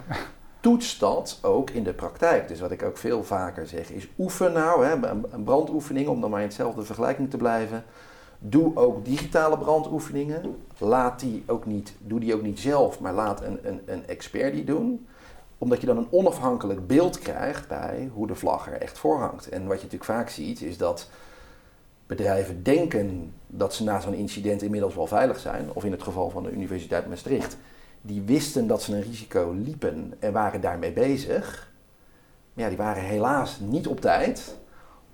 toets 0.60 0.98
dat 0.98 1.38
ook 1.42 1.70
in 1.70 1.84
de 1.84 1.92
praktijk. 1.92 2.48
Dus 2.48 2.60
wat 2.60 2.70
ik 2.70 2.82
ook 2.82 2.96
veel 2.96 3.24
vaker 3.24 3.66
zeg 3.66 3.90
is 3.90 4.08
oefen 4.18 4.52
nou, 4.52 4.84
hè, 4.84 4.92
een 5.30 5.44
brandoefening, 5.44 6.08
om 6.08 6.20
dan 6.20 6.30
maar 6.30 6.40
in 6.40 6.46
hetzelfde 6.46 6.82
vergelijking 6.82 7.30
te 7.30 7.36
blijven. 7.36 7.84
Doe 8.38 8.76
ook 8.76 9.04
digitale 9.04 9.58
brandoefeningen. 9.58 10.56
Laat 10.78 11.20
die 11.20 11.42
ook 11.46 11.66
niet, 11.66 11.94
doe 11.98 12.20
die 12.20 12.34
ook 12.34 12.42
niet 12.42 12.60
zelf, 12.60 13.00
maar 13.00 13.12
laat 13.12 13.42
een, 13.42 13.58
een, 13.62 13.80
een 13.86 14.06
expert 14.06 14.52
die 14.52 14.64
doen 14.64 15.06
omdat 15.58 15.80
je 15.80 15.86
dan 15.86 15.96
een 15.96 16.08
onafhankelijk 16.10 16.86
beeld 16.86 17.18
krijgt 17.18 17.68
bij 17.68 18.10
hoe 18.12 18.26
de 18.26 18.34
vlag 18.34 18.66
er 18.66 18.80
echt 18.80 18.98
voor 18.98 19.18
hangt. 19.18 19.48
En 19.48 19.66
wat 19.66 19.76
je 19.76 19.84
natuurlijk 19.84 20.10
vaak 20.10 20.28
ziet, 20.28 20.60
is 20.60 20.78
dat 20.78 21.10
bedrijven 22.06 22.62
denken 22.62 23.32
dat 23.46 23.74
ze 23.74 23.84
na 23.84 24.00
zo'n 24.00 24.14
incident 24.14 24.62
inmiddels 24.62 24.94
wel 24.94 25.06
veilig 25.06 25.38
zijn, 25.38 25.70
of 25.72 25.84
in 25.84 25.92
het 25.92 26.02
geval 26.02 26.30
van 26.30 26.42
de 26.42 26.50
Universiteit 26.50 27.08
Maastricht, 27.08 27.56
die 28.00 28.22
wisten 28.22 28.66
dat 28.66 28.82
ze 28.82 28.94
een 28.94 29.02
risico 29.02 29.56
liepen 29.64 30.14
en 30.18 30.32
waren 30.32 30.60
daarmee 30.60 30.92
bezig. 30.92 31.72
Ja, 32.54 32.68
die 32.68 32.76
waren 32.76 33.02
helaas 33.02 33.60
niet 33.60 33.86
op 33.86 34.00
tijd 34.00 34.56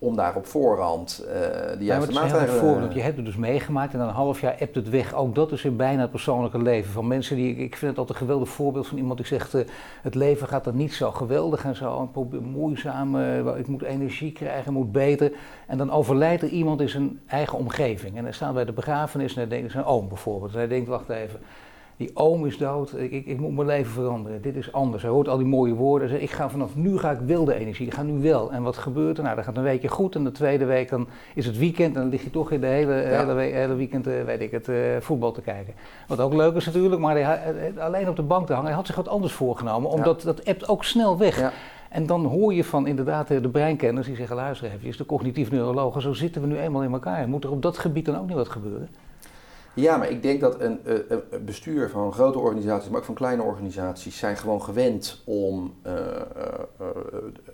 om 0.03 0.17
daar 0.17 0.37
op 0.37 0.47
voorhand 0.47 1.25
uh, 1.25 1.33
de 1.79 1.85
juiste 1.85 2.13
ja, 2.13 2.21
maatregelen... 2.21 2.95
Je 2.95 3.01
hebt 3.01 3.17
het 3.17 3.25
dus 3.25 3.37
meegemaakt 3.37 3.93
en 3.93 3.99
dan 3.99 4.09
een 4.09 4.15
half 4.15 4.41
jaar 4.41 4.55
ebt 4.59 4.75
het 4.75 4.91
weg. 4.91 5.15
Ook 5.15 5.35
dat 5.35 5.53
is 5.53 5.65
in 5.65 5.77
bijna 5.77 6.01
het 6.01 6.11
persoonlijke 6.11 6.63
leven 6.63 6.93
van 6.93 7.07
mensen 7.07 7.37
die... 7.37 7.57
Ik 7.57 7.77
vind 7.77 7.91
het 7.91 7.99
altijd 7.99 8.19
een 8.19 8.27
geweldig 8.27 8.49
voorbeeld 8.49 8.87
van 8.87 8.99
iemand 8.99 9.17
die 9.19 9.27
zegt... 9.27 9.55
Uh, 9.55 9.63
het 10.03 10.15
leven 10.15 10.49
gaat 10.49 10.67
er 10.67 10.75
niet 10.75 10.95
zo 10.95 11.11
geweldig 11.11 11.65
en 11.65 11.77
zo 11.77 12.11
moeizaam. 12.43 13.17
Uh, 13.17 13.57
ik 13.59 13.67
moet 13.67 13.83
energie 13.83 14.33
krijgen, 14.33 14.73
moet 14.73 14.93
beter. 14.93 15.33
En 15.67 15.79
dan 15.79 15.91
overlijdt 15.91 16.43
er 16.43 16.49
iemand 16.49 16.81
in 16.81 16.89
zijn 16.89 17.21
eigen 17.27 17.59
omgeving. 17.59 18.17
En 18.17 18.25
dan 18.25 18.35
staat 18.35 18.55
bij 18.55 18.65
de 18.65 18.73
begrafenis 18.73 19.35
en 19.35 19.39
hij 19.39 19.49
denkt, 19.49 19.73
zijn 19.73 19.85
oom 19.85 20.09
bijvoorbeeld. 20.09 20.53
En 20.53 20.59
hij 20.59 20.69
denkt, 20.69 20.89
wacht 20.89 21.09
even 21.09 21.41
die 22.03 22.17
oom 22.17 22.47
is 22.47 22.57
dood, 22.59 22.95
ik, 22.97 23.11
ik, 23.11 23.27
ik, 23.27 23.41
moet 23.41 23.55
mijn 23.55 23.67
leven 23.67 23.93
veranderen, 23.93 24.43
dit 24.43 24.57
is 24.57 24.73
anders. 24.73 25.03
Hij 25.03 25.11
hoort 25.11 25.29
al 25.29 25.37
die 25.37 25.47
mooie 25.47 25.75
woorden, 25.75 26.09
zegt, 26.09 26.23
ik 26.23 26.31
ga 26.31 26.51
vanaf 26.51 26.77
nu 26.77 26.99
ga 26.99 27.11
ik 27.11 27.19
wilde 27.19 27.55
energie, 27.55 27.87
ik 27.87 27.95
ga 27.95 28.03
nu 28.03 28.23
wel. 28.23 28.53
En 28.53 28.63
wat 28.63 28.77
gebeurt 28.77 29.17
er? 29.17 29.23
Nou, 29.23 29.35
dan 29.35 29.45
gaat 29.45 29.57
een 29.57 29.63
weekje 29.63 29.89
goed 29.89 30.15
en 30.15 30.25
de 30.25 30.33
tweede 30.33 30.65
week 30.65 30.89
dan 30.89 31.07
is 31.35 31.47
het 31.47 31.59
weekend 31.59 31.95
en 31.95 32.01
dan 32.01 32.11
lig 32.11 32.23
je 32.23 32.31
toch 32.31 32.51
in 32.51 32.61
de 32.61 32.67
hele, 32.67 32.93
hele, 32.93 33.41
hele, 33.41 33.75
weekend, 33.75 34.07
uh, 34.07 34.23
weet 34.25 34.41
ik 34.41 34.51
het, 34.51 34.69
uh, 34.69 34.77
voetbal 35.01 35.33
te 35.33 35.41
kijken. 35.41 35.75
Wat 36.09 36.21
ook 36.21 36.35
leuk 36.35 36.55
is 36.55 36.67
natuurlijk, 36.67 37.01
maar 37.01 37.17
hij, 37.17 37.73
alleen 37.79 38.09
op 38.09 38.17
de 38.17 38.23
bank 38.23 38.47
te 38.47 38.53
hangen, 38.53 38.69
hij 38.69 38.77
had 38.77 38.87
zich 38.87 38.97
wat 38.97 39.09
anders 39.09 39.33
voorgenomen, 39.33 39.91
omdat 39.91 40.23
dat 40.23 40.45
appt 40.45 40.69
ook 40.69 40.85
snel 40.85 41.19
weg. 41.19 41.41
Ja. 41.41 41.53
En 41.89 42.07
dan 42.07 42.25
hoor 42.25 42.55
je 42.55 42.65
van 42.65 42.87
inderdaad 42.87 43.29
de 43.29 43.49
breinkenners 43.49 44.07
die 44.07 44.17
zeggen, 44.17 44.37
luister 44.37 44.71
even, 44.71 44.97
de 44.97 45.07
cognitief 45.07 45.51
neurologen, 45.51 46.03
zo 46.03 46.13
zitten 46.13 46.43
we 46.43 46.49
nu 46.49 46.59
eenmaal 46.59 46.83
in 46.83 46.93
elkaar. 46.93 47.29
Moet 47.29 47.45
er 47.45 47.51
op 47.51 47.63
dat 47.63 47.79
gebied 47.79 48.05
dan 48.05 48.19
ook 48.19 48.27
niet 48.27 48.37
wat 48.37 48.49
gebeuren? 48.49 48.89
Ja, 49.75 49.97
maar 49.97 50.11
ik 50.11 50.23
denk 50.23 50.41
dat 50.41 50.61
een, 50.61 50.81
een, 50.85 51.45
bestuur 51.45 51.91
van 51.91 52.13
grote 52.13 52.39
organisaties, 52.39 52.89
maar 52.89 52.99
ook 52.99 53.05
van 53.05 53.15
kleine 53.15 53.43
organisaties, 53.43 54.19
zijn 54.19 54.37
gewoon 54.37 54.63
gewend 54.63 55.23
om 55.25 55.75
uh, 55.87 55.93
uh, 56.81 56.89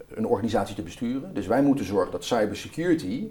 een 0.09 0.27
organisatie 0.27 0.75
te 0.75 0.83
besturen. 0.83 1.35
Dus 1.35 1.47
wij 1.47 1.63
moeten 1.63 1.85
zorgen 1.85 2.13
dat 2.13 2.25
cybersecurity 2.25 3.29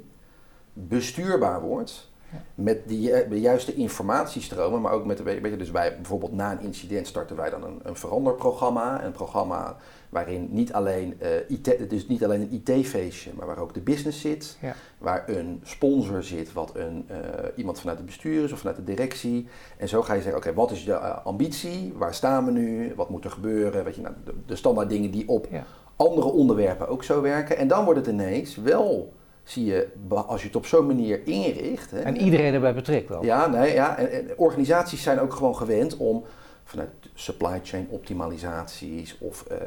bestuurbaar 0.73 1.61
wordt. 1.61 2.09
Met 2.55 2.89
de, 2.89 3.25
de, 3.29 3.39
juiste 3.39 3.73
informatiestromen, 3.73 4.81
maar 4.81 4.91
ook 4.91 5.05
met 5.05 5.17
de. 5.17 5.23
Weet 5.23 5.41
je, 5.43 5.57
dus 5.57 5.71
wij 5.71 5.95
bijvoorbeeld 5.95 6.33
na 6.33 6.51
een 6.51 6.61
incident 6.61 7.07
starten 7.07 7.35
wij 7.35 7.49
dan 7.49 7.63
een, 7.63 7.79
een 7.83 7.95
veranderprogramma. 7.95 9.03
Een 9.03 9.11
programma 9.11 9.77
waarin 10.09 10.47
niet 10.51 10.73
alleen, 10.73 11.17
uh, 11.21 11.29
IT, 11.47 11.89
dus 11.89 12.07
niet 12.07 12.23
alleen 12.23 12.41
een 12.41 12.61
IT-feestje, 12.63 13.31
maar 13.35 13.45
waar 13.45 13.59
ook 13.59 13.73
de 13.73 13.81
business 13.81 14.21
zit. 14.21 14.57
Ja. 14.61 14.75
Waar 14.97 15.29
een 15.29 15.59
sponsor 15.63 16.23
zit, 16.23 16.53
wat 16.53 16.75
een, 16.75 17.05
uh, 17.11 17.17
iemand 17.55 17.79
vanuit 17.79 17.97
het 17.97 18.05
bestuur 18.05 18.43
is 18.43 18.51
of 18.51 18.59
vanuit 18.59 18.77
de 18.77 18.83
directie. 18.83 19.47
En 19.77 19.87
zo 19.87 20.01
ga 20.01 20.13
je 20.13 20.21
zeggen, 20.21 20.39
oké, 20.39 20.53
wat 20.53 20.71
is 20.71 20.83
je 20.83 20.91
uh, 20.91 21.25
ambitie? 21.25 21.93
Waar 21.97 22.13
staan 22.13 22.45
we 22.45 22.51
nu? 22.51 22.93
Wat 22.95 23.09
moet 23.09 23.23
er 23.23 23.31
gebeuren? 23.31 23.83
Weet 23.83 23.95
je, 23.95 24.01
nou, 24.01 24.13
de, 24.25 24.33
de 24.45 24.55
standaard 24.55 24.89
dingen 24.89 25.11
die 25.11 25.27
op 25.27 25.47
ja. 25.51 25.63
andere 25.95 26.27
onderwerpen 26.27 26.87
ook 26.87 27.03
zo 27.03 27.21
werken. 27.21 27.57
En 27.57 27.67
dan 27.67 27.83
wordt 27.83 27.99
het 27.99 28.09
ineens 28.09 28.55
wel 28.55 29.13
zie 29.43 29.65
je, 29.65 29.87
als 30.09 30.41
je 30.41 30.47
het 30.47 30.55
op 30.55 30.65
zo'n 30.65 30.87
manier 30.87 31.27
inricht. 31.27 31.91
Hè, 31.91 31.99
en 31.99 32.17
iedereen 32.17 32.53
erbij 32.53 32.73
betrekt 32.73 33.07
dan? 33.07 33.25
Ja, 33.25 33.47
nee, 33.47 33.73
ja 33.73 33.97
en, 33.97 34.11
en, 34.11 34.37
organisaties 34.37 35.03
zijn 35.03 35.19
ook 35.19 35.33
gewoon 35.33 35.55
gewend 35.55 35.97
om 35.97 36.23
vanuit 36.63 36.89
supply 37.19 37.59
chain 37.63 37.87
optimalisaties 37.89 39.17
of 39.19 39.45
uh, 39.51 39.57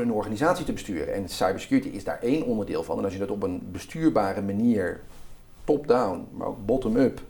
een 0.00 0.12
organisatie 0.12 0.64
te 0.64 0.72
besturen. 0.72 1.14
En 1.14 1.28
cybersecurity 1.28 1.88
is 1.88 2.04
daar 2.04 2.18
één 2.22 2.44
onderdeel 2.44 2.82
van. 2.82 2.98
En 2.98 3.04
als 3.04 3.12
je 3.12 3.18
dat 3.18 3.30
op 3.30 3.42
een 3.42 3.68
bestuurbare 3.72 4.42
manier, 4.42 5.00
top-down, 5.64 6.26
maar 6.32 6.46
ook 6.46 6.66
bottom-up, 6.66 7.20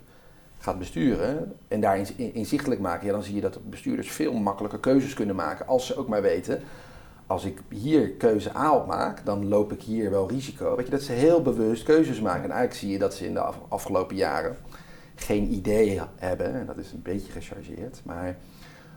gaat 0.59 0.79
besturen 0.79 1.53
en 1.69 1.81
daar 1.81 2.01
inzichtelijk 2.17 2.81
maken, 2.81 3.07
ja, 3.07 3.13
dan 3.13 3.23
zie 3.23 3.35
je 3.35 3.41
dat 3.41 3.71
bestuurders 3.71 4.11
veel 4.11 4.33
makkelijker 4.33 4.79
keuzes 4.79 5.15
kunnen 5.15 5.37
maken 5.37 5.67
als 5.67 5.87
ze 5.87 5.97
ook 5.97 6.09
maar 6.09 6.23
weten 6.23 6.63
als 7.29 7.45
ik 7.45 7.61
hier 7.69 8.11
keuze 8.11 8.57
A 8.57 8.75
op 8.75 8.87
maak, 8.87 9.25
dan 9.25 9.49
loop 9.49 9.73
ik 9.73 9.83
hier 9.83 10.11
wel 10.11 10.29
risico. 10.29 10.77
Weet 10.77 10.85
je, 10.85 10.91
dat 10.91 11.03
ze 11.03 11.13
heel 11.13 11.43
bewust 11.43 11.83
keuzes 11.83 12.21
maken. 12.21 12.45
En 12.45 12.51
eigenlijk 12.51 12.81
zie 12.81 12.91
je 12.91 12.99
dat 12.99 13.15
ze 13.15 13.27
in 13.27 13.35
de 13.35 13.41
afgelopen 13.69 14.17
jaren 14.17 14.57
geen 15.21 15.53
idee 15.53 16.01
hebben, 16.17 16.55
en 16.55 16.67
dat 16.67 16.77
is 16.77 16.93
een 16.93 17.03
beetje 17.03 17.33
gechargeerd, 17.33 18.01
maar 18.05 18.37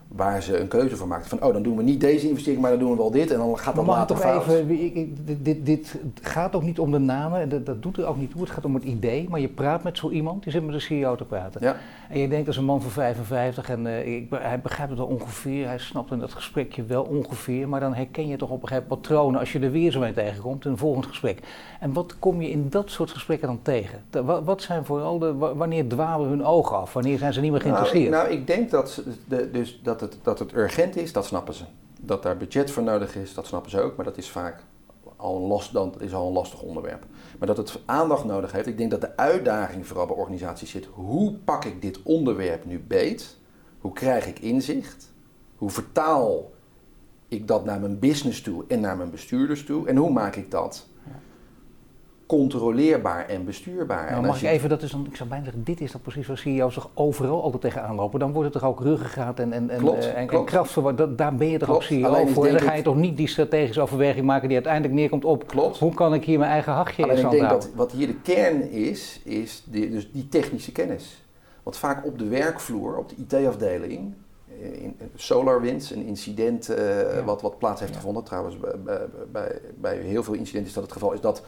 waar 0.07 0.43
ze 0.43 0.57
een 0.57 0.67
keuze 0.67 0.95
voor 0.95 1.07
maakten. 1.07 1.29
Van, 1.29 1.47
oh, 1.47 1.53
dan 1.53 1.63
doen 1.63 1.77
we 1.77 1.83
niet 1.83 1.99
deze 1.99 2.27
investering, 2.27 2.61
maar 2.61 2.71
dan 2.71 2.79
doen 2.79 2.91
we 2.91 2.97
wel 2.97 3.11
dit 3.11 3.31
en 3.31 3.37
dan 3.37 3.59
gaat 3.59 3.75
dat 3.75 3.85
maar 3.85 3.97
later 3.97 4.17
fout. 4.17 4.47
Even, 4.47 4.69
ik, 4.69 5.45
dit, 5.45 5.65
dit, 5.65 5.95
gaat 6.21 6.55
ook 6.55 6.63
niet 6.63 6.79
om 6.79 6.91
de 6.91 6.97
namen, 6.97 7.49
dat, 7.49 7.65
dat 7.65 7.81
doet 7.81 7.97
er 7.97 8.05
ook 8.05 8.17
niet 8.17 8.31
toe. 8.31 8.41
Het 8.41 8.49
gaat 8.49 8.65
om 8.65 8.73
het 8.73 8.83
idee, 8.83 9.29
maar 9.29 9.39
je 9.39 9.47
praat 9.47 9.83
met 9.83 9.97
zo 9.97 10.09
iemand, 10.09 10.43
die 10.43 10.51
zit 10.51 10.65
met 10.65 10.73
de 10.73 10.79
CEO 10.79 11.15
te 11.15 11.25
praten. 11.25 11.61
Ja. 11.63 11.75
En 12.11 12.19
je 12.19 12.27
denkt 12.27 12.47
als 12.47 12.57
een 12.57 12.65
man 12.65 12.81
van 12.81 12.91
55 12.91 13.69
en 13.69 13.85
uh, 13.85 14.15
ik, 14.15 14.27
hij 14.29 14.59
begrijpt 14.61 14.89
het 14.89 14.99
wel 14.99 15.07
ongeveer, 15.07 15.67
hij 15.67 15.77
snapt 15.77 16.11
in 16.11 16.19
dat 16.19 16.33
gesprekje 16.33 16.83
wel 16.83 17.03
ongeveer, 17.03 17.69
maar 17.69 17.79
dan 17.79 17.93
herken 17.93 18.27
je 18.27 18.37
toch 18.37 18.49
op 18.49 18.61
een 18.61 18.67
gegeven 18.67 18.87
moment 18.89 19.01
patronen 19.01 19.39
als 19.39 19.51
je 19.51 19.59
er 19.59 19.71
weer 19.71 19.91
zo 19.91 19.99
mee 19.99 20.13
tegenkomt 20.13 20.65
in 20.65 20.71
een 20.71 20.77
volgend 20.77 21.05
gesprek. 21.05 21.39
En 21.79 21.93
wat 21.93 22.15
kom 22.19 22.41
je 22.41 22.49
in 22.49 22.69
dat 22.69 22.89
soort 22.89 23.11
gesprekken 23.11 23.47
dan 23.47 23.61
tegen? 23.61 24.03
wat, 24.25 24.43
wat, 24.43 24.61
zijn 24.61 24.85
vooral 24.85 25.19
de, 25.19 25.33
wanneer 25.33 25.87
dwalen 25.87 26.29
hun 26.29 26.45
ogen 26.45 26.77
af? 26.77 26.93
Wanneer 26.93 27.17
zijn 27.17 27.33
ze 27.33 27.41
niet 27.41 27.51
meer 27.51 27.59
nou, 27.59 27.71
geïnteresseerd? 27.71 28.11
Nou, 28.11 28.27
nou 28.27 28.39
ik 28.39 28.47
denk 28.47 28.71
dat, 28.71 29.03
de, 29.27 29.51
dus 29.51 29.79
dat 29.83 30.01
het, 30.01 30.17
dat 30.21 30.39
het 30.39 30.53
urgent 30.53 30.95
is, 30.95 31.13
dat 31.13 31.25
snappen 31.25 31.53
ze. 31.53 31.63
Dat 32.01 32.23
daar 32.23 32.37
budget 32.37 32.71
voor 32.71 32.83
nodig 32.83 33.15
is, 33.15 33.33
dat 33.33 33.47
snappen 33.47 33.71
ze 33.71 33.81
ook. 33.81 33.95
Maar 33.95 34.05
dat 34.05 34.17
is 34.17 34.29
vaak 34.29 34.63
al 35.21 35.39
last, 35.39 35.73
dan 35.73 35.93
is 35.99 36.13
al 36.13 36.27
een 36.27 36.33
lastig 36.33 36.61
onderwerp. 36.61 37.05
Maar 37.39 37.47
dat 37.47 37.57
het 37.57 37.79
aandacht 37.85 38.25
nodig 38.25 38.51
heeft. 38.51 38.67
Ik 38.67 38.77
denk 38.77 38.91
dat 38.91 39.01
de 39.01 39.17
uitdaging 39.17 39.87
vooral 39.87 40.05
bij 40.05 40.15
organisaties 40.15 40.71
zit. 40.71 40.87
Hoe 40.93 41.33
pak 41.33 41.65
ik 41.65 41.81
dit 41.81 42.03
onderwerp 42.03 42.65
nu 42.65 42.79
beet? 42.79 43.37
Hoe 43.79 43.93
krijg 43.93 44.27
ik 44.27 44.39
inzicht? 44.39 45.11
Hoe 45.55 45.69
vertaal 45.69 46.51
ik 47.27 47.47
dat 47.47 47.65
naar 47.65 47.79
mijn 47.79 47.99
business 47.99 48.41
toe 48.41 48.63
en 48.67 48.79
naar 48.79 48.97
mijn 48.97 49.11
bestuurders 49.11 49.65
toe? 49.65 49.87
En 49.87 49.95
hoe 49.95 50.11
maak 50.11 50.35
ik 50.35 50.51
dat 50.51 50.87
controleerbaar 52.37 53.27
en 53.27 53.45
bestuurbaar. 53.45 54.05
Nou, 54.11 54.21
en 54.21 54.27
mag 54.27 54.41
ik 54.41 54.49
even, 54.49 54.69
dat 54.69 54.81
is 54.81 54.91
dan, 54.91 55.05
ik 55.09 55.15
zou 55.15 55.29
bijna 55.29 55.43
zeggen, 55.43 55.63
dit 55.63 55.81
is 55.81 55.91
dan 55.91 56.01
precies 56.01 56.27
waar 56.27 56.37
CEO's 56.37 56.73
toch 56.73 56.89
overal 56.93 57.43
altijd 57.43 57.61
tegenaan 57.61 57.95
lopen. 57.95 58.19
Dan 58.19 58.31
wordt 58.31 58.53
het 58.53 58.61
toch 58.61 58.69
ook 58.71 58.81
ruggengraat 58.81 59.39
en, 59.39 59.53
en, 59.53 59.69
en, 59.69 59.77
klopt, 59.79 60.05
en, 60.05 60.27
klopt. 60.27 60.45
en 60.45 60.45
kracht 60.55 60.71
voor, 60.71 60.95
dat, 60.95 61.17
daar 61.17 61.35
ben 61.35 61.47
je 61.49 61.57
toch 61.57 61.67
Klopt. 61.67 61.83
ook 61.83 61.89
CEO 61.89 62.07
Alleen 62.07 62.29
voor. 62.29 62.45
En 62.45 62.51
dan 62.53 62.61
ga 62.61 62.71
je 62.71 62.77
ik- 62.77 62.83
toch 62.83 62.95
niet 62.95 63.17
die 63.17 63.27
strategische 63.27 63.81
overweging 63.81 64.25
maken 64.25 64.47
die 64.47 64.55
uiteindelijk 64.57 64.93
neerkomt 64.93 65.25
op, 65.25 65.47
Klopt. 65.47 65.77
hoe 65.77 65.93
kan 65.93 66.13
ik 66.13 66.23
hier 66.25 66.39
mijn 66.39 66.51
eigen 66.51 66.73
hachje 66.73 67.03
Alleen 67.03 67.17
in 67.17 67.23
ik 67.25 67.29
denk 67.31 67.43
houden? 67.43 67.67
dat 67.69 67.77
wat 67.77 67.91
hier 67.91 68.07
de 68.07 68.19
kern 68.21 68.71
is, 68.71 69.21
is 69.23 69.63
die, 69.65 69.89
dus 69.89 70.11
die 70.11 70.27
technische 70.29 70.71
kennis. 70.71 71.23
Want 71.63 71.77
vaak 71.77 72.05
op 72.05 72.19
de 72.19 72.27
werkvloer, 72.27 72.97
op 72.97 73.09
de 73.09 73.15
IT-afdeling, 73.37 74.13
eh, 74.61 74.81
in 74.83 74.95
SolarWinds, 75.15 75.91
een 75.91 76.05
incident 76.05 76.69
eh, 76.69 77.15
Ja. 77.15 77.23
wat, 77.23 77.41
wat 77.41 77.57
plaats 77.57 77.79
heeft 77.79 77.91
Ja. 77.91 77.97
gevonden, 77.99 78.23
trouwens 78.23 78.57
bij, 78.59 78.99
bij, 79.31 79.59
bij 79.77 79.97
heel 79.97 80.23
veel 80.23 80.33
incidenten 80.33 80.67
is 80.69 80.73
dat 80.73 80.83
het 80.83 80.91
geval, 80.93 81.11
is 81.13 81.21
dat 81.21 81.43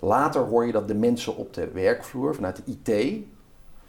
later 0.00 0.40
hoor 0.42 0.66
je 0.66 0.72
dat 0.72 0.88
de 0.88 0.94
mensen 0.94 1.36
op 1.36 1.54
de 1.54 1.68
werkvloer 1.70 2.34
vanuit 2.34 2.56
de 2.56 2.62
IT 2.82 3.22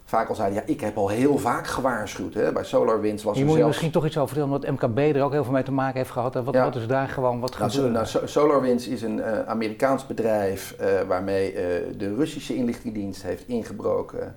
vaak 0.04 0.28
al 0.28 0.34
zeiden, 0.34 0.58
ja 0.58 0.72
ik 0.72 0.80
heb 0.80 0.96
al 0.96 1.08
heel 1.08 1.38
vaak 1.38 1.66
gewaarschuwd. 1.66 2.34
Hè? 2.34 2.52
Bij 2.52 2.64
SolarWinds 2.64 3.22
was 3.22 3.32
Hier 3.34 3.42
er 3.42 3.48
moet 3.48 3.56
je 3.58 3.62
zelfs... 3.62 3.76
misschien 3.76 3.90
toch 4.00 4.06
iets 4.06 4.16
over 4.18 4.34
vertellen, 4.34 4.54
omdat 4.54 4.70
MKB 4.90 4.98
er 5.16 5.22
ook 5.22 5.32
heel 5.32 5.44
veel 5.44 5.52
mee 5.52 5.62
te 5.62 5.72
maken 5.72 5.96
heeft 5.96 6.10
gehad. 6.10 6.36
En 6.36 6.44
wat, 6.44 6.54
Ja. 6.54 6.64
wat 6.64 6.76
is 6.76 6.86
daar 6.86 7.08
gewoon, 7.08 7.40
wat 7.40 7.58
Nou, 7.58 7.70
gebeurt 7.70 7.92
nou, 7.92 8.06
So- 8.06 8.26
SolarWinds 8.26 8.88
is 8.88 9.02
een 9.02 9.22
eh, 9.22 9.46
Amerikaans 9.46 10.06
bedrijf 10.06 10.72
eh, 10.78 11.00
waarmee 11.06 11.52
eh, 11.52 11.98
de 11.98 12.14
Russische 12.14 12.54
inlichtingendienst 12.54 13.22
heeft 13.22 13.48
ingebroken 13.48 14.36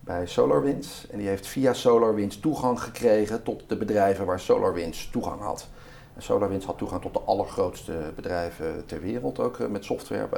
bij 0.00 0.26
SolarWinds. 0.26 1.06
En 1.10 1.18
die 1.18 1.28
heeft 1.28 1.46
via 1.46 1.72
SolarWinds 1.72 2.40
toegang 2.40 2.80
gekregen 2.82 3.42
tot 3.42 3.62
de 3.66 3.76
bedrijven 3.76 4.26
waar 4.26 4.40
SolarWinds 4.40 5.10
toegang 5.10 5.40
had. 5.40 5.68
En 6.14 6.22
SolarWinds 6.22 6.66
had 6.66 6.78
toegang 6.78 7.02
tot 7.02 7.12
de 7.12 7.20
allergrootste 7.20 7.92
bedrijven 8.14 8.86
ter 8.86 9.00
wereld 9.00 9.40
ook 9.40 9.68
met 9.68 9.84
software. 9.84 10.28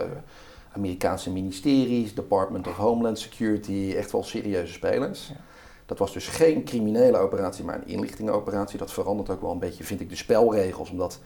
Amerikaanse 0.75 1.31
ministeries, 1.31 2.15
Department 2.15 2.69
of 2.69 2.77
Homeland 2.77 3.19
Security, 3.19 3.95
echt 3.97 4.13
wel 4.13 4.23
serieuze 4.23 4.73
spelers. 4.73 5.29
Ja. 5.29 5.41
Dat 5.87 5.99
was 5.99 6.13
dus 6.13 6.29
geen 6.29 6.65
criminele 6.65 7.19
operatie, 7.19 7.65
maar 7.65 7.75
een 7.75 7.89
inlichtingenoperatie. 7.89 8.79
Dat 8.79 8.93
verandert 8.93 9.31
ook 9.31 9.41
wel 9.41 9.51
een 9.51 9.59
beetje, 9.59 9.85
vind 9.85 10.01
ik, 10.01 10.09
de 10.09 10.17
spelregels, 10.17 10.91
omdat 10.91 11.21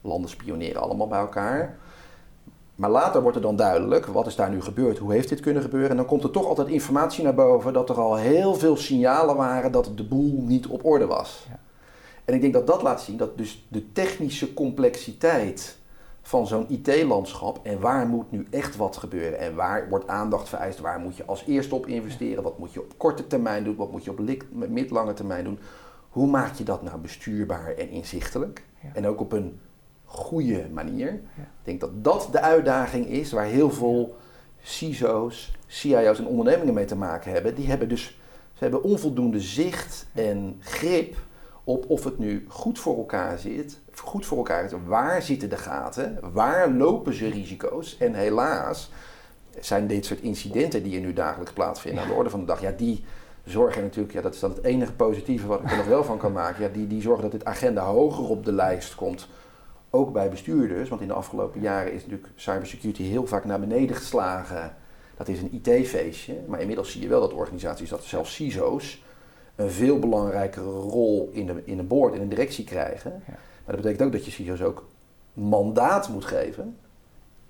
landen 0.00 0.30
spioneren 0.30 0.82
allemaal 0.82 1.08
bij 1.08 1.18
elkaar. 1.18 1.78
Maar 2.74 2.90
later 2.90 3.22
wordt 3.22 3.36
er 3.36 3.42
dan 3.42 3.56
duidelijk, 3.56 4.06
wat 4.06 4.26
is 4.26 4.36
daar 4.36 4.50
nu 4.50 4.62
gebeurd, 4.62 4.98
hoe 4.98 5.12
heeft 5.12 5.28
dit 5.28 5.40
kunnen 5.40 5.62
gebeuren? 5.62 5.90
En 5.90 5.96
dan 5.96 6.06
komt 6.06 6.24
er 6.24 6.30
toch 6.30 6.46
altijd 6.46 6.68
informatie 6.68 7.24
naar 7.24 7.34
boven 7.34 7.72
dat 7.72 7.88
er 7.88 8.00
al 8.00 8.16
heel 8.16 8.54
veel 8.54 8.76
signalen 8.76 9.36
waren 9.36 9.72
dat 9.72 9.90
de 9.94 10.04
boel 10.04 10.42
niet 10.42 10.66
op 10.66 10.84
orde 10.84 11.06
was. 11.06 11.46
Ja. 11.48 11.58
En 12.24 12.34
ik 12.34 12.40
denk 12.40 12.52
dat 12.52 12.66
dat 12.66 12.82
laat 12.82 13.02
zien 13.02 13.16
dat 13.16 13.38
dus 13.38 13.66
de 13.68 13.92
technische 13.92 14.54
complexiteit 14.54 15.78
van 16.22 16.46
zo'n 16.46 16.66
IT-landschap 16.68 17.60
en 17.62 17.80
waar 17.80 18.06
moet 18.06 18.30
nu 18.30 18.46
echt 18.50 18.76
wat 18.76 18.96
gebeuren 18.96 19.38
en 19.38 19.54
waar 19.54 19.88
wordt 19.88 20.06
aandacht 20.06 20.48
vereist, 20.48 20.78
waar 20.78 20.98
moet 20.98 21.16
je 21.16 21.24
als 21.24 21.44
eerste 21.46 21.74
op 21.74 21.86
investeren, 21.86 22.42
wat 22.42 22.58
moet 22.58 22.72
je 22.72 22.80
op 22.80 22.98
korte 22.98 23.26
termijn 23.26 23.64
doen, 23.64 23.76
wat 23.76 23.90
moet 23.90 24.04
je 24.04 24.10
op 24.10 24.20
middellange 24.50 25.12
termijn 25.12 25.44
doen. 25.44 25.58
Hoe 26.08 26.26
maak 26.26 26.54
je 26.54 26.64
dat 26.64 26.82
nou 26.82 26.98
bestuurbaar 26.98 27.74
en 27.74 27.88
inzichtelijk? 27.88 28.64
Ja. 28.80 28.88
En 28.92 29.06
ook 29.06 29.20
op 29.20 29.32
een 29.32 29.60
goede 30.04 30.68
manier. 30.72 31.10
Ja. 31.10 31.42
Ik 31.42 31.62
denk 31.62 31.80
dat 31.80 32.04
dat 32.04 32.28
de 32.32 32.40
uitdaging 32.40 33.06
is 33.06 33.32
waar 33.32 33.44
heel 33.44 33.70
veel 33.70 34.16
CISO's, 34.62 35.52
CIO's 35.66 36.18
en 36.18 36.26
ondernemingen 36.26 36.74
mee 36.74 36.84
te 36.84 36.96
maken 36.96 37.32
hebben. 37.32 37.54
Die 37.54 37.68
hebben 37.68 37.88
dus 37.88 38.20
ze 38.52 38.68
hebben 38.68 38.82
onvoldoende 38.82 39.40
zicht 39.40 40.06
en 40.12 40.56
grip 40.60 41.16
op 41.64 41.90
of 41.90 42.04
het 42.04 42.18
nu 42.18 42.44
goed 42.48 42.78
voor 42.78 42.96
elkaar 42.96 43.38
zit. 43.38 43.78
Goed 43.94 44.26
voor 44.26 44.38
elkaar 44.38 44.64
is. 44.64 44.72
Waar 44.86 45.22
zitten 45.22 45.48
de 45.48 45.56
gaten? 45.56 46.18
Waar 46.32 46.70
lopen 46.70 47.14
ze 47.14 47.28
risico's? 47.28 47.96
En 47.98 48.14
helaas 48.14 48.90
zijn 49.60 49.86
dit 49.86 50.04
soort 50.04 50.20
incidenten 50.20 50.82
die 50.82 50.94
er 50.94 51.00
nu 51.00 51.12
dagelijks 51.12 51.52
plaatsvinden 51.52 52.02
aan 52.02 52.08
de 52.08 52.14
orde 52.14 52.30
van 52.30 52.40
de 52.40 52.46
dag. 52.46 52.60
Ja, 52.60 52.70
die 52.76 53.04
zorgen 53.44 53.82
natuurlijk, 53.82 54.14
ja, 54.14 54.20
dat 54.20 54.34
is 54.34 54.40
dan 54.40 54.50
het 54.50 54.64
enige 54.64 54.92
positieve 54.92 55.46
wat 55.46 55.60
ik 55.60 55.70
er 55.70 55.76
nog 55.76 55.86
wel 55.86 56.04
van 56.04 56.18
kan 56.18 56.32
maken. 56.32 56.62
Ja, 56.62 56.68
die, 56.68 56.86
die 56.86 57.02
zorgen 57.02 57.22
dat 57.22 57.32
dit 57.32 57.44
agenda 57.44 57.84
hoger 57.84 58.28
op 58.28 58.44
de 58.44 58.52
lijst 58.52 58.94
komt. 58.94 59.28
Ook 59.90 60.12
bij 60.12 60.28
bestuurders, 60.30 60.88
want 60.88 61.00
in 61.00 61.06
de 61.06 61.14
afgelopen 61.14 61.60
jaren 61.60 61.92
is 61.92 62.02
natuurlijk 62.02 62.32
cybersecurity 62.34 63.02
heel 63.02 63.26
vaak 63.26 63.44
naar 63.44 63.60
beneden 63.60 63.96
geslagen. 63.96 64.76
Dat 65.16 65.28
is 65.28 65.40
een 65.40 65.62
IT-feestje, 65.62 66.34
maar 66.46 66.60
inmiddels 66.60 66.90
zie 66.90 67.02
je 67.02 67.08
wel 67.08 67.20
dat 67.20 67.32
organisaties, 67.32 67.88
dat 67.88 68.04
zelfs 68.04 68.34
CISO's, 68.34 69.02
een 69.62 69.70
veel 69.70 69.98
belangrijkere 69.98 70.70
rol 70.70 71.30
in 71.32 71.46
de, 71.46 71.62
in 71.64 71.78
een 71.78 71.86
board, 71.86 72.14
in 72.14 72.20
een 72.20 72.28
directie 72.28 72.64
krijgen. 72.64 73.10
Ja. 73.10 73.32
Maar 73.64 73.74
dat 73.74 73.76
betekent 73.76 74.02
ook 74.02 74.12
dat 74.12 74.24
je 74.24 74.30
CISO's 74.30 74.60
ook 74.60 74.88
mandaat 75.32 76.08
moet 76.08 76.24
geven 76.24 76.76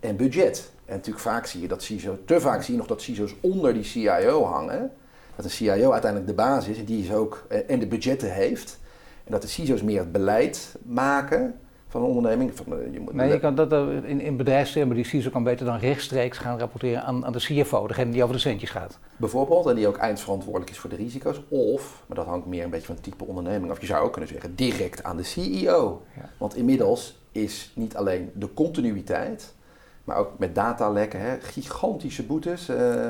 en 0.00 0.16
budget. 0.16 0.70
En 0.84 0.94
natuurlijk 0.94 1.24
vaak 1.24 1.46
zie 1.46 1.60
je 1.60 1.68
dat 1.68 1.82
CISO, 1.82 2.18
te 2.24 2.40
vaak 2.40 2.62
zie 2.62 2.72
je 2.72 2.78
nog 2.78 2.88
dat 2.88 3.02
CISO's 3.02 3.34
onder 3.40 3.74
die 3.74 3.84
CIO 3.84 4.44
hangen. 4.44 4.92
Dat 5.36 5.44
een 5.44 5.50
CIO 5.50 5.92
uiteindelijk 5.92 6.30
de 6.30 6.36
baas 6.36 6.68
is 6.68 6.78
en 6.78 6.84
die 6.84 7.04
is 7.04 7.12
ook 7.12 7.46
eh, 7.48 7.70
en 7.70 7.78
de 7.78 7.86
budgetten 7.86 8.32
heeft. 8.32 8.78
En 9.24 9.32
dat 9.32 9.42
de 9.42 9.48
CISO's 9.48 9.82
meer 9.82 9.98
het 9.98 10.12
beleid 10.12 10.76
maken 10.82 11.54
van 11.92 12.02
een 12.02 12.08
onderneming. 12.08 12.56
Van, 12.56 12.66
eh, 12.78 12.92
je 12.92 13.00
moet 13.00 13.12
Nee, 13.12 13.32
je 13.32 13.40
kan 13.40 13.54
dat, 13.54 13.72
eh, 13.72 13.86
in, 14.04 14.20
in 14.20 14.36
bedrijfstermen, 14.36 14.96
die 14.96 15.04
CISO 15.04 15.30
kan 15.30 15.42
beter 15.42 15.66
dan 15.66 15.78
rechtstreeks 15.78 16.38
gaan 16.38 16.58
rapporteren 16.58 17.02
aan, 17.02 17.24
aan 17.26 17.32
de 17.32 17.38
CFO, 17.38 17.86
degene 17.86 18.10
die 18.10 18.22
over 18.22 18.34
de 18.34 18.40
centjes 18.40 18.70
gaat. 18.70 18.98
Bijvoorbeeld, 19.16 19.66
en 19.66 19.74
die 19.74 19.88
ook 19.88 19.96
eindverantwoordelijk 19.96 20.70
is 20.70 20.78
voor 20.78 20.90
de 20.90 20.96
risico's. 20.96 21.40
Of, 21.48 22.02
maar 22.06 22.16
dat 22.16 22.26
hangt 22.26 22.46
meer 22.46 22.64
een 22.64 22.70
beetje 22.70 22.86
van 22.86 22.94
het 22.94 23.04
type 23.04 23.24
onderneming 23.24 23.70
af. 23.70 23.80
Je 23.80 23.86
zou 23.86 24.04
ook 24.04 24.12
kunnen 24.12 24.30
zeggen, 24.30 24.54
direct 24.54 25.02
aan 25.02 25.16
de 25.16 25.22
CEO. 25.22 26.02
Ja. 26.16 26.28
Want 26.38 26.56
inmiddels 26.56 27.18
is 27.32 27.72
niet 27.74 27.96
alleen 27.96 28.30
de 28.34 28.54
continuïteit, 28.54 29.54
maar 30.04 30.16
ook 30.16 30.38
met 30.38 30.54
datalekken, 30.54 31.20
hè, 31.20 31.40
gigantische 31.40 32.22
boetes. 32.22 32.68
Eh, 32.68 33.06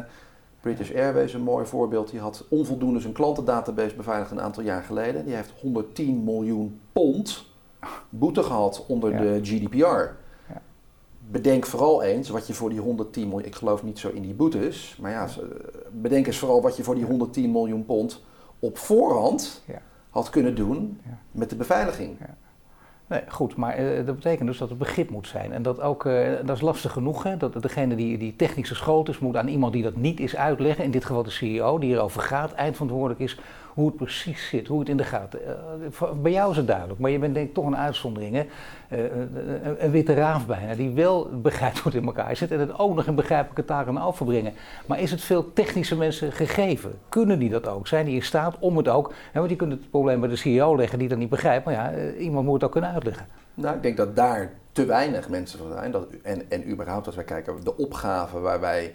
British 0.61 0.95
Airways, 0.95 1.35
een 1.35 1.43
mooi 1.43 1.67
voorbeeld, 1.67 2.11
die 2.11 2.21
had 2.21 2.45
onvoldoende 2.49 3.01
zijn 3.01 3.13
klantendatabase 3.13 3.95
beveiligd 3.95 4.31
een 4.31 4.41
aantal 4.41 4.63
jaar 4.63 4.83
geleden. 4.83 5.25
Die 5.25 5.35
heeft 5.35 5.53
110 5.61 6.25
miljoen 6.25 6.81
pond 6.93 7.51
boete 8.09 8.43
gehad 8.43 8.85
onder 8.89 9.11
de 9.17 9.39
GDPR. 9.43 9.77
Ja. 9.77 10.13
Bedenk 11.31 11.67
vooral 11.67 12.03
eens 12.03 12.29
wat 12.29 12.47
je 12.47 12.55
voor 12.55 12.71
die 12.71 12.81
110 12.81 13.29
miljoen, 13.29 13.47
ik 13.47 13.55
geloof 13.55 13.83
niet 13.83 13.99
zo 13.99 14.09
in 14.09 14.23
die 14.23 14.35
boetes, 14.35 14.97
maar 15.01 15.11
ja, 15.11 15.29
bedenk 15.91 16.27
eens 16.27 16.39
vooral 16.39 16.63
wat 16.63 16.77
je 16.77 16.83
voor 16.83 16.95
die 16.95 17.05
110 17.05 17.51
miljoen 17.53 17.85
pond 17.85 18.23
op 18.59 18.79
voorhand 18.79 19.63
Ja. 19.67 19.83
had 20.11 20.31
kunnen 20.31 20.55
doen 20.55 21.01
met 21.31 21.51
de 21.51 21.57
beveiliging. 21.57 22.17
Nee, 23.07 23.23
goed, 23.29 23.57
maar 23.57 23.75
eh, 23.75 24.07
dat 24.07 24.15
betekent 24.15 24.49
dus 24.49 24.59
dat 24.59 24.69
het 24.69 24.79
begrip 24.79 25.11
moet 25.11 25.27
zijn. 25.29 25.53
En 25.53 25.63
dat 25.63 25.81
ook, 25.81 26.05
eh, 26.07 26.31
dat 26.45 26.57
is 26.57 26.63
lastig 26.63 26.93
genoeg, 26.93 27.23
hè, 27.23 27.37
dat 27.37 27.63
degene 27.63 27.95
die, 27.95 28.19
die 28.19 28.37
technisch 28.37 28.69
geschoold 28.69 29.09
is, 29.09 29.19
moet 29.19 29.37
aan 29.37 29.49
iemand 29.49 29.73
die 29.73 29.83
dat 29.83 29.97
niet 29.97 30.21
is 30.21 30.37
uitleggen, 30.37 30.85
in 30.85 30.91
dit 30.91 31.05
geval 31.05 31.23
de 31.23 31.31
CEO, 31.31 31.79
die 31.79 31.95
erover 31.95 32.21
gaat, 32.21 32.53
eindverantwoordelijk 32.53 33.21
is, 33.21 33.41
hoe 33.75 33.87
het 33.87 33.97
precies 33.97 34.49
zit, 34.49 34.67
hoe 34.67 34.79
het 34.79 34.89
in 34.89 34.97
de 34.97 35.05
gaten. 35.05 35.41
Eh, 35.47 36.11
bij 36.23 36.33
jou 36.33 36.51
is 36.51 36.57
het 36.57 36.67
duidelijk, 36.67 37.01
maar 37.01 37.11
je 37.11 37.19
bent 37.19 37.35
denk 37.35 37.49
ik 37.49 37.55
toch 37.55 37.67
een 37.67 37.77
uitzondering, 37.77 38.35
hè? 38.35 38.47
Eh, 38.89 39.05
een, 39.05 39.85
een 39.85 39.91
witte 39.91 40.15
raaf 40.15 40.47
bijna, 40.47 40.75
die 40.75 40.91
wel 40.91 41.29
begrijpt 41.43 41.79
hoe 41.79 41.93
het 41.93 42.01
in 42.01 42.07
elkaar 42.07 42.37
zit 42.37 42.51
en 42.51 42.61
het 42.61 42.79
ook 42.79 42.95
nog 42.95 43.07
in 43.07 43.15
begrijpelijke 43.15 43.65
taken 43.65 43.99
aan 43.99 44.07
overbrengen. 44.07 44.53
Maar 44.87 45.01
is 45.01 45.11
het 45.11 45.21
veel 45.21 45.53
technische 45.53 45.97
mensen 45.97 46.33
gegeven? 46.33 46.99
Kunnen 47.09 47.39
die 47.39 47.51
dat 47.51 47.69
ook? 47.69 47.87
Zijn 47.87 48.05
die 48.05 48.15
in 48.15 48.23
staat 48.23 48.57
om 48.59 48.77
het 48.77 48.89
ook, 48.89 49.09
hè, 49.09 49.39
want 49.39 49.49
die 49.49 49.57
kunnen 49.57 49.77
het 49.77 49.91
probleem 49.91 50.21
bij 50.21 50.29
de 50.29 50.37
CEO 50.37 50.77
leggen 50.77 50.99
die 50.99 51.09
dat 51.09 51.19
niet 51.19 51.29
begrijpt, 51.29 51.65
maar 51.65 51.75
ja, 51.75 51.93
eh, 51.93 52.25
iemand 52.25 52.45
moet 52.45 52.55
het 52.55 52.65
ook 52.65 52.73
kunnen 52.73 52.91
uitleggen. 52.91 53.27
Nou, 53.55 53.77
ik 53.77 53.83
denk 53.83 53.97
dat 53.97 54.17
daar 54.17 54.53
te 54.73 54.85
weinig 54.85 55.29
mensen 55.29 55.59
van 55.59 55.73
zijn. 55.73 55.91
Dat, 55.91 56.07
en, 56.23 56.51
en 56.51 56.71
überhaupt 56.71 57.07
als 57.07 57.15
wij 57.15 57.25
kijken, 57.25 57.65
de 57.65 57.77
opgave 57.77 58.41
waar 58.41 58.61
wij 58.61 58.95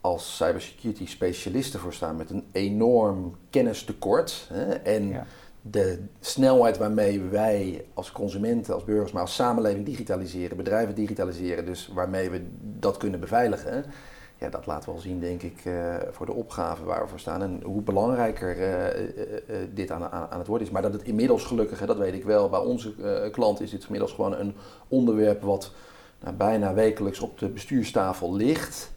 als 0.00 0.36
cybersecurity 0.36 1.06
specialisten 1.06 1.80
voor 1.80 1.92
staan 1.92 2.16
met 2.16 2.30
een 2.30 2.44
enorm 2.52 3.36
kennistekort. 3.50 4.48
Hè, 4.52 4.72
en 4.72 5.08
Ja. 5.08 5.26
de 5.62 5.98
snelheid 6.20 6.78
waarmee 6.78 7.20
wij 7.20 7.84
als 7.94 8.12
consumenten, 8.12 8.74
als 8.74 8.84
burgers, 8.84 9.12
maar 9.12 9.22
als 9.22 9.34
samenleving 9.34 9.84
digitaliseren, 9.86 10.56
bedrijven 10.56 10.94
digitaliseren, 10.94 11.66
dus 11.66 11.90
waarmee 11.94 12.30
we 12.30 12.46
dat 12.60 12.96
kunnen 12.96 13.20
beveiligen. 13.20 13.84
Ja, 14.40 14.48
dat 14.48 14.66
laat 14.66 14.86
wel 14.86 14.98
zien, 14.98 15.20
denk 15.20 15.42
ik, 15.42 15.60
eh, 15.64 15.94
voor 16.10 16.26
de 16.26 16.32
opgave 16.32 16.84
waar 16.84 17.02
we 17.02 17.08
voor 17.08 17.18
staan 17.18 17.42
en 17.42 17.60
hoe 17.64 17.82
belangrijker 17.82 18.56
eh, 18.58 18.86
eh, 18.86 19.68
dit 19.74 19.90
aan, 19.90 20.04
aan, 20.04 20.28
aan 20.30 20.38
het 20.38 20.46
worden 20.46 20.66
is. 20.66 20.72
Maar 20.72 20.82
dat 20.82 20.92
het 20.92 21.02
inmiddels 21.02 21.44
gelukkig, 21.44 21.78
hè, 21.78 21.86
dat 21.86 21.98
weet 21.98 22.14
ik 22.14 22.24
wel, 22.24 22.48
bij 22.48 22.60
onze 22.60 22.94
klant 23.32 23.60
is 23.60 23.70
dit 23.70 23.82
inmiddels 23.84 24.12
gewoon 24.12 24.34
een 24.34 24.54
onderwerp 24.88 25.42
wat 25.42 25.72
nou, 26.20 26.34
bijna 26.34 26.74
wekelijks 26.74 27.20
op 27.20 27.38
de 27.38 27.48
bestuurstafel 27.48 28.34
ligt. 28.34 28.90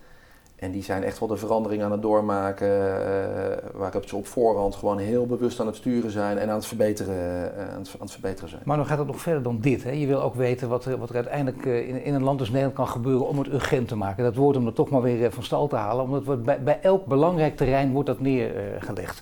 En 0.62 0.72
die 0.72 0.84
zijn 0.84 1.04
echt 1.04 1.20
wel 1.20 1.28
de 1.28 1.38
verandering 1.38 1.84
aan 1.84 1.92
het 1.92 2.02
doormaken, 2.02 2.68
uh, 2.68 3.70
waarop 3.74 4.08
ze 4.08 4.16
op 4.16 4.28
voorhand 4.28 4.76
gewoon 4.76 4.98
heel 4.98 5.26
bewust 5.26 5.60
aan 5.60 5.66
het 5.66 5.76
sturen 5.76 6.12
zijn 6.12 6.38
en 6.38 6.50
aan 6.50 6.56
het 6.56 6.66
verbeteren, 6.66 7.16
uh, 7.16 7.74
aan, 7.74 7.80
het, 7.80 7.92
aan, 7.94 8.00
het, 8.00 8.12
verbeteren 8.12 8.50
zijn. 8.50 8.62
Maar 8.66 8.78
dan 8.78 8.86
gaat 8.86 8.98
het 8.98 9.08
nog 9.08 9.22
verder 9.22 9.44
dan 9.44 9.60
dit. 9.60 9.84
Hè? 9.84 9.92
Je 9.92 10.08
wil 10.08 10.22
ook 10.22 10.36
weten 10.36 10.70
wat 10.70 10.86
er, 10.86 10.98
wat 10.98 11.10
er 11.10 11.16
uiteindelijk 11.16 11.66
in, 11.66 12.04
in, 12.04 12.14
een 12.14 12.24
land 12.24 12.40
als 12.40 12.50
Nederland 12.50 12.76
kan 12.76 12.88
gebeuren 12.88 13.28
om 13.28 13.38
het 13.38 13.48
urgent 13.48 13.88
te 13.88 13.96
maken. 13.96 14.24
Dat 14.24 14.36
woord 14.36 14.58
om 14.58 14.66
er 14.66 14.74
toch 14.74 14.90
maar 14.90 15.02
weer 15.02 15.32
van 15.32 15.44
stal 15.44 15.68
te 15.68 15.76
halen, 15.76 16.04
omdat 16.04 16.24
wordt 16.24 16.44
bij, 16.44 16.64
bij 16.64 16.80
elk 16.82 17.06
belangrijk 17.06 17.58
terrein 17.58 17.92
wordt 17.92 18.08
dat 18.08 18.20
neergelegd 18.20 19.22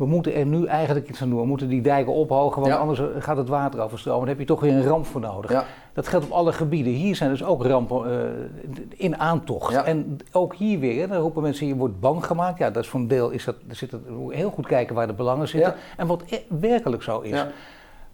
we 0.00 0.06
moeten 0.06 0.34
er 0.34 0.46
nu 0.46 0.66
eigenlijk 0.66 1.08
iets 1.08 1.22
aan 1.22 1.28
doen. 1.28 1.40
We 1.40 1.46
moeten 1.46 1.68
die 1.68 1.80
dijken 1.80 2.12
ophogen, 2.12 2.62
want 2.62 2.74
anders 2.74 3.02
gaat 3.18 3.36
het 3.36 3.48
water 3.48 3.80
overstromen. 3.80 4.20
Daar 4.20 4.28
heb 4.28 4.38
je 4.38 4.44
toch 4.44 4.60
weer 4.60 4.72
een 4.72 4.86
ramp 4.86 5.06
voor 5.06 5.20
nodig. 5.20 5.50
Ja. 5.50 5.64
Dat 5.92 6.08
geldt 6.08 6.26
op 6.26 6.32
alle 6.32 6.52
gebieden. 6.52 6.92
Hier 6.92 7.16
zijn 7.16 7.30
dus 7.30 7.44
ook 7.44 7.64
rampen 7.64 8.12
uh, 8.12 8.70
in 8.96 9.18
aantocht. 9.18 9.74
En 9.74 10.18
ook 10.32 10.54
hier 10.54 10.78
weer, 10.78 11.08
dan 11.08 11.16
roepen 11.16 11.42
mensen, 11.42 11.66
je 11.66 11.74
wordt 11.74 12.00
bang 12.00 12.26
gemaakt. 12.26 12.58
Ja, 12.58 12.70
dat 12.70 12.82
is 12.82 12.88
voor 12.88 13.00
een 13.00 13.08
deel, 13.08 13.30
is 13.30 13.44
dat, 13.44 13.54
er 13.68 13.76
zit 13.76 13.90
het, 13.90 14.00
heel 14.28 14.50
goed 14.50 14.66
kijken 14.66 14.94
waar 14.94 15.06
de 15.06 15.12
belangen 15.12 15.48
zitten. 15.48 15.74
En 15.96 16.06
wat 16.06 16.22
e- 16.28 16.42
werkelijk 16.48 17.02
zo 17.02 17.20
is. 17.20 17.44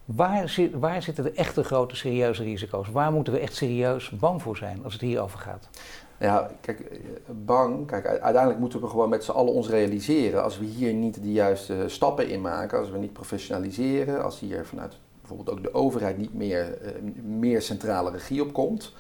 Waar, 0.05 0.49
zit, 0.49 0.75
waar 0.79 1.03
zitten 1.03 1.25
de 1.25 1.33
echte 1.33 1.65
grote 1.65 1.97
serieuze 1.97 2.43
risico's? 2.43 2.89
Waar 2.91 3.13
moeten 3.13 3.33
we 3.33 3.39
echt 3.39 3.55
serieus 3.55 4.11
bang 4.11 4.43
voor 4.43 4.57
zijn 4.57 4.81
als 4.85 4.93
het 4.93 5.03
hierover 5.03 5.39
gaat? 5.39 5.69
Ja, 6.19 6.51
kijk, 6.61 6.81
eh, 6.81 6.99
bang. 7.27 7.87
Kijk, 7.87 8.07
uiteindelijk 8.07 8.59
moeten 8.59 8.81
we 8.81 8.87
gewoon 8.87 9.09
met 9.09 9.25
z'n 9.25 9.31
allen 9.31 9.53
ons 9.53 9.69
realiseren. 9.69 10.43
Als 10.43 10.59
we 10.59 10.65
hier 10.65 10.93
niet 10.93 11.23
de 11.23 11.33
juiste 11.33 11.85
stappen 11.87 12.29
in 12.29 12.41
maken, 12.41 12.79
als 12.79 12.91
we 12.91 12.99
niet 12.99 13.13
professionaliseren, 13.13 14.25
als 14.25 14.41
hier 14.41 14.67
vanuit 14.67 14.99
bijvoorbeeld 15.21 15.57
ook 15.59 15.63
de 15.63 15.75
overheid 15.75 16.19
niet 16.19 16.35
meer, 16.35 16.79
uh, 16.83 16.89
meer 17.23 17.63
centrale 17.63 18.11
regie 18.11 18.43
op 18.43 18.53
komt, 18.53 18.95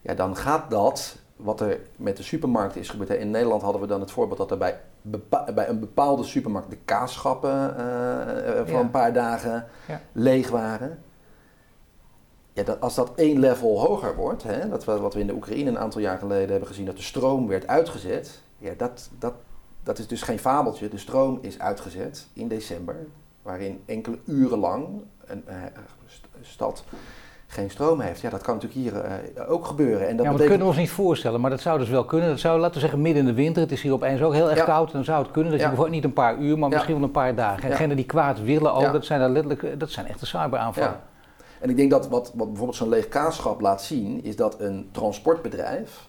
ja, 0.00 0.14
dan 0.14 0.36
gaat 0.36 0.70
dat, 0.70 1.16
wat 1.36 1.60
er 1.60 1.80
met 1.96 2.16
de 2.16 2.22
supermarkten 2.22 2.80
is 2.80 2.88
gebeurd. 2.88 3.10
In 3.10 3.30
Nederland 3.30 3.62
hadden 3.62 3.80
we 3.80 3.86
dan 3.86 4.00
het 4.00 4.10
voorbeeld 4.10 4.38
dat 4.38 4.50
er 4.50 4.58
bij, 4.58 4.80
bij 5.54 5.68
een 5.68 5.80
bepaalde 5.80 6.24
supermarkt 6.24 6.70
de 6.70 6.78
kaasschappen 6.84 7.74
uh, 7.78 8.66
voor 8.66 8.80
een 8.80 8.90
paar 8.90 9.12
dagen 9.12 9.66
ja. 9.88 10.00
leeg 10.12 10.50
waren. 10.50 10.98
Ja, 12.58 12.64
dat, 12.64 12.80
als 12.80 12.94
dat 12.94 13.12
één 13.14 13.38
level 13.38 13.80
hoger 13.80 14.16
wordt, 14.16 14.42
hè, 14.42 14.68
dat 14.68 14.84
we, 14.84 14.98
wat 14.98 15.14
we 15.14 15.20
in 15.20 15.26
de 15.26 15.34
Oekraïne 15.34 15.70
een 15.70 15.78
aantal 15.78 16.00
jaar 16.00 16.18
geleden 16.18 16.50
hebben 16.50 16.68
gezien, 16.68 16.84
dat 16.84 16.96
de 16.96 17.02
stroom 17.02 17.48
werd 17.48 17.66
uitgezet, 17.66 18.42
ja, 18.58 18.72
dat, 18.76 19.10
dat, 19.18 19.32
dat 19.82 19.98
is 19.98 20.06
dus 20.06 20.22
geen 20.22 20.38
fabeltje. 20.38 20.88
De 20.88 20.98
stroom 20.98 21.38
is 21.42 21.58
uitgezet 21.58 22.26
in 22.32 22.48
december, 22.48 22.96
waarin 23.42 23.80
enkele 23.86 24.18
uren 24.24 24.58
lang 24.58 24.86
een, 25.26 25.44
uh, 25.48 25.54
stad 26.40 26.84
geen 27.46 27.70
stroom 27.70 28.00
heeft. 28.00 28.20
Ja, 28.20 28.30
dat 28.30 28.42
kan 28.42 28.54
natuurlijk 28.54 28.80
hier 28.80 29.04
uh, 29.36 29.50
ook 29.50 29.66
gebeuren. 29.66 30.08
En 30.08 30.16
dat 30.16 30.26
ja, 30.26 30.32
betekent... 30.32 30.48
kunnen 30.48 30.58
we 30.58 30.72
ons 30.72 30.76
niet 30.76 30.90
voorstellen, 30.90 31.40
maar 31.40 31.50
dat 31.50 31.60
zou 31.60 31.78
dus 31.78 31.88
wel 31.88 32.04
kunnen. 32.04 32.28
Dat 32.28 32.40
zou, 32.40 32.58
laten 32.58 32.74
we 32.74 32.80
zeggen, 32.80 33.02
midden 33.02 33.22
in 33.22 33.28
de 33.28 33.42
winter, 33.42 33.62
het 33.62 33.72
is 33.72 33.82
hier 33.82 33.92
opeens 33.92 34.22
ook 34.22 34.32
heel 34.32 34.50
erg 34.50 34.64
koud, 34.64 34.92
dan 34.92 35.04
zou 35.04 35.22
het 35.22 35.30
kunnen 35.30 35.50
dat 35.50 35.60
je 35.60 35.66
bijvoorbeeld 35.66 35.96
niet 35.96 36.04
een 36.04 36.12
paar 36.12 36.38
uur, 36.38 36.58
maar 36.58 36.68
misschien 36.68 36.94
wel 36.94 37.02
een 37.02 37.10
paar 37.10 37.34
dagen. 37.34 37.62
En 37.62 37.70
degenen 37.70 37.96
die 37.96 38.06
kwaad 38.06 38.42
willen 38.42 38.74
ook, 38.74 38.92
dat 38.92 39.04
zijn, 39.04 39.20
daar 39.20 39.30
letterlijk, 39.30 39.80
dat 39.80 39.90
zijn 39.90 40.06
echte 40.06 40.26
cyberaanvallen. 40.26 41.00
En 41.60 41.70
ik 41.70 41.76
denk 41.76 41.90
dat 41.90 42.08
wat, 42.08 42.32
wat 42.34 42.46
bijvoorbeeld 42.46 42.78
zo'n 42.78 42.88
leeg 42.88 43.08
kaasschap 43.08 43.60
laat 43.60 43.82
zien, 43.82 44.24
is 44.24 44.36
dat 44.36 44.60
een 44.60 44.88
transportbedrijf, 44.92 46.08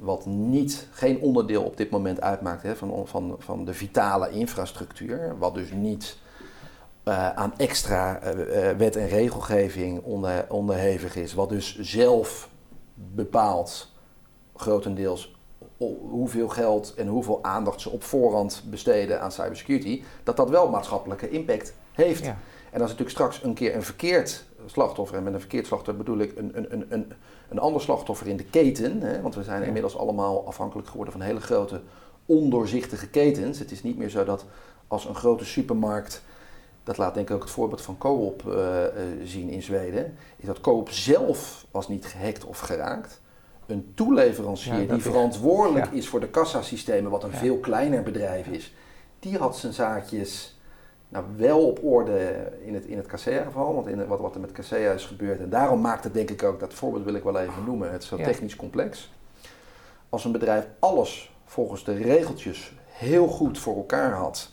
wat 0.00 0.26
niet, 0.26 0.88
geen 0.92 1.20
onderdeel 1.20 1.62
op 1.62 1.76
dit 1.76 1.90
moment 1.90 2.20
uitmaakt 2.20 2.62
hè, 2.62 2.76
van, 2.76 3.06
van, 3.06 3.36
van 3.38 3.64
de 3.64 3.74
vitale 3.74 4.30
infrastructuur, 4.30 5.38
wat 5.38 5.54
dus 5.54 5.70
niet 5.72 6.18
uh, 7.04 7.30
aan 7.30 7.52
extra 7.56 8.20
uh, 8.22 8.70
wet 8.70 8.96
en 8.96 9.08
regelgeving 9.08 10.02
onder, 10.02 10.46
onderhevig 10.48 11.16
is, 11.16 11.34
wat 11.34 11.48
dus 11.48 11.78
zelf 11.78 12.48
bepaalt 12.94 13.92
grotendeels 14.56 15.34
hoeveel 16.10 16.48
geld 16.48 16.94
en 16.94 17.06
hoeveel 17.06 17.38
aandacht 17.42 17.80
ze 17.80 17.90
op 17.90 18.02
voorhand 18.02 18.62
besteden 18.70 19.20
aan 19.20 19.32
cybersecurity, 19.32 20.02
dat 20.22 20.36
dat 20.36 20.50
wel 20.50 20.68
maatschappelijke 20.68 21.30
impact 21.30 21.74
heeft. 21.92 22.24
Ja. 22.24 22.36
En 22.70 22.80
als 22.80 22.90
natuurlijk 22.90 23.10
straks 23.10 23.42
een 23.42 23.54
keer 23.54 23.74
een 23.74 23.82
verkeerd 23.82 24.44
slachtoffer, 24.66 25.16
en 25.16 25.22
met 25.22 25.34
een 25.34 25.40
verkeerd 25.40 25.66
slachtoffer 25.66 26.04
bedoel 26.04 26.18
ik 26.18 26.36
een, 26.36 26.72
een, 26.72 26.86
een, 26.88 27.12
een 27.48 27.58
ander 27.58 27.80
slachtoffer 27.80 28.26
in 28.26 28.36
de 28.36 28.44
keten, 28.44 29.00
hè, 29.00 29.22
want 29.22 29.34
we 29.34 29.42
zijn 29.42 29.62
inmiddels 29.62 29.96
allemaal 29.96 30.46
afhankelijk 30.46 30.88
geworden 30.88 31.12
van 31.12 31.22
hele 31.22 31.40
grote 31.40 31.80
ondoorzichtige 32.26 33.08
ketens. 33.08 33.58
Het 33.58 33.70
is 33.70 33.82
niet 33.82 33.98
meer 33.98 34.08
zo 34.08 34.24
dat 34.24 34.44
als 34.88 35.04
een 35.04 35.14
grote 35.14 35.44
supermarkt, 35.44 36.22
dat 36.84 36.96
laat 36.96 37.14
denk 37.14 37.28
ik 37.28 37.34
ook 37.34 37.42
het 37.42 37.50
voorbeeld 37.50 37.82
van 37.82 37.98
Coop 37.98 38.42
uh, 38.46 38.54
uh, 38.54 38.88
zien 39.24 39.48
in 39.48 39.62
Zweden, 39.62 40.16
is 40.36 40.46
dat 40.46 40.60
Coop 40.60 40.90
zelf 40.90 41.66
was 41.70 41.88
niet 41.88 42.06
gehackt 42.06 42.44
of 42.44 42.58
geraakt. 42.58 43.20
Een 43.66 43.92
toeleverancier 43.94 44.88
die 44.88 45.02
verantwoordelijk 45.02 45.86
is 45.86 46.08
voor 46.08 46.20
de 46.20 46.28
kassasystemen, 46.28 47.10
wat 47.10 47.24
een 47.24 47.32
veel 47.32 47.58
kleiner 47.58 48.02
bedrijf 48.02 48.46
is, 48.46 48.74
die 49.18 49.38
had 49.38 49.56
zijn 49.56 49.72
zaakjes 49.72 50.58
nou, 51.14 51.26
wel 51.36 51.66
op 51.66 51.84
orde 51.84 52.52
in 52.60 52.74
het, 52.74 52.84
in 52.84 52.96
het 52.96 53.20
geval, 53.20 53.74
want 53.74 53.86
in 53.86 54.06
wat, 54.06 54.20
wat 54.20 54.34
er 54.34 54.40
met 54.40 54.52
Casea 54.52 54.92
is 54.92 55.04
gebeurd. 55.04 55.40
En 55.40 55.48
daarom 55.48 55.80
maakt 55.80 56.04
het 56.04 56.14
denk 56.14 56.30
ik 56.30 56.42
ook, 56.42 56.60
dat 56.60 56.74
voorbeeld 56.74 57.04
wil 57.04 57.14
ik 57.14 57.22
wel 57.22 57.38
even 57.38 57.64
noemen, 57.64 57.92
het 57.92 58.02
is 58.02 58.08
zo 58.08 58.16
technisch 58.16 58.56
complex. 58.56 59.12
Als 60.08 60.24
een 60.24 60.32
bedrijf 60.32 60.66
alles 60.78 61.36
volgens 61.44 61.84
de 61.84 61.92
regeltjes 61.92 62.74
heel 62.86 63.26
goed 63.26 63.58
voor 63.58 63.76
elkaar 63.76 64.12
had, 64.12 64.50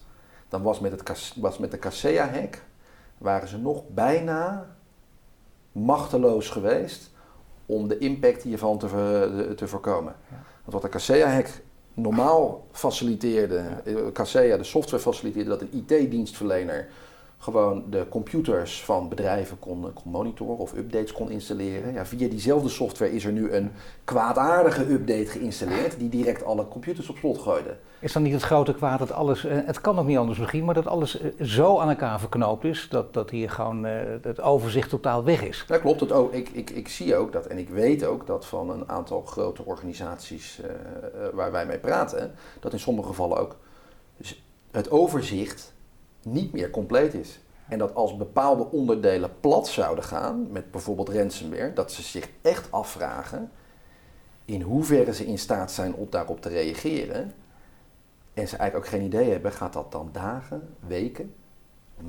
dan 0.48 0.62
was 0.62 0.80
met, 0.80 0.92
het, 0.92 1.34
was 1.36 1.58
met 1.58 1.72
de 1.72 1.80
Casea-hack, 1.80 2.62
waren 3.18 3.48
ze 3.48 3.58
nog 3.58 3.84
bijna 3.88 4.76
machteloos 5.72 6.50
geweest 6.50 7.12
om 7.66 7.88
de 7.88 7.98
impact 7.98 8.44
hiervan 8.44 8.78
te, 8.78 9.54
te 9.56 9.68
voorkomen. 9.68 10.16
Want 10.30 10.74
wat 10.74 10.82
de 10.82 10.90
Casea-hack 10.90 11.50
normaal 11.94 12.68
faciliteerde, 12.72 13.56
ja. 13.56 13.82
Eh, 13.84 14.12
Casea, 14.14 14.58
de 14.58 14.64
software 14.64 15.04
faciliteerde 15.04 15.50
dat 15.50 15.62
een 15.62 15.86
IT-dienstverlener 15.88 16.88
gewoon 17.42 17.84
de 17.90 18.06
computers 18.10 18.84
van 18.84 19.10
bedrijven 19.10 19.60
kon, 19.60 19.86
eh, 19.86 19.94
kon 19.94 20.12
monitoren 20.12 20.58
of 20.58 20.74
updates 20.74 21.12
kon 21.12 21.30
installeren. 21.30 21.94
Ja, 21.94 22.06
via 22.06 22.30
diezelfde 22.30 22.70
software 22.70 23.14
is 23.14 23.26
er 23.26 23.32
nu 23.32 23.52
een 23.52 23.72
kwaadaardige 24.04 24.92
update 24.92 25.26
geïnstalleerd 25.26 26.00
die 26.00 26.10
direct 26.10 26.44
alle 26.44 26.68
computers 26.68 27.10
op 27.10 27.18
slot 27.18 27.38
gooide. 27.38 27.78
Is 28.00 28.14
dan 28.14 28.24
niet 28.24 28.34
het 28.34 28.42
grote 28.42 28.74
kwaad 28.74 29.00
dat 29.00 29.12
alles, 29.12 29.46
eh, 29.46 29.58
het 29.66 29.82
kan 29.82 30.00
ook 30.00 30.06
niet 30.06 30.18
anders 30.18 30.40
misschien, 30.40 30.66
maar 30.66 30.74
dat 30.74 30.88
alles 30.88 31.20
zo 31.40 31.80
aan 31.80 31.90
elkaar 31.90 32.20
verknoopt 32.20 32.64
is 32.64 32.88
dat, 32.90 33.14
dat 33.14 33.30
hier 33.30 33.50
gewoon 33.50 33.84
het 34.22 34.42
overzicht 34.42 34.90
totaal 34.90 35.24
weg 35.24 35.44
is? 35.44 35.64
Dat 35.68 35.82
klopt. 35.82 36.00
Het 36.00 36.12
ook. 36.12 36.34
Ik, 36.34 36.50
ik, 36.50 36.70
ik 36.70 36.88
zie 36.88 37.16
ook 37.16 37.32
dat 37.32 37.46
en 37.46 37.58
ik 37.58 37.70
weet 37.70 38.06
ook 38.06 38.28
dat 38.28 38.46
van 38.46 38.70
een 38.70 38.90
aantal 38.90 39.22
grote 39.22 39.66
organisaties 39.66 40.62
waar 41.34 41.52
wij 41.52 41.66
mee 41.66 41.78
praten, 41.78 42.32
dat 42.60 42.74
in 42.74 42.80
sommige 42.80 43.08
gevallen 43.08 43.38
ook 43.38 43.56
het 44.72 44.92
overzicht 44.92 45.74
niet 46.24 46.54
meer 46.54 46.70
compleet 46.70 47.14
is. 47.14 47.40
En 47.68 47.78
dat 47.78 47.96
als 47.96 48.18
bepaalde 48.18 48.72
onderdelen 48.72 49.30
plat 49.40 49.68
zouden 49.68 50.04
gaan, 50.04 50.48
met 50.52 50.72
bijvoorbeeld 50.72 51.10
ransomware, 51.10 51.74
dat 51.74 51.92
ze 51.92 52.02
zich 52.02 52.30
echt 52.42 52.72
afvragen 52.72 53.52
in 54.46 54.62
hoeverre 54.62 55.14
ze 55.14 55.26
in 55.26 55.38
staat 55.38 55.72
zijn 55.72 55.94
om 55.94 56.08
daarop 56.10 56.42
te 56.42 56.50
reageren. 56.50 57.32
En 58.34 58.48
ze 58.48 58.58
eigenlijk 58.58 58.76
ook 58.76 58.88
geen 58.88 59.06
idee 59.06 59.32
hebben, 59.32 59.52
gaat 59.52 59.74
dat 59.74 59.92
dan 59.92 60.10
dagen, 60.12 60.76
weken, 60.88 61.34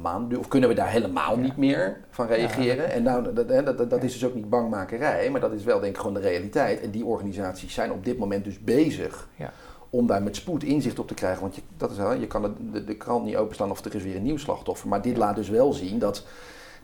maanden, 0.01 0.39
of 0.39 0.49
kunnen 0.49 0.69
we 0.69 0.75
daar 0.75 0.91
helemaal 0.91 1.37
niet 1.37 1.57
meer 1.57 2.01
van 2.11 2.27
reageren? 2.27 2.91
En 2.91 3.03
nou, 3.03 3.35
dat, 3.35 3.49
dat, 3.49 3.91
dat, 3.91 4.03
is 4.03 4.13
dus 4.13 4.25
ook 4.25 4.35
niet 4.35 4.51
bangmakerij, 4.51 5.31
maar 5.31 5.41
dat 5.41 5.53
is 5.53 5.65
wel 5.65 5.81
denk 5.81 5.93
ik 5.93 6.01
gewoon 6.01 6.15
de 6.15 6.21
realiteit. 6.21 6.81
En 6.81 6.91
die 6.91 7.05
organisaties 7.05 7.75
zijn 7.75 7.93
op 7.93 8.05
dit 8.05 8.19
moment 8.19 8.45
dus 8.45 8.61
bezig 8.61 9.29
ja 9.37 9.53
om 9.95 10.07
daar 10.07 10.22
met 10.22 10.36
spoed 10.36 10.64
inzicht 10.64 10.99
op 10.99 11.09
te 11.09 11.14
krijgen. 11.14 11.43
Want 11.43 11.55
je, 11.55 11.62
dat 11.76 11.90
is, 11.90 11.97
je 11.97 12.26
kan 12.26 12.55
de, 12.72 12.84
de, 12.84 12.97
krant 12.97 13.24
niet 13.24 13.36
openslaan 13.36 13.70
of 13.70 13.84
er 13.84 13.95
is 13.95 14.03
weer 14.03 14.16
een 14.16 14.22
nieuw 14.22 14.36
slachtoffer. 14.36 14.88
Maar 14.88 15.03
dit 15.03 15.16
laat 15.16 15.36
dus 15.36 15.49
wel 15.49 15.72
zien 15.72 15.99
dat 15.99 16.26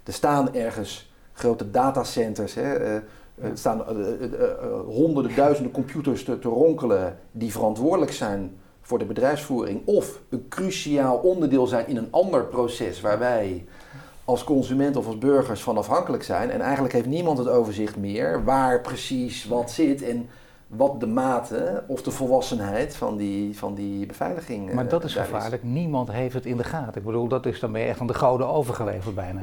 er 0.04 0.12
staan 0.12 0.54
ergens 0.54 1.12
grote 1.32 1.70
datacenters. 1.70 2.54
Hè, 2.54 2.80
uh, 2.80 2.94
er 3.34 3.58
staan 3.58 3.78
uh, 3.78 4.06
honderden, 4.86 5.34
duizenden 5.36 5.72
computers 5.72 6.24
te, 6.24 6.38
te, 6.38 6.48
ronkelen 6.48 7.18
die 7.32 7.52
verantwoordelijk 7.52 8.12
zijn 8.12 8.56
voor 8.80 8.98
de 8.98 9.04
bedrijfsvoering. 9.04 9.86
Of 9.86 10.20
een 10.28 10.46
cruciaal 10.48 11.16
onderdeel 11.16 11.66
zijn 11.66 11.86
in 11.86 11.96
een 11.96 12.08
ander 12.10 12.44
proces 12.44 13.00
waar 13.00 13.18
wij 13.18 13.66
als 14.24 14.44
consument 14.44 14.96
of 14.96 15.06
als 15.06 15.18
burgers 15.18 15.62
van 15.62 15.76
afhankelijk 15.76 16.22
zijn. 16.22 16.50
En 16.50 16.60
eigenlijk 16.60 16.94
heeft 16.94 17.06
niemand 17.06 17.38
het 17.38 17.48
overzicht 17.48 17.96
meer 17.96 18.44
waar 18.44 18.80
precies 18.80 19.46
wat 19.46 19.70
zit. 19.70 20.02
En 20.02 20.28
wat 20.68 21.00
de 21.00 21.06
mate 21.06 21.84
of 21.86 22.02
de 22.02 22.10
volwassenheid 22.10 22.96
van 22.96 23.16
die, 23.16 23.58
van 23.58 23.74
die 23.74 24.06
beveiliging 24.06 24.72
Maar 24.72 24.88
dat 24.88 25.04
is 25.04 25.14
gevaarlijk. 25.14 25.62
Niemand 25.62 26.10
heeft 26.10 26.34
het 26.34 26.46
in 26.46 26.56
de 26.56 26.64
gaten. 26.64 27.00
Ik 27.00 27.06
bedoel, 27.06 27.28
dat 27.28 27.46
is 27.46 27.60
dan 27.60 27.72
ben 27.72 27.80
je 27.80 27.86
echt 27.86 28.00
aan 28.00 28.06
de 28.06 28.14
gouden 28.14 28.48
overgeleverd 28.48 29.14
bijna. 29.14 29.42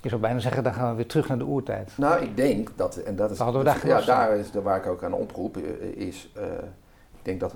Je 0.00 0.08
zou 0.08 0.20
bijna 0.20 0.38
zeggen, 0.38 0.62
dan 0.62 0.74
gaan 0.74 0.90
we 0.90 0.96
weer 0.96 1.06
terug 1.06 1.28
naar 1.28 1.38
de 1.38 1.44
oertijd. 1.44 1.92
Nou, 1.96 2.22
ik 2.22 2.36
denk 2.36 2.70
dat, 2.76 2.96
en 2.96 3.16
dat 3.16 3.30
is, 3.30 3.38
hadden 3.38 3.60
we 3.60 3.66
daar 3.66 3.86
ja, 3.86 4.00
daar 4.00 4.36
is 4.36 4.50
waar 4.62 4.76
ik 4.76 4.86
ook 4.86 5.04
aan 5.04 5.12
oproep, 5.12 5.56
eh, 5.56 6.06
is, 6.06 6.32
uh, 6.36 6.42
ik 7.12 7.22
denk 7.22 7.40
dat 7.40 7.54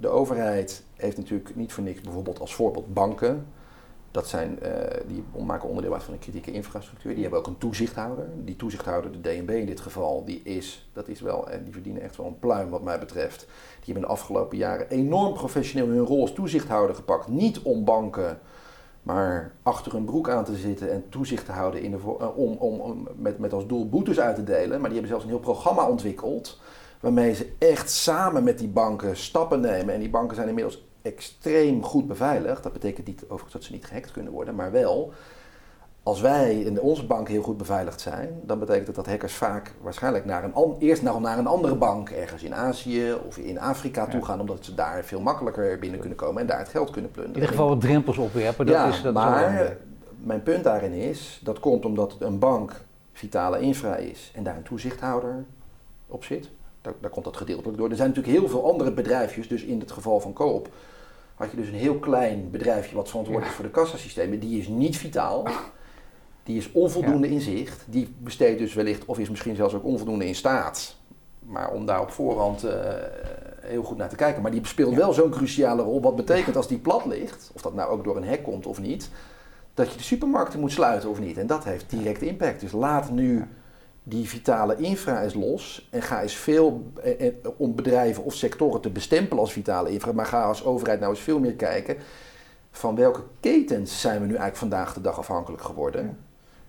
de 0.00 0.08
overheid 0.08 0.82
heeft 0.96 1.16
natuurlijk 1.16 1.56
niet 1.56 1.72
voor 1.72 1.82
niks 1.82 2.00
bijvoorbeeld 2.00 2.40
als 2.40 2.54
voorbeeld 2.54 2.94
banken 2.94 3.46
Dat 4.10 4.28
zijn, 4.28 4.60
eh, 4.60 5.00
die 5.06 5.24
maken 5.44 5.68
onderdeel 5.68 5.92
uit 5.92 6.02
van 6.02 6.14
een 6.14 6.20
kritieke 6.20 6.52
infrastructuur. 6.52 7.12
Die 7.12 7.22
hebben 7.22 7.38
ook 7.38 7.46
een 7.46 7.58
toezichthouder. 7.58 8.26
Die 8.44 8.56
toezichthouder, 8.56 9.12
de 9.12 9.20
DNB 9.20 9.50
in 9.50 9.66
dit 9.66 9.80
geval, 9.80 10.24
die 10.24 10.42
is, 10.42 10.88
dat 10.92 11.08
is 11.08 11.20
wel, 11.20 11.48
en 11.48 11.64
die 11.64 11.72
verdienen 11.72 12.02
echt 12.02 12.16
wel 12.16 12.26
een 12.26 12.38
pluim 12.38 12.70
wat 12.70 12.82
mij 12.82 12.98
betreft. 12.98 13.46
Die 13.84 13.92
hebben 13.92 14.02
de 14.02 14.08
afgelopen 14.08 14.56
jaren 14.56 14.88
enorm 14.90 15.34
professioneel 15.34 15.86
hun 15.86 16.04
rol 16.04 16.20
als 16.20 16.32
toezichthouder 16.32 16.94
gepakt. 16.96 17.28
Niet 17.28 17.62
om 17.62 17.84
banken, 17.84 18.38
maar 19.02 19.52
achter 19.62 19.92
hun 19.92 20.04
broek 20.04 20.28
aan 20.28 20.44
te 20.44 20.56
zitten 20.56 20.92
en 20.92 21.08
toezicht 21.08 21.44
te 21.44 21.52
houden 21.52 21.82
in 21.82 21.90
de, 21.90 21.96
eh, 21.96 22.38
om, 22.38 22.52
om, 22.52 22.80
om, 22.80 23.08
met, 23.16 23.38
met 23.38 23.52
als 23.52 23.66
doel 23.66 23.88
boetes 23.88 24.20
uit 24.20 24.36
te 24.36 24.44
delen. 24.44 24.80
Maar 24.80 24.90
die 24.90 24.98
hebben 24.98 25.08
zelfs 25.08 25.24
een 25.24 25.30
heel 25.30 25.38
programma 25.38 25.88
ontwikkeld. 25.88 26.60
Waarmee 27.00 27.34
ze 27.34 27.52
echt 27.58 27.90
samen 27.90 28.44
met 28.44 28.58
die 28.58 28.68
banken 28.68 29.16
stappen 29.16 29.60
nemen. 29.60 29.94
En 29.94 30.00
die 30.00 30.10
banken 30.10 30.36
zijn 30.36 30.48
inmiddels 30.48 30.87
extreem 31.02 31.82
goed 31.82 32.06
beveiligd. 32.06 32.62
Dat 32.62 32.72
betekent 32.72 33.06
niet 33.06 33.22
overigens 33.22 33.52
dat 33.52 33.64
ze 33.64 33.72
niet 33.72 33.84
gehackt 33.84 34.10
kunnen 34.10 34.32
worden, 34.32 34.54
maar 34.54 34.72
wel 34.72 35.12
als 36.08 36.20
wij 36.20 36.60
in 36.60 36.80
onze 36.80 37.06
bank 37.06 37.28
heel 37.28 37.42
goed 37.42 37.56
beveiligd 37.56 38.00
zijn, 38.00 38.40
dan 38.42 38.58
betekent 38.58 38.86
dat 38.86 38.94
dat 38.94 39.06
hackers 39.06 39.34
vaak 39.34 39.72
waarschijnlijk 39.80 40.24
naar 40.24 40.44
een 40.44 40.76
eerst 40.78 41.02
naar, 41.02 41.20
naar 41.20 41.38
een 41.38 41.46
andere 41.46 41.74
bank 41.74 42.10
ergens 42.10 42.42
in 42.42 42.54
Azië 42.54 43.14
of 43.26 43.36
in 43.36 43.60
Afrika 43.60 44.06
toe 44.06 44.24
gaan, 44.24 44.40
omdat 44.40 44.64
ze 44.64 44.74
daar 44.74 45.04
veel 45.04 45.20
makkelijker 45.20 45.78
binnen 45.78 46.00
kunnen 46.00 46.18
komen 46.18 46.40
en 46.40 46.46
daar 46.46 46.58
het 46.58 46.68
geld 46.68 46.90
kunnen 46.90 47.10
plunderen. 47.10 47.36
In 47.36 47.40
ieder 47.40 47.56
geval 47.56 47.74
wat 47.74 47.80
drempels 47.80 48.18
opwerpen. 48.18 48.66
Dat 48.66 48.74
ja, 48.74 48.88
is, 48.88 49.02
dat 49.02 49.14
maar 49.14 49.76
mijn 50.22 50.42
punt 50.42 50.64
daarin 50.64 50.92
is, 50.92 51.40
dat 51.44 51.60
komt 51.60 51.84
omdat 51.84 52.16
een 52.18 52.38
bank 52.38 52.72
vitale 53.12 53.60
infra 53.60 53.96
is 53.96 54.32
en 54.34 54.42
daar 54.42 54.56
een 54.56 54.62
toezichthouder 54.62 55.44
op 56.06 56.24
zit. 56.24 56.50
Daar, 56.88 56.96
daar 57.00 57.10
komt 57.10 57.24
dat 57.24 57.36
gedeeltelijk 57.36 57.78
door. 57.78 57.90
Er 57.90 57.96
zijn 57.96 58.08
natuurlijk 58.08 58.36
heel 58.38 58.48
veel 58.48 58.70
andere 58.70 58.92
bedrijfjes, 58.92 59.48
dus 59.48 59.62
in 59.62 59.80
het 59.80 59.92
geval 59.92 60.20
van 60.20 60.32
Coop 60.32 60.68
had 61.34 61.50
je 61.50 61.56
dus 61.56 61.68
een 61.68 61.74
heel 61.74 61.98
klein 61.98 62.50
bedrijfje 62.50 62.96
wat 62.96 63.08
verantwoordelijk 63.08 63.50
is 63.52 63.56
voor 63.56 63.68
de 63.68 63.80
kassasystemen. 63.80 64.40
Die 64.40 64.60
is 64.60 64.68
niet 64.68 64.96
vitaal. 64.96 65.46
Die 66.42 66.56
is 66.56 66.72
onvoldoende 66.72 67.30
in 67.30 67.40
zicht. 67.40 67.84
Die 67.86 68.14
besteedt 68.18 68.58
dus 68.58 68.74
wellicht, 68.74 69.04
of 69.04 69.18
is 69.18 69.30
misschien 69.30 69.56
zelfs 69.56 69.74
ook 69.74 69.84
onvoldoende 69.84 70.26
in 70.26 70.34
staat. 70.34 70.96
Maar 71.38 71.70
om 71.70 71.86
daar 71.86 72.00
op 72.00 72.10
voorhand 72.10 72.64
uh, 72.64 72.72
heel 73.60 73.82
goed 73.82 73.96
naar 73.96 74.08
te 74.08 74.16
kijken. 74.16 74.42
Maar 74.42 74.50
die 74.50 74.66
speelt 74.66 74.94
wel 74.94 75.12
zo'n 75.12 75.30
cruciale 75.30 75.82
rol. 75.82 76.00
Wat 76.00 76.16
betekent 76.16 76.56
als 76.56 76.68
die 76.68 76.78
plat 76.78 77.06
ligt, 77.06 77.50
of 77.54 77.62
dat 77.62 77.74
nou 77.74 77.90
ook 77.90 78.04
door 78.04 78.16
een 78.16 78.24
hek 78.24 78.42
komt 78.42 78.66
of 78.66 78.80
niet, 78.80 79.10
dat 79.74 79.90
je 79.90 79.96
de 79.96 80.02
supermarkten 80.02 80.60
moet 80.60 80.72
sluiten 80.72 81.08
of 81.08 81.20
niet. 81.20 81.38
En 81.38 81.46
dat 81.46 81.64
heeft 81.64 81.90
direct 81.90 82.22
impact. 82.22 82.60
Dus 82.60 82.72
laat 82.72 83.10
nu 83.10 83.48
die 84.08 84.28
vitale 84.28 84.76
infra 84.76 85.20
is 85.20 85.34
los 85.34 85.88
en 85.90 86.02
ga 86.02 86.22
eens 86.22 86.34
veel 86.34 86.92
eh, 87.02 87.26
eh, 87.26 87.34
om 87.56 87.74
bedrijven 87.74 88.24
of 88.24 88.34
sectoren 88.34 88.80
te 88.80 88.90
bestempelen 88.90 89.38
als 89.38 89.52
vitale 89.52 89.90
infra, 89.90 90.12
maar 90.12 90.26
ga 90.26 90.44
als 90.44 90.64
overheid 90.64 91.00
nou 91.00 91.12
eens 91.12 91.22
veel 91.22 91.38
meer 91.38 91.54
kijken 91.54 91.96
van 92.70 92.94
welke 92.94 93.22
ketens 93.40 94.00
zijn 94.00 94.20
we 94.20 94.26
nu 94.26 94.34
eigenlijk 94.34 94.56
vandaag 94.56 94.94
de 94.94 95.00
dag 95.00 95.18
afhankelijk 95.18 95.62
geworden. 95.62 96.00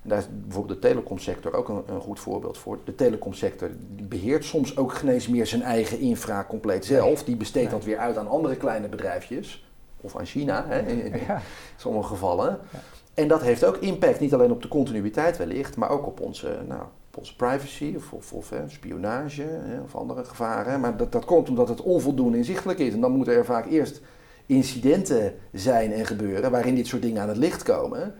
En 0.02 0.10
daar 0.10 0.18
is 0.18 0.28
bijvoorbeeld 0.32 0.82
de 0.82 0.88
telecomsector 0.88 1.54
ook 1.54 1.70
een, 1.70 1.84
een, 1.88 2.02
goed 2.02 2.20
voorbeeld 2.20 2.58
voor. 2.58 2.80
De 2.86 2.96
telecomsector 2.96 3.70
beheert 3.90 4.46
soms 4.46 4.78
ook 4.78 4.94
geen 4.94 5.10
eens 5.10 5.28
meer 5.28 5.48
zijn 5.48 5.62
eigen 5.62 6.00
infra 6.00 6.46
compleet 6.48 6.86
zelf. 6.86 7.24
Die 7.24 7.36
besteedt 7.36 7.72
dat 7.72 7.84
weer 7.84 7.98
uit 7.98 8.18
aan 8.18 8.28
andere 8.28 8.56
kleine 8.56 8.88
bedrijfjes. 8.88 9.68
Of 10.02 10.16
aan 10.16 10.26
China, 10.26 10.66
hè, 10.68 10.80
in, 10.80 11.14
sommige 11.76 12.08
gevallen. 12.08 12.60
Ja. 12.72 12.80
En 13.14 13.28
dat 13.28 13.42
heeft 13.42 13.64
ook 13.64 13.78
impact, 13.78 14.20
niet 14.20 14.34
alleen 14.34 14.52
op 14.52 14.62
de 14.62 14.68
continuïteit 14.68 15.38
wellicht, 15.38 15.76
maar 15.76 15.90
ook 15.90 16.06
op 16.06 16.20
onze 16.20 16.58
nou, 16.68 16.82
onze 17.20 17.36
privacy 17.36 17.94
of, 17.96 18.14
of, 18.14 18.34
of 18.34 18.54
spionage 18.68 19.42
hè, 19.42 19.82
of 19.82 19.96
andere 19.96 20.24
gevaren. 20.24 20.80
Maar 20.80 20.98
dat, 20.98 21.12
dat 21.12 21.26
komt 21.26 21.50
omdat 21.50 21.70
het 21.70 21.82
onvoldoende 21.82 22.38
inzichtelijk 22.38 22.80
is. 22.80 22.94
En 22.94 23.02
dan 23.02 23.12
moeten 23.12 23.34
er 23.34 23.46
vaak 23.46 23.66
eerst 23.66 24.02
incidenten 24.46 25.34
zijn 25.52 25.94
en 25.94 26.06
gebeuren 26.06 26.52
waarin 26.52 26.76
dit 26.76 26.88
soort 26.88 27.02
dingen 27.02 27.22
aan 27.22 27.28
het 27.28 27.38
licht 27.38 27.64
komen. 27.64 28.16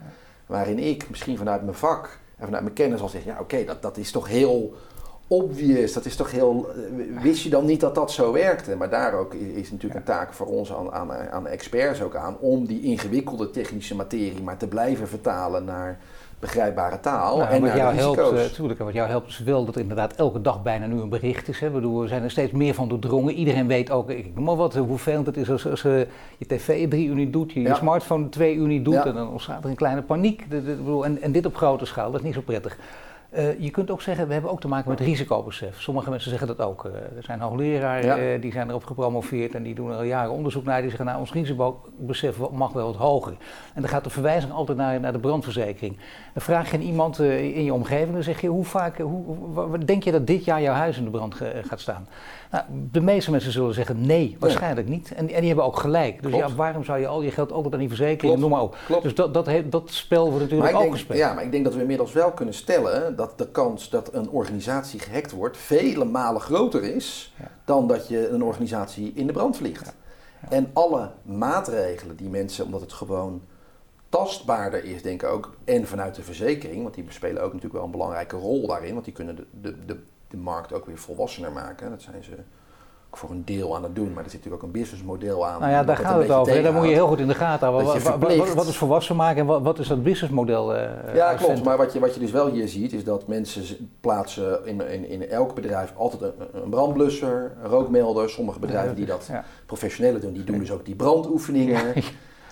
Waarin 0.46 0.78
ik 0.78 1.08
misschien 1.08 1.36
vanuit 1.36 1.62
mijn 1.62 1.76
vak 1.76 2.18
en 2.36 2.44
vanuit 2.44 2.62
mijn 2.62 2.74
kennis 2.74 3.00
al 3.00 3.08
zeg, 3.08 3.24
ja 3.24 3.36
oké, 3.40 3.64
dat, 3.64 3.82
dat 3.82 3.96
is 3.96 4.10
toch 4.10 4.28
heel 4.28 4.74
obvious, 5.26 5.92
dat 5.92 6.04
is 6.04 6.16
toch 6.16 6.30
heel... 6.30 6.70
Eh, 6.70 7.22
wist 7.22 7.42
je 7.42 7.50
dan 7.50 7.64
niet 7.64 7.80
dat 7.80 7.94
dat 7.94 8.12
zo 8.12 8.32
werkte? 8.32 8.76
Maar 8.76 8.90
daar 8.90 9.14
ook 9.14 9.34
is, 9.34 9.70
natuurlijk 9.70 10.00
een 10.00 10.06
taak 10.06 10.32
voor 10.32 10.46
ons 10.46 10.72
aan, 10.72 10.92
aan, 10.92 11.12
aan 11.12 11.46
experts 11.46 12.02
ook 12.02 12.14
aan... 12.14 12.38
om 12.38 12.66
die 12.66 12.82
ingewikkelde 12.82 13.50
technische 13.50 13.94
materie 13.94 14.42
maar 14.42 14.56
te 14.56 14.68
blijven 14.68 15.08
vertalen 15.08 15.64
naar 15.64 15.98
begrijpbare 16.40 17.00
taal. 17.00 17.36
Nou, 17.38 17.50
en 17.50 17.60
wat 17.60 17.72
jou 17.72 17.94
helpt, 17.94 18.32
natuurlijk, 18.32 18.78
wat 18.78 18.92
jou 18.92 19.08
helpt 19.08 19.28
is 19.28 19.38
wel 19.38 19.64
dat 19.64 19.74
er 19.74 19.80
inderdaad 19.80 20.14
elke 20.14 20.40
dag 20.40 20.62
bijna 20.62 20.86
nu 20.86 21.00
een 21.00 21.08
bericht 21.08 21.48
is. 21.48 21.60
Hè. 21.60 21.70
Bedoel, 21.70 22.00
we 22.00 22.08
zijn 22.08 22.22
er 22.22 22.30
steeds 22.30 22.52
meer 22.52 22.74
van 22.74 22.88
doordrongen. 22.88 23.34
Iedereen 23.34 23.66
weet 23.66 23.90
ook, 23.90 24.10
ik 24.10 24.34
noem 24.34 24.44
maar 24.44 24.56
wat, 24.56 24.74
hoe 24.74 24.86
vervelend 24.86 25.26
het 25.26 25.36
is 25.36 25.50
als, 25.50 25.66
als 25.66 25.84
uh, 25.84 25.98
je 26.38 26.46
tv 26.46 26.88
drie 26.88 27.06
uur 27.06 27.14
niet 27.14 27.32
doet, 27.32 27.52
je, 27.52 27.60
je 27.60 27.74
smartphone 27.74 28.28
twee 28.28 28.54
uur 28.54 28.66
niet 28.66 28.84
doet. 28.84 29.04
En 29.04 29.14
dan 29.14 29.30
ontstaat 29.30 29.64
er 29.64 29.70
een 29.70 29.76
kleine 29.76 30.02
paniek. 30.02 30.50
De, 30.50 30.64
de, 30.64 30.74
bedoel, 30.74 31.04
en, 31.04 31.22
en 31.22 31.32
dit 31.32 31.46
op 31.46 31.56
grote 31.56 31.86
schaal, 31.86 32.10
dat 32.10 32.20
is 32.20 32.26
niet 32.26 32.34
zo 32.34 32.40
prettig. 32.40 32.78
Uh, 33.36 33.60
je 33.60 33.70
kunt 33.70 33.90
ook 33.90 34.02
zeggen, 34.02 34.26
we 34.26 34.32
hebben 34.32 34.50
ook 34.50 34.60
te 34.60 34.68
maken 34.68 34.90
met 34.90 35.00
risicobesef. 35.00 35.80
Sommige 35.80 36.10
mensen 36.10 36.30
zeggen 36.30 36.48
dat 36.48 36.60
ook. 36.60 36.84
Uh, 36.84 36.92
er 36.94 37.22
zijn 37.22 37.40
hoogleraren 37.40 38.04
ja. 38.04 38.34
uh, 38.34 38.40
die 38.40 38.52
zijn 38.52 38.68
erop 38.68 38.84
gepromoveerd 38.84 39.54
en 39.54 39.62
die 39.62 39.74
doen 39.74 39.90
er 39.90 39.96
al 39.96 40.02
jaren 40.02 40.30
onderzoek 40.30 40.64
naar. 40.64 40.80
Die 40.80 40.88
zeggen, 40.88 41.06
nou, 41.06 41.18
ons 41.18 41.32
risicobesef 41.32 42.38
mag 42.50 42.72
wel 42.72 42.86
wat 42.86 42.96
hoger. 42.96 43.36
En 43.74 43.80
dan 43.80 43.90
gaat 43.90 44.04
de 44.04 44.10
verwijzing 44.10 44.52
altijd 44.52 44.78
naar, 44.78 45.00
naar 45.00 45.12
de 45.12 45.18
brandverzekering. 45.18 45.96
Dan 46.32 46.42
vraag 46.42 46.70
je 46.70 46.76
aan 46.76 46.82
iemand 46.82 47.18
in 47.18 47.64
je 47.64 47.74
omgeving, 47.74 48.12
dan 48.12 48.22
zeg 48.22 48.40
je, 48.40 48.48
hoe 48.48 48.64
vaak, 48.64 48.98
hoe, 48.98 49.36
hoe, 49.54 49.78
denk 49.78 50.02
je 50.02 50.12
dat 50.12 50.26
dit 50.26 50.44
jaar 50.44 50.62
jouw 50.62 50.74
huis 50.74 50.98
in 50.98 51.04
de 51.04 51.10
brand 51.10 51.34
gaat 51.62 51.80
staan? 51.80 52.08
Nou, 52.50 52.64
de 52.90 53.00
meeste 53.00 53.30
mensen 53.30 53.52
zullen 53.52 53.74
zeggen 53.74 54.06
nee, 54.06 54.36
waarschijnlijk 54.38 54.88
niet. 54.88 55.12
En, 55.12 55.28
en 55.30 55.38
die 55.38 55.46
hebben 55.46 55.64
ook 55.64 55.78
gelijk. 55.78 56.22
Dus 56.22 56.34
ja, 56.34 56.54
waarom 56.54 56.84
zou 56.84 56.98
je 56.98 57.06
al 57.06 57.22
je 57.22 57.30
geld 57.30 57.52
altijd 57.52 57.74
aan 57.74 57.80
die 57.80 57.88
verzekering, 57.88 58.38
noem 58.38 58.50
maar 58.50 58.62
op. 58.62 58.76
Klopt. 58.86 59.02
Dus 59.02 59.14
dat, 59.14 59.34
dat, 59.34 59.50
dat 59.64 59.90
spel 59.90 60.30
wordt 60.30 60.40
natuurlijk 60.40 60.74
ook 60.74 60.80
denk, 60.80 60.92
gespeeld. 60.92 61.18
Ja, 61.18 61.32
maar 61.32 61.44
ik 61.44 61.50
denk 61.50 61.64
dat 61.64 61.74
we 61.74 61.80
inmiddels 61.80 62.12
wel 62.12 62.32
kunnen 62.32 62.54
stellen 62.54 63.16
dat 63.16 63.38
de 63.38 63.48
kans 63.48 63.90
dat 63.90 64.14
een 64.14 64.30
organisatie 64.30 65.00
gehackt 65.00 65.32
wordt 65.32 65.56
vele 65.56 66.04
malen 66.04 66.40
groter 66.40 66.82
is 66.82 67.34
ja. 67.38 67.50
dan 67.64 67.86
dat 67.86 68.08
je 68.08 68.28
een 68.28 68.42
organisatie 68.42 69.12
in 69.14 69.26
de 69.26 69.32
brand 69.32 69.56
vliegt. 69.56 69.94
Ja. 70.42 70.48
En 70.48 70.70
alle 70.72 71.10
maatregelen 71.22 72.16
die 72.16 72.28
mensen, 72.28 72.64
omdat 72.64 72.80
het 72.80 72.92
gewoon 72.92 73.42
tastbaarder 74.08 74.84
is, 74.84 75.02
denk 75.02 75.22
ik 75.22 75.28
ook, 75.28 75.56
en 75.64 75.86
vanuit 75.86 76.14
de 76.14 76.22
verzekering, 76.22 76.82
want 76.82 76.94
die 76.94 77.04
spelen 77.08 77.42
ook 77.42 77.52
natuurlijk 77.52 77.74
wel 77.74 77.84
een 77.84 77.90
belangrijke 77.90 78.36
rol 78.36 78.66
daarin, 78.66 78.92
want 78.92 79.04
die 79.04 79.14
kunnen 79.14 79.36
de, 79.36 79.46
de, 79.60 79.84
de, 79.86 79.96
de 80.30 80.36
markt 80.36 80.72
ook 80.72 80.86
weer 80.86 80.98
volwassener 80.98 81.52
maken. 81.52 81.90
Dat 81.90 82.02
zijn 82.02 82.24
ze 82.24 82.34
voor 83.16 83.30
een 83.30 83.44
deel 83.44 83.76
aan 83.76 83.82
het 83.82 83.94
doen, 83.94 84.12
maar 84.12 84.24
er 84.24 84.30
zit 84.30 84.38
natuurlijk 84.38 84.62
ook 84.62 84.68
een 84.68 84.80
businessmodel 84.80 85.46
aan. 85.46 85.60
Nou 85.60 85.72
ja, 85.72 85.84
daar 85.84 85.96
gaat 85.96 86.22
het 86.22 86.30
over. 86.30 86.62
Daar 86.62 86.72
moet 86.72 86.84
je 86.84 86.92
heel 86.92 87.06
goed 87.06 87.18
in 87.18 87.28
de 87.28 87.34
gaten 87.34 87.68
houden. 87.68 87.86
Wat, 87.86 88.18
wat, 88.18 88.54
wat, 88.54 88.66
is 88.66 88.76
volwassen 88.76 89.16
maken 89.16 89.40
en 89.40 89.46
wat, 89.46 89.62
wat 89.62 89.78
is 89.78 89.88
dat 89.88 90.02
businessmodel? 90.02 90.76
Uh, 90.76 91.14
ja, 91.14 91.34
klopt. 91.34 91.64
Maar 91.64 91.76
wat 91.76 91.92
je, 91.92 92.00
wat 92.00 92.14
je 92.14 92.20
dus 92.20 92.30
wel 92.30 92.50
hier 92.50 92.68
ziet, 92.68 92.92
is 92.92 93.04
dat 93.04 93.26
mensen 93.26 93.90
plaatsen 94.00 94.66
in, 94.66 94.80
in, 94.88 95.08
in 95.08 95.28
elk 95.28 95.54
bedrijf 95.54 95.92
altijd 95.96 96.22
een, 96.22 96.62
een 96.62 96.70
brandblusser, 96.70 97.52
een 97.62 97.70
rookmelder. 97.70 98.30
Sommige 98.30 98.58
bedrijven 98.58 98.96
die 98.96 99.06
dat 99.06 99.26
ja. 99.30 99.44
professionele 99.66 100.18
doen, 100.18 100.32
die 100.32 100.44
doen 100.44 100.58
dus 100.58 100.70
ook 100.70 100.84
die 100.84 100.94
brandoefeningen. 100.94 101.86
Ja. 101.94 102.02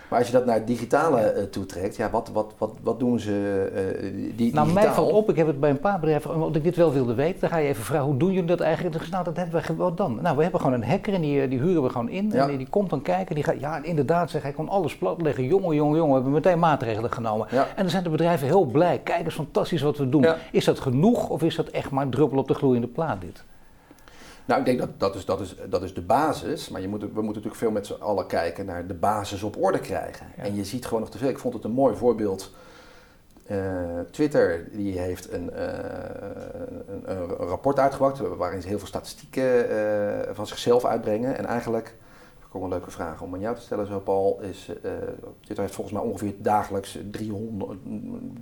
Maar 0.09 0.19
als 0.19 0.27
je 0.27 0.33
dat 0.33 0.45
naar 0.45 0.55
het 0.55 0.67
digitale 0.67 1.33
uh, 1.35 1.43
toetrekt, 1.43 1.95
ja, 1.95 2.09
wat, 2.09 2.29
wat, 2.33 2.53
wat, 2.57 2.71
wat 2.81 2.99
doen 2.99 3.19
ze 3.19 3.69
uh, 4.03 4.35
die, 4.35 4.53
Nou, 4.53 4.73
mij 4.73 4.87
valt 4.87 5.11
op, 5.11 5.29
ik 5.29 5.35
heb 5.35 5.47
het 5.47 5.59
bij 5.59 5.69
een 5.69 5.79
paar 5.79 5.99
bedrijven, 5.99 6.33
omdat 6.33 6.55
ik 6.55 6.63
dit 6.63 6.75
wel 6.75 6.93
wilde 6.93 7.13
weten, 7.13 7.39
dan 7.39 7.49
ga 7.49 7.57
je 7.57 7.67
even 7.67 7.83
vragen, 7.83 8.05
hoe 8.05 8.17
doen 8.17 8.31
jullie 8.31 8.47
dat 8.47 8.59
eigenlijk? 8.59 8.97
Dus, 8.97 9.09
nou, 9.09 9.23
dat 9.23 9.37
hebben 9.37 9.61
we 9.67 9.75
wat 9.75 9.97
dan. 9.97 10.19
Nou, 10.21 10.35
we 10.35 10.41
hebben 10.41 10.61
gewoon 10.61 10.75
een 10.81 10.89
hacker 10.89 11.13
en 11.13 11.21
die, 11.21 11.47
die 11.47 11.59
huren 11.59 11.83
we 11.83 11.89
gewoon 11.89 12.09
in. 12.09 12.29
Ja. 12.31 12.41
En 12.41 12.47
die, 12.47 12.57
die, 12.57 12.69
komt 12.69 12.89
dan 12.89 13.01
kijken, 13.01 13.35
die 13.35 13.43
gaat, 13.43 13.59
ja, 13.59 13.83
inderdaad, 13.83 14.29
zeg, 14.29 14.41
hij 14.41 14.51
kon 14.51 14.69
alles 14.69 14.97
platleggen. 14.97 15.43
Jongen, 15.43 15.75
jongen, 15.75 15.97
jongen, 15.97 16.07
we 16.07 16.13
hebben 16.13 16.31
meteen 16.31 16.59
maatregelen 16.59 17.11
genomen. 17.11 17.47
Ja. 17.51 17.67
En 17.75 17.81
dan 17.81 17.89
zijn 17.89 18.03
de 18.03 18.09
bedrijven 18.09 18.47
heel 18.47 18.65
blij. 18.65 18.99
Kijk 19.03 19.25
eens, 19.25 19.33
fantastisch 19.33 19.81
wat 19.81 19.97
we 19.97 20.09
doen. 20.09 20.21
Ja. 20.21 20.37
Is 20.51 20.65
dat 20.65 20.79
genoeg 20.79 21.29
of 21.29 21.43
is 21.43 21.55
dat 21.55 21.67
echt 21.67 21.91
maar 21.91 22.03
een 22.03 22.11
druppel 22.11 22.37
op 22.37 22.47
de 22.47 22.53
gloeiende 22.53 22.87
plaat 22.87 23.21
dit? 23.21 23.43
Nou, 24.49 24.61
ik 24.61 24.65
denk 24.65 24.79
dat 24.79 24.89
dat 24.97 25.15
is, 25.15 25.25
dat 25.25 25.39
is, 25.39 25.55
dat 25.69 25.83
is 25.83 25.93
de 25.93 26.01
basis. 26.01 26.69
Maar 26.69 26.81
je 26.81 26.87
moet, 26.87 27.01
we 27.01 27.07
moeten 27.07 27.25
natuurlijk 27.25 27.55
veel 27.55 27.71
met 27.71 27.85
z'n 27.85 28.01
allen 28.01 28.27
kijken 28.27 28.65
naar 28.65 28.87
de 28.87 28.93
basis 28.93 29.43
op 29.43 29.63
orde 29.63 29.79
krijgen. 29.79 30.27
Ja. 30.37 30.43
En 30.43 30.55
je 30.55 30.65
ziet 30.65 30.85
gewoon 30.85 30.99
nog 30.99 31.09
te 31.09 31.17
veel. 31.17 31.29
Ik 31.29 31.39
vond 31.39 31.53
het 31.53 31.63
een 31.63 31.71
mooi 31.71 31.95
voorbeeld. 31.95 32.51
Uh, 33.51 33.57
Twitter 34.11 34.67
die 34.71 34.99
heeft 34.99 35.31
een, 35.31 35.49
uh, 35.53 35.63
een, 36.87 37.11
een, 37.11 37.25
rapport 37.25 37.79
uitgebracht 37.79 38.19
waarin 38.19 38.61
ze 38.61 38.67
heel 38.67 38.77
veel 38.77 38.87
statistieken 38.87 39.71
uh, 39.71 39.75
van 40.31 40.47
zichzelf 40.47 40.85
uitbrengen. 40.85 41.37
En 41.37 41.45
eigenlijk, 41.45 41.87
ik 42.39 42.45
kom 42.49 42.63
een 42.63 42.69
leuke 42.69 42.91
vraag 42.91 43.21
om 43.21 43.33
aan 43.33 43.39
jou 43.39 43.55
te 43.55 43.61
stellen 43.61 43.87
zo 43.87 43.99
Paul, 43.99 44.39
is 44.41 44.65
Twitter 45.41 45.63
heeft 45.63 45.75
volgens 45.75 45.97
mij 45.97 46.05
ongeveer 46.05 46.33
dagelijks 46.37 46.97
300, 47.11 47.79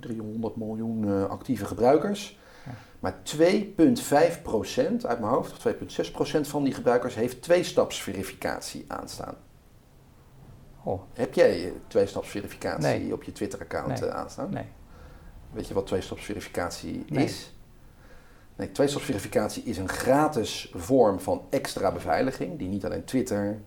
300 0.00 0.56
miljoen 0.56 1.28
actieve 1.28 1.64
gebruikers. 1.64 2.38
Maar 2.98 3.14
2,5% 3.36 3.40
uit 5.02 5.20
mijn 5.20 5.32
hoofd, 5.32 5.66
of 5.66 5.74
2,6% 6.38 6.40
van 6.40 6.64
die 6.64 6.74
gebruikers 6.74 7.14
heeft 7.14 7.42
twee-stapsverificatie 7.42 8.84
aanstaan. 8.88 9.34
Oh. 10.82 11.02
Heb 11.12 11.34
jij 11.34 11.72
tweestapsverificatie 11.86 12.98
nee. 12.98 13.12
op 13.12 13.22
je 13.22 13.32
Twitter-account 13.32 14.00
nee. 14.00 14.10
aanstaan? 14.10 14.50
Nee. 14.50 14.66
Weet 15.52 15.68
je 15.68 15.74
wat 15.74 15.86
tweestapsverificatie 15.86 17.04
nee. 17.08 17.24
is? 17.24 17.52
Nee, 18.56 18.72
tweestapsverificatie 18.72 19.62
is 19.62 19.78
een 19.78 19.88
gratis 19.88 20.72
vorm 20.74 21.20
van 21.20 21.46
extra 21.50 21.92
beveiliging, 21.92 22.58
die 22.58 22.68
niet 22.68 22.84
alleen 22.84 23.04
Twitter, 23.04 23.60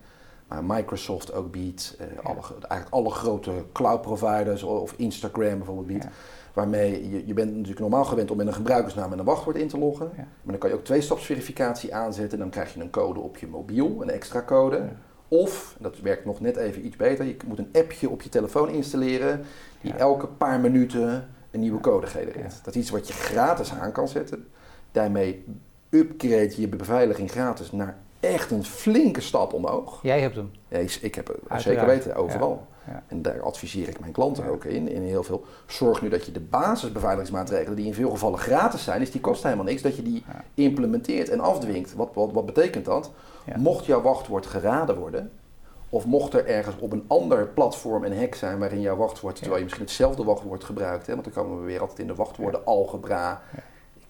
maar 0.52 0.64
Microsoft 0.64 1.34
ook 1.34 1.52
biedt, 1.52 1.98
uh, 2.02 2.26
alle, 2.26 2.40
eigenlijk 2.60 2.90
alle 2.90 3.10
grote 3.10 3.52
cloud 3.72 4.02
providers 4.02 4.64
of 4.64 4.94
Instagram 4.98 5.58
bijvoorbeeld 5.58 5.88
biedt. 5.88 6.08
Waarmee 6.54 7.10
je, 7.10 7.28
je 7.28 7.34
bent 7.34 7.52
natuurlijk 7.52 7.80
normaal 7.80 8.06
gewend 8.06 8.32
om 8.32 8.38
met 8.38 8.48
een 8.48 8.54
gebruikersnaam 8.54 9.12
en 9.12 9.20
een 9.20 9.26
wachtwoord 9.26 9.56
in 9.58 9.68
te 9.68 9.78
loggen. 9.78 10.12
Maar 10.16 10.26
dan 10.44 10.58
kan 10.58 10.70
je 10.70 10.76
ook 10.76 10.84
twee-stapsverificatie 10.84 11.96
aanzetten. 11.96 12.40
Dan 12.40 12.50
krijg 12.50 12.74
je 12.74 12.82
een 12.82 12.90
code 12.90 13.20
op 13.20 13.38
je 13.38 13.48
mobiel, 13.48 14.02
een 14.02 14.10
extra 14.10 14.44
code. 14.44 14.90
Of, 15.28 15.76
dat 15.80 16.00
werkt 16.00 16.26
nog 16.26 16.40
net 16.40 16.56
even 16.56 16.86
iets 16.86 16.96
beter, 16.96 17.26
je 17.26 17.38
moet 17.48 17.58
een 17.58 17.70
appje 17.74 18.10
op 18.10 18.22
je 18.22 18.30
telefoon 18.30 18.70
installeren 18.70 19.42
die 19.82 19.94
elke 19.94 20.28
paar 20.28 20.60
minuten 20.60 21.30
een 21.52 21.60
nieuwe 21.60 21.80
code 21.80 22.08
genereert. 22.08 22.64
Dat 22.64 22.76
is 22.76 22.82
iets 22.82 22.90
wat 22.90 23.08
je 23.08 23.14
gratis 23.14 23.72
aan 23.74 23.92
kan 23.92 24.08
zetten. 24.08 24.48
Daarmee 24.92 25.46
upgrade 25.90 26.52
je 26.56 26.62
je 26.62 26.68
beveiliging 26.68 27.32
gratis 27.32 27.72
naar 27.72 27.98
echt 28.22 28.52
een 28.52 28.64
flinke 28.64 29.22
stap 29.22 29.54
omhoog. 29.54 30.00
Jij 30.02 30.22
hebt 30.22 30.36
hem? 30.36 30.52
Ja, 30.68 30.78
ik 31.02 31.16
heb 31.16 31.28
hem 31.48 31.60
zeker 31.60 31.86
weten, 31.86 32.16
overal. 32.16 32.68
Ja. 32.88 33.04
En 33.08 33.22
daar 33.22 33.42
adviseer 33.42 33.88
ik 33.90 34.00
mijn 34.00 34.12
klanten 34.12 34.46
ook 34.46 34.66
in, 34.66 34.88
in 34.88 35.02
heel 35.02 35.24
veel. 35.24 35.46
Zorg 35.66 36.02
nu 36.02 36.10
dat 36.10 36.26
je 36.26 36.32
de 36.32 36.40
basisbeveiligingsmaatregelen, 36.40 37.76
die 37.76 37.86
in 37.86 37.94
veel 37.94 38.10
gevallen 38.10 38.40
gratis 38.40 38.84
zijn, 38.84 39.00
dus 39.00 39.12
die 39.12 39.22
kosten 39.22 39.50
helemaal 39.50 39.72
niks, 39.72 39.82
dat 39.82 39.96
je 39.96 40.04
die 40.04 40.24
implementeert 40.54 41.30
en 41.30 41.40
afdwingt. 41.40 41.94
Wat, 41.94 42.10
wat, 42.14 42.32
wat 42.32 42.46
betekent 42.46 42.86
dat? 42.86 43.12
Mocht 43.56 43.86
jouw 43.86 44.02
wachtwoord 44.02 44.46
geraden 44.46 44.98
worden, 44.98 45.32
of 45.90 46.06
mocht 46.06 46.34
er 46.34 46.46
ergens 46.46 46.76
op 46.80 46.92
een 46.92 47.06
ander 47.08 47.48
platform 47.48 48.04
een 48.04 48.18
hack 48.18 48.36
zijn 48.36 48.60
waarin 48.60 48.82
jouw 48.82 48.96
wachtwoord, 48.96 49.36
terwijl 49.36 49.58
je 49.58 49.64
misschien 49.64 49.86
hetzelfde 49.86 50.24
wachtwoord 50.24 50.64
gebruikt, 50.64 51.08
hè, 51.08 51.14
want 51.14 51.34
dan 51.34 51.44
komen 51.44 51.60
we 51.60 51.66
weer 51.66 51.82
altijd 51.82 52.00
in 52.00 52.08
de 52.08 52.16
wachtwoorden 52.16 52.66
algebra, 52.66 53.42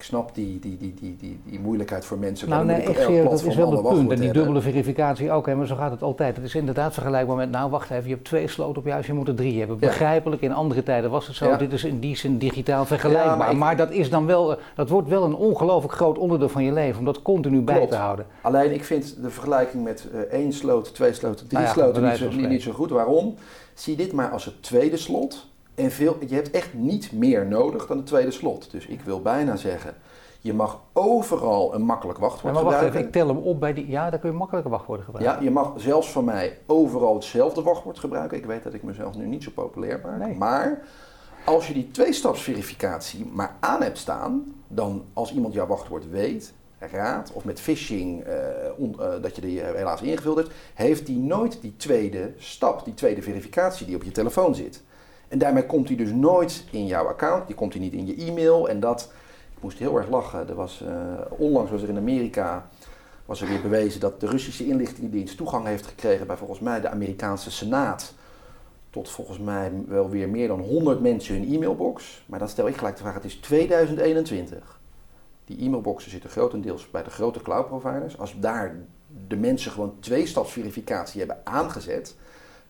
ik 0.02 0.08
snap 0.08 0.34
die, 0.34 0.58
die, 0.58 0.76
die, 0.76 0.94
die, 0.94 1.16
die, 1.20 1.40
die 1.44 1.60
moeilijkheid 1.60 2.04
voor 2.04 2.18
mensen. 2.18 2.48
Nou, 2.48 2.64
nee, 2.64 2.82
ik 2.82 2.96
zie, 2.96 3.22
dat 3.22 3.44
is 3.44 3.54
wel 3.54 3.72
het 3.72 3.82
punt. 3.82 4.12
En 4.12 4.20
die 4.20 4.32
dubbele 4.32 4.60
verificatie 4.60 5.30
ook, 5.30 5.46
hè, 5.46 5.54
maar 5.54 5.66
zo 5.66 5.76
gaat 5.76 5.90
het 5.90 6.02
altijd. 6.02 6.36
Het 6.36 6.44
is 6.44 6.54
inderdaad 6.54 6.92
vergelijkbaar 6.94 7.36
met, 7.36 7.50
nou 7.50 7.70
wacht 7.70 7.90
even, 7.90 8.08
je 8.08 8.14
hebt 8.14 8.24
twee 8.24 8.48
sloten 8.48 8.78
op 8.78 8.84
je 8.84 8.92
huis, 8.92 9.06
je 9.06 9.12
moet 9.12 9.28
er 9.28 9.34
drie 9.34 9.58
hebben. 9.58 9.78
Begrijpelijk, 9.78 10.42
in 10.42 10.52
andere 10.52 10.82
tijden 10.82 11.10
was 11.10 11.26
het 11.26 11.36
zo. 11.36 11.56
Dit 11.56 11.72
is 11.72 11.84
in 11.84 11.98
die 11.98 12.16
zin 12.16 12.38
digitaal 12.38 12.84
vergelijkbaar. 12.84 13.56
maar, 13.56 13.76
dat 13.76 13.90
is 13.90 14.10
dan 14.10 14.26
wel, 14.26 14.58
dat 14.74 14.88
wordt 14.88 15.08
wel 15.08 15.24
een 15.24 15.34
ongelooflijk 15.34 15.94
groot 15.94 16.18
onderdeel 16.18 16.48
van 16.48 16.64
je 16.64 16.72
leven, 16.72 16.98
om 16.98 17.04
dat 17.04 17.22
continu 17.22 17.60
bij 17.60 17.86
te 17.86 17.96
houden. 17.96 18.26
Alleen 18.40 18.72
ik 18.72 18.84
vind 18.84 19.22
de 19.22 19.30
vergelijking 19.30 19.84
met 19.84 20.06
uh, 20.14 20.20
één 20.20 20.52
sloot, 20.52 20.94
twee 20.94 21.12
sloten, 21.12 21.48
drie 21.48 21.62
nou 21.62 21.72
sloten 21.72 22.02
niet 22.02 22.16
zo, 22.16 22.30
niet, 22.30 22.48
niet 22.48 22.62
zo 22.62 22.72
goed. 22.72 22.90
Waarom? 22.90 23.34
Zie 23.74 23.96
dit 23.96 24.12
maar 24.12 24.30
als 24.30 24.44
het 24.44 24.62
tweede 24.62 24.96
slot. 24.96 25.50
En 25.74 25.90
veel, 25.90 26.16
je 26.28 26.34
hebt 26.34 26.50
echt 26.50 26.74
niet 26.74 27.12
meer 27.12 27.46
nodig 27.46 27.86
dan 27.86 27.96
het 27.96 28.06
tweede 28.06 28.30
slot. 28.30 28.70
Dus 28.70 28.86
ik 28.86 29.00
wil 29.00 29.22
bijna 29.22 29.56
zeggen, 29.56 29.94
je 30.40 30.54
mag 30.54 30.80
overal 30.92 31.74
een 31.74 31.82
makkelijk 31.82 32.18
wachtwoord 32.18 32.54
ja, 32.54 32.62
maar 32.62 32.72
wacht 32.72 32.84
Even, 32.84 33.00
ik 33.00 33.12
tel 33.12 33.28
hem 33.28 33.36
op 33.36 33.60
bij 33.60 33.72
die. 33.72 33.88
Ja, 33.88 34.10
daar 34.10 34.18
kun 34.18 34.30
je 34.30 34.36
makkelijke 34.36 34.68
wachtwoorden 34.68 35.04
gebruiken. 35.04 35.36
Ja, 35.36 35.42
je 35.44 35.50
mag 35.50 35.72
zelfs 35.76 36.10
van 36.10 36.24
mij 36.24 36.58
overal 36.66 37.14
hetzelfde 37.14 37.62
wachtwoord 37.62 37.98
gebruiken. 37.98 38.38
Ik 38.38 38.46
weet 38.46 38.62
dat 38.62 38.74
ik 38.74 38.82
mezelf 38.82 39.16
nu 39.16 39.26
niet 39.26 39.42
zo 39.42 39.50
populair 39.54 40.00
maak. 40.02 40.18
Nee. 40.18 40.36
Maar 40.36 40.82
als 41.44 41.66
je 41.66 41.72
die 41.72 41.90
tweestapsverificatie 41.90 43.26
maar 43.32 43.56
aan 43.60 43.82
hebt 43.82 43.98
staan, 43.98 44.54
dan 44.68 45.04
als 45.12 45.32
iemand 45.32 45.54
jouw 45.54 45.66
wachtwoord 45.66 46.10
weet, 46.10 46.52
raadt 46.78 47.32
of 47.32 47.44
met 47.44 47.60
phishing 47.60 48.26
uh, 48.26 48.34
on, 48.76 48.96
uh, 49.00 49.06
dat 49.22 49.36
je 49.36 49.40
die 49.40 49.60
helaas 49.60 50.02
ingevuld 50.02 50.36
hebt, 50.36 50.50
heeft 50.74 51.06
die 51.06 51.18
nooit 51.18 51.58
die 51.60 51.76
tweede 51.76 52.32
stap, 52.36 52.84
die 52.84 52.94
tweede 52.94 53.22
verificatie 53.22 53.86
die 53.86 53.96
op 53.96 54.02
je 54.02 54.10
telefoon 54.10 54.54
zit. 54.54 54.82
En 55.32 55.38
daarmee 55.38 55.66
komt 55.66 55.88
hij 55.88 55.96
dus 55.96 56.10
nooit 56.10 56.64
in 56.70 56.86
jouw 56.86 57.06
account, 57.06 57.46
die 57.46 57.56
komt 57.56 57.72
hij 57.72 57.82
niet 57.82 57.92
in 57.92 58.06
je 58.06 58.14
e-mail 58.14 58.68
en 58.68 58.80
dat 58.80 59.12
moest 59.60 59.78
heel 59.78 59.96
erg 59.96 60.08
lachen. 60.08 60.48
Er 60.48 60.54
was, 60.54 60.82
uh, 60.82 60.90
onlangs 61.28 61.70
was 61.70 61.82
er 61.82 61.88
in 61.88 61.96
Amerika 61.96 62.68
was 63.26 63.40
er 63.40 63.48
weer 63.48 63.60
bewezen 63.60 64.00
dat 64.00 64.20
de 64.20 64.26
Russische 64.26 64.66
inlichtingendienst 64.66 65.36
toegang 65.36 65.66
heeft 65.66 65.86
gekregen 65.86 66.26
bij 66.26 66.36
volgens 66.36 66.60
mij 66.60 66.80
de 66.80 66.88
Amerikaanse 66.88 67.50
Senaat. 67.50 68.14
Tot 68.90 69.08
volgens 69.08 69.38
mij 69.38 69.72
wel 69.86 70.10
weer 70.10 70.28
meer 70.28 70.48
dan 70.48 70.60
100 70.60 71.00
mensen 71.00 71.34
hun 71.34 71.54
e-mailbox. 71.54 72.22
Maar 72.26 72.38
dan 72.38 72.48
stel 72.48 72.68
ik 72.68 72.76
gelijk 72.76 72.96
de 72.96 73.02
vraag: 73.02 73.14
het 73.14 73.24
is 73.24 73.36
2021. 73.36 74.80
Die 75.44 75.58
e-mailboxen 75.58 76.10
zitten 76.10 76.30
grotendeels 76.30 76.90
bij 76.90 77.02
de 77.02 77.10
grote 77.10 77.42
cloud 77.42 77.66
providers. 77.66 78.18
Als 78.18 78.34
daar 78.40 78.76
de 79.28 79.36
mensen 79.36 79.72
gewoon 79.72 79.96
twee-stapsverificatie 80.00 81.18
hebben 81.18 81.40
aangezet, 81.44 82.16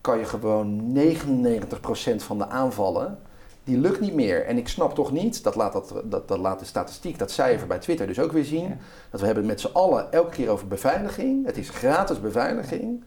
kan 0.03 0.19
je 0.19 0.25
gewoon 0.25 0.99
99% 0.99 2.17
van 2.17 2.39
de 2.39 2.49
aanvallen 2.49 3.19
die 3.65 3.79
lukt 3.79 4.01
niet 4.01 4.15
meer. 4.15 4.47
En 4.47 4.59
ik 4.59 4.69
snap 4.69 4.95
toch 4.95 5.13
niet, 5.13 5.43
dat 5.45 5.55
laat, 5.55 5.73
dat, 5.73 6.03
dat, 6.05 6.29
dat 6.29 6.39
laat 6.39 6.59
de 6.59 6.65
statistiek, 6.65 7.19
dat 7.19 7.31
cijfer 7.31 7.67
bij 7.67 7.79
Twitter 7.79 8.07
dus 8.07 8.21
ook 8.21 8.33
weer 8.33 8.45
zien, 8.45 8.79
dat 9.11 9.21
we 9.21 9.27
hebben 9.27 9.47
met 9.47 9.61
z'n 9.61 9.73
allen 9.73 10.13
elke 10.13 10.31
keer 10.31 10.49
over 10.49 10.67
beveiliging. 10.69 11.47
Het 11.47 11.57
is 11.57 11.71
gratis 11.71 12.21
beveiliging. 12.21 13.05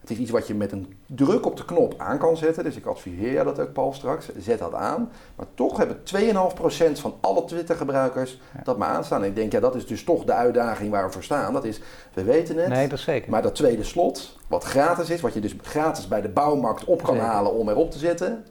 Het 0.00 0.10
is 0.10 0.16
iets 0.16 0.30
wat 0.30 0.46
je 0.46 0.54
met 0.54 0.72
een 0.72 0.96
druk 1.06 1.46
op 1.46 1.56
de 1.56 1.64
knop 1.64 1.94
aan 1.96 2.18
kan 2.18 2.36
zetten. 2.36 2.64
Dus 2.64 2.76
ik 2.76 2.86
adviseer 2.86 3.32
jou 3.32 3.44
dat 3.44 3.60
ook, 3.60 3.72
Paul, 3.72 3.92
straks. 3.92 4.28
Zet 4.38 4.58
dat 4.58 4.74
aan. 4.74 5.10
Maar 5.36 5.46
toch 5.54 5.76
hebben 5.76 5.96
2,5% 5.96 7.00
van 7.00 7.14
alle 7.20 7.44
Twitter-gebruikers 7.44 8.40
dat 8.64 8.78
maar 8.78 8.88
aanstaan. 8.88 9.22
En 9.22 9.28
ik 9.28 9.34
denk, 9.34 9.52
ja, 9.52 9.60
dat 9.60 9.74
is 9.74 9.86
dus 9.86 10.04
toch 10.04 10.24
de 10.24 10.32
uitdaging 10.32 10.90
waar 10.90 11.06
we 11.06 11.12
voor 11.12 11.22
staan. 11.22 11.52
Dat 11.52 11.64
is, 11.64 11.80
we 12.14 12.24
weten 12.24 12.56
het. 12.56 12.68
Nee, 12.68 12.88
dat 12.88 12.98
zeker. 12.98 13.30
Maar 13.30 13.42
dat 13.42 13.54
tweede 13.54 13.84
slot, 13.84 14.38
wat 14.48 14.64
gratis 14.64 15.10
is, 15.10 15.20
wat 15.20 15.34
je 15.34 15.40
dus 15.40 15.56
gratis 15.62 16.08
bij 16.08 16.20
de 16.20 16.28
bouwmarkt 16.28 16.84
op 16.84 17.02
kan 17.02 17.18
halen 17.18 17.52
om 17.52 17.68
erop 17.68 17.90
te 17.90 17.98
zetten 17.98 18.44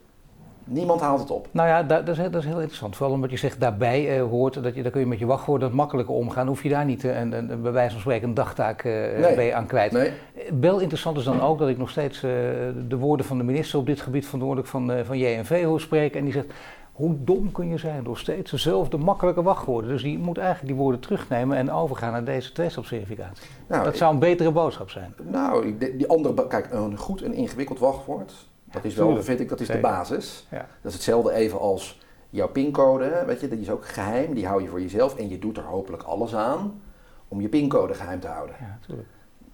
Niemand 0.68 1.02
haalt 1.02 1.20
het 1.20 1.32
op. 1.32 1.48
Nou 1.52 1.68
ja, 1.68 1.84
dat, 1.84 2.08
is, 2.08 2.18
dat 2.18 2.36
is, 2.36 2.46
heel 2.46 2.60
interessant. 2.60 2.96
Vooral 2.96 3.16
omdat 3.16 3.32
je 3.32 3.38
zegt 3.38 3.60
daarbij 3.60 4.18
uh, 4.18 4.24
hoort, 4.24 4.64
dat 4.64 4.76
je, 4.76 4.82
dan 4.82 4.92
kun 4.92 5.02
je 5.02 5.08
met 5.08 5.20
je 5.20 5.26
wachtwoorden 5.26 5.76
makkelijker 5.76 6.16
omgaan. 6.16 6.48
Hoef 6.48 6.64
je 6.64 6.70
daar 6.70 6.86
niet 6.86 7.04
uh, 7.04 7.20
een, 7.20 7.32
een, 7.32 7.62
bij 7.62 7.72
wijze 7.72 7.92
van 7.92 8.00
spreken 8.00 8.28
een 8.28 8.34
dagtaak 8.34 8.84
uh, 8.84 8.94
nee. 9.36 9.56
aan 9.56 9.66
kwijt. 9.66 9.92
Nee. 9.92 10.12
Wel 10.60 10.80
interessant 10.80 11.18
is 11.18 11.24
dan 11.24 11.42
ook 11.42 11.60
dat 11.60 11.70
ik 11.70 11.78
nog 11.78 11.90
steeds 11.90 12.20
de 12.20 12.98
woorden 12.98 13.26
van 13.26 13.38
de 13.38 13.44
minister 13.44 13.80
op 13.80 13.86
dit 13.86 14.02
gebied 14.02 14.26
verantwoordelijk 14.26 14.70
van, 14.70 14.92
van 15.06 15.18
JNV 15.18 15.64
hoor 15.64 15.82
spreken. 15.82 16.20
En 16.20 16.24
die 16.24 16.34
zegt, 16.34 16.54
hoe 16.92 17.16
dom 17.24 17.52
kun 17.52 17.70
je 17.70 17.78
zijn 17.78 18.04
door 18.04 18.18
steeds 18.18 18.52
dezelfde 18.52 18.98
makkelijke 18.98 19.42
wachtwoorden. 19.42 19.90
Dus 19.90 20.02
die 20.02 20.18
moet 20.18 20.38
eigenlijk 20.38 20.68
die 20.68 20.82
woorden 20.82 21.00
terugnemen 21.00 21.58
en 21.58 21.72
overgaan 21.72 22.12
naar 22.12 22.24
deze 22.24 22.52
tweestapsverificatie. 22.52 23.48
Nou, 23.68 23.84
dat 23.84 23.98
zou 23.98 24.14
een 24.14 24.20
betere 24.20 24.52
boodschap 24.52 24.90
zijn. 24.90 25.14
Nou, 25.24 25.78
die 25.78 26.08
andere, 26.08 26.48
kijk, 26.48 26.68
een 26.72 26.98
goed 26.98 27.22
en 27.22 27.34
ingewikkeld 27.34 27.80
wachtwoord 27.80 28.34
dat 28.76 28.86
is 28.86 28.96
wel, 28.96 29.24
vind 29.24 29.40
ik, 29.40 29.50
dat 29.50 29.60
is 29.60 29.68
de 29.68 29.80
basis. 29.80 30.48
Ja. 30.52 30.58
Dat 30.58 30.92
is 30.92 30.94
hetzelfde 30.94 31.34
even 31.34 31.60
als 31.60 32.02
jouw 32.30 32.50
pincode, 32.50 33.24
weet 33.26 33.40
je, 33.40 33.48
die 33.48 33.60
is 33.60 33.70
ook 33.70 33.86
geheim, 33.86 34.34
die 34.34 34.48
hou 34.48 34.62
je 34.62 34.68
voor 34.68 34.82
jezelf 34.82 35.16
en 35.16 35.30
je 35.30 35.40
doet 35.40 35.58
er 35.58 35.64
hopelijk 35.64 36.04
alles 36.04 36.36
aan 36.36 36.82
om 37.28 37.42
je 37.42 37.50
pincode 37.50 37.94
geheim 37.94 38.20
te 38.20 38.28
houden. 38.28 38.56
Ja, 38.60 38.78
natuurlijk. 38.80 39.08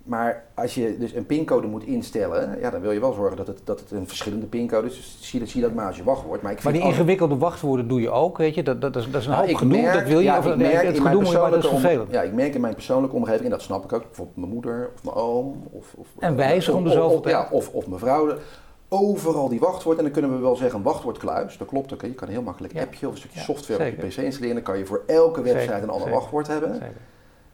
Maar 0.04 0.44
als 0.54 0.76
je 0.76 0.98
dus 0.98 1.14
een 1.14 1.26
pincode 1.26 1.68
moet 1.68 1.84
instellen, 1.84 2.60
ja, 2.60 2.70
dan 2.70 2.82
wil 2.82 2.92
je 2.92 3.00
wel 3.00 3.14
zorgen 3.14 3.38
dat 3.38 3.48
het, 3.48 3.62
dat 3.64 3.80
het 3.80 3.92
een 3.92 4.08
verschillende 4.08 4.46
pincode 4.46 4.88
is. 4.88 4.96
Dus 4.96 5.18
zie, 5.20 5.46
zie 5.46 5.62
dat 5.62 5.74
maar 5.74 5.86
als 5.86 5.98
je 5.98 6.04
wachtwoord. 6.04 6.42
Maar, 6.42 6.52
ik 6.52 6.64
maar 6.64 6.74
die 6.74 6.82
ingewikkelde 6.82 7.38
wachtwoorden 7.38 7.88
doe 7.88 8.02
je 8.02 8.10
ook, 8.10 8.38
weet 8.38 8.56
je? 8.56 8.64
Dat, 8.64 8.82
dat, 8.82 8.96
is, 8.96 9.12
dat 9.12 9.22
is 9.22 9.28
een 9.28 9.32
nou, 9.32 9.48
hoop 9.48 9.56
gedoe, 9.56 9.82
merk, 9.82 9.94
dat 9.94 10.08
wil 10.08 10.20
je. 10.20 10.24
Ja, 10.24 10.38
of, 10.38 10.56
merk 10.56 10.86
het 10.86 11.00
gedoe 11.00 11.22
moet 11.22 11.32
je 11.32 11.38
dat 11.38 11.64
is 11.64 11.70
vervelend. 11.70 12.12
Ja, 12.12 12.22
ik 12.22 12.34
merk 12.34 12.56
in 12.56 12.62
mijn 12.62 12.74
persoonlijke 12.74 13.16
omgeving, 13.16 13.44
en 13.44 13.50
dat 13.50 13.62
snap 13.62 13.84
ik 13.84 13.94
ook, 13.94 14.04
bijvoorbeeld 14.04 14.38
mijn 14.38 14.52
moeder 14.52 14.90
of 14.94 15.04
mijn 15.04 15.16
oom. 15.16 15.68
Of, 15.72 15.94
of, 15.98 16.08
en 16.20 16.36
wijzig 16.36 16.74
om 16.74 16.84
de 16.84 16.90
zoveel 16.90 17.20
tijd. 17.20 17.36
Ja, 17.36 17.48
of, 17.52 17.70
of 17.70 17.88
mijn 17.88 18.00
vrouw 18.00 18.34
overal 18.94 19.50
die 19.50 19.60
wachtwoord. 19.60 19.98
En 19.98 20.04
dan 20.04 20.14
kunnen 20.14 20.32
we 20.32 20.38
wel 20.38 20.56
zeggen 20.56 20.78
een 20.78 20.86
wachtwoordkluis. 20.86 21.58
Dat 21.58 21.68
klopt 21.68 21.94
ook. 21.94 22.02
Je 22.02 22.14
kan 22.14 22.28
heel 22.28 22.42
makkelijk 22.42 22.78
appje 22.78 23.08
of 23.08 23.14
een 23.14 23.20
stukje 23.20 23.40
software 23.40 23.90
op 23.90 23.96
je 23.96 24.08
pc 24.08 24.16
installeren. 24.18 24.56
Dan 24.56 24.64
kan 24.64 24.78
je 24.78 24.86
voor 24.86 25.04
elke 25.08 25.42
website 25.42 25.74
een 25.74 25.90
ander 25.90 26.10
wachtwoord 26.10 26.48
hebben. 26.48 26.82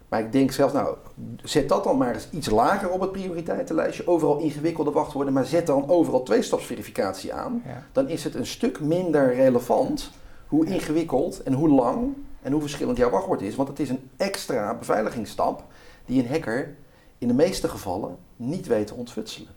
Maar 0.09 0.19
ik 0.19 0.31
denk 0.31 0.51
zelf, 0.51 0.73
nou, 0.73 0.95
zet 1.43 1.69
dat 1.69 1.83
dan 1.83 1.97
maar 1.97 2.13
eens 2.13 2.29
iets 2.31 2.49
lager 2.49 2.89
op 2.89 3.01
het 3.01 3.11
prioriteitenlijstje. 3.11 4.07
Overal 4.07 4.37
ingewikkelde 4.37 4.91
wachtwoorden, 4.91 5.33
maar 5.33 5.45
zet 5.45 5.67
dan 5.67 5.89
overal 5.89 6.23
tweestapsverificatie 6.23 7.33
aan. 7.33 7.63
Dan 7.91 8.09
is 8.09 8.23
het 8.23 8.35
een 8.35 8.45
stuk 8.45 8.79
minder 8.79 9.35
relevant 9.35 10.11
hoe 10.47 10.65
ingewikkeld 10.65 11.43
en 11.43 11.53
hoe 11.53 11.69
lang 11.69 12.13
en 12.41 12.51
hoe 12.51 12.61
verschillend 12.61 12.97
jouw 12.97 13.09
wachtwoord 13.09 13.41
is. 13.41 13.55
Want 13.55 13.67
het 13.67 13.79
is 13.79 13.89
een 13.89 14.09
extra 14.17 14.73
beveiligingsstap 14.73 15.63
die 16.05 16.23
een 16.23 16.29
hacker 16.29 16.75
in 17.17 17.27
de 17.27 17.33
meeste 17.33 17.67
gevallen 17.67 18.17
niet 18.35 18.67
weet 18.67 18.87
te 18.87 18.93
ontfutselen. 18.93 19.56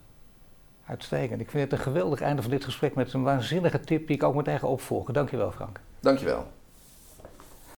Uitstekend. 0.91 1.41
Ik 1.41 1.49
vind 1.49 1.63
het 1.63 1.71
een 1.71 1.85
geweldig 1.85 2.21
einde 2.21 2.41
van 2.41 2.51
dit 2.51 2.63
gesprek 2.63 2.95
met 2.95 3.13
een 3.13 3.23
waanzinnige 3.23 3.79
tip 3.79 4.07
die 4.07 4.15
ik 4.15 4.23
ook 4.23 4.35
meteen 4.35 4.59
ga 4.59 4.67
opvolgen. 4.67 5.13
Dankjewel 5.13 5.51
Frank. 5.51 5.79
Dankjewel. 5.99 6.47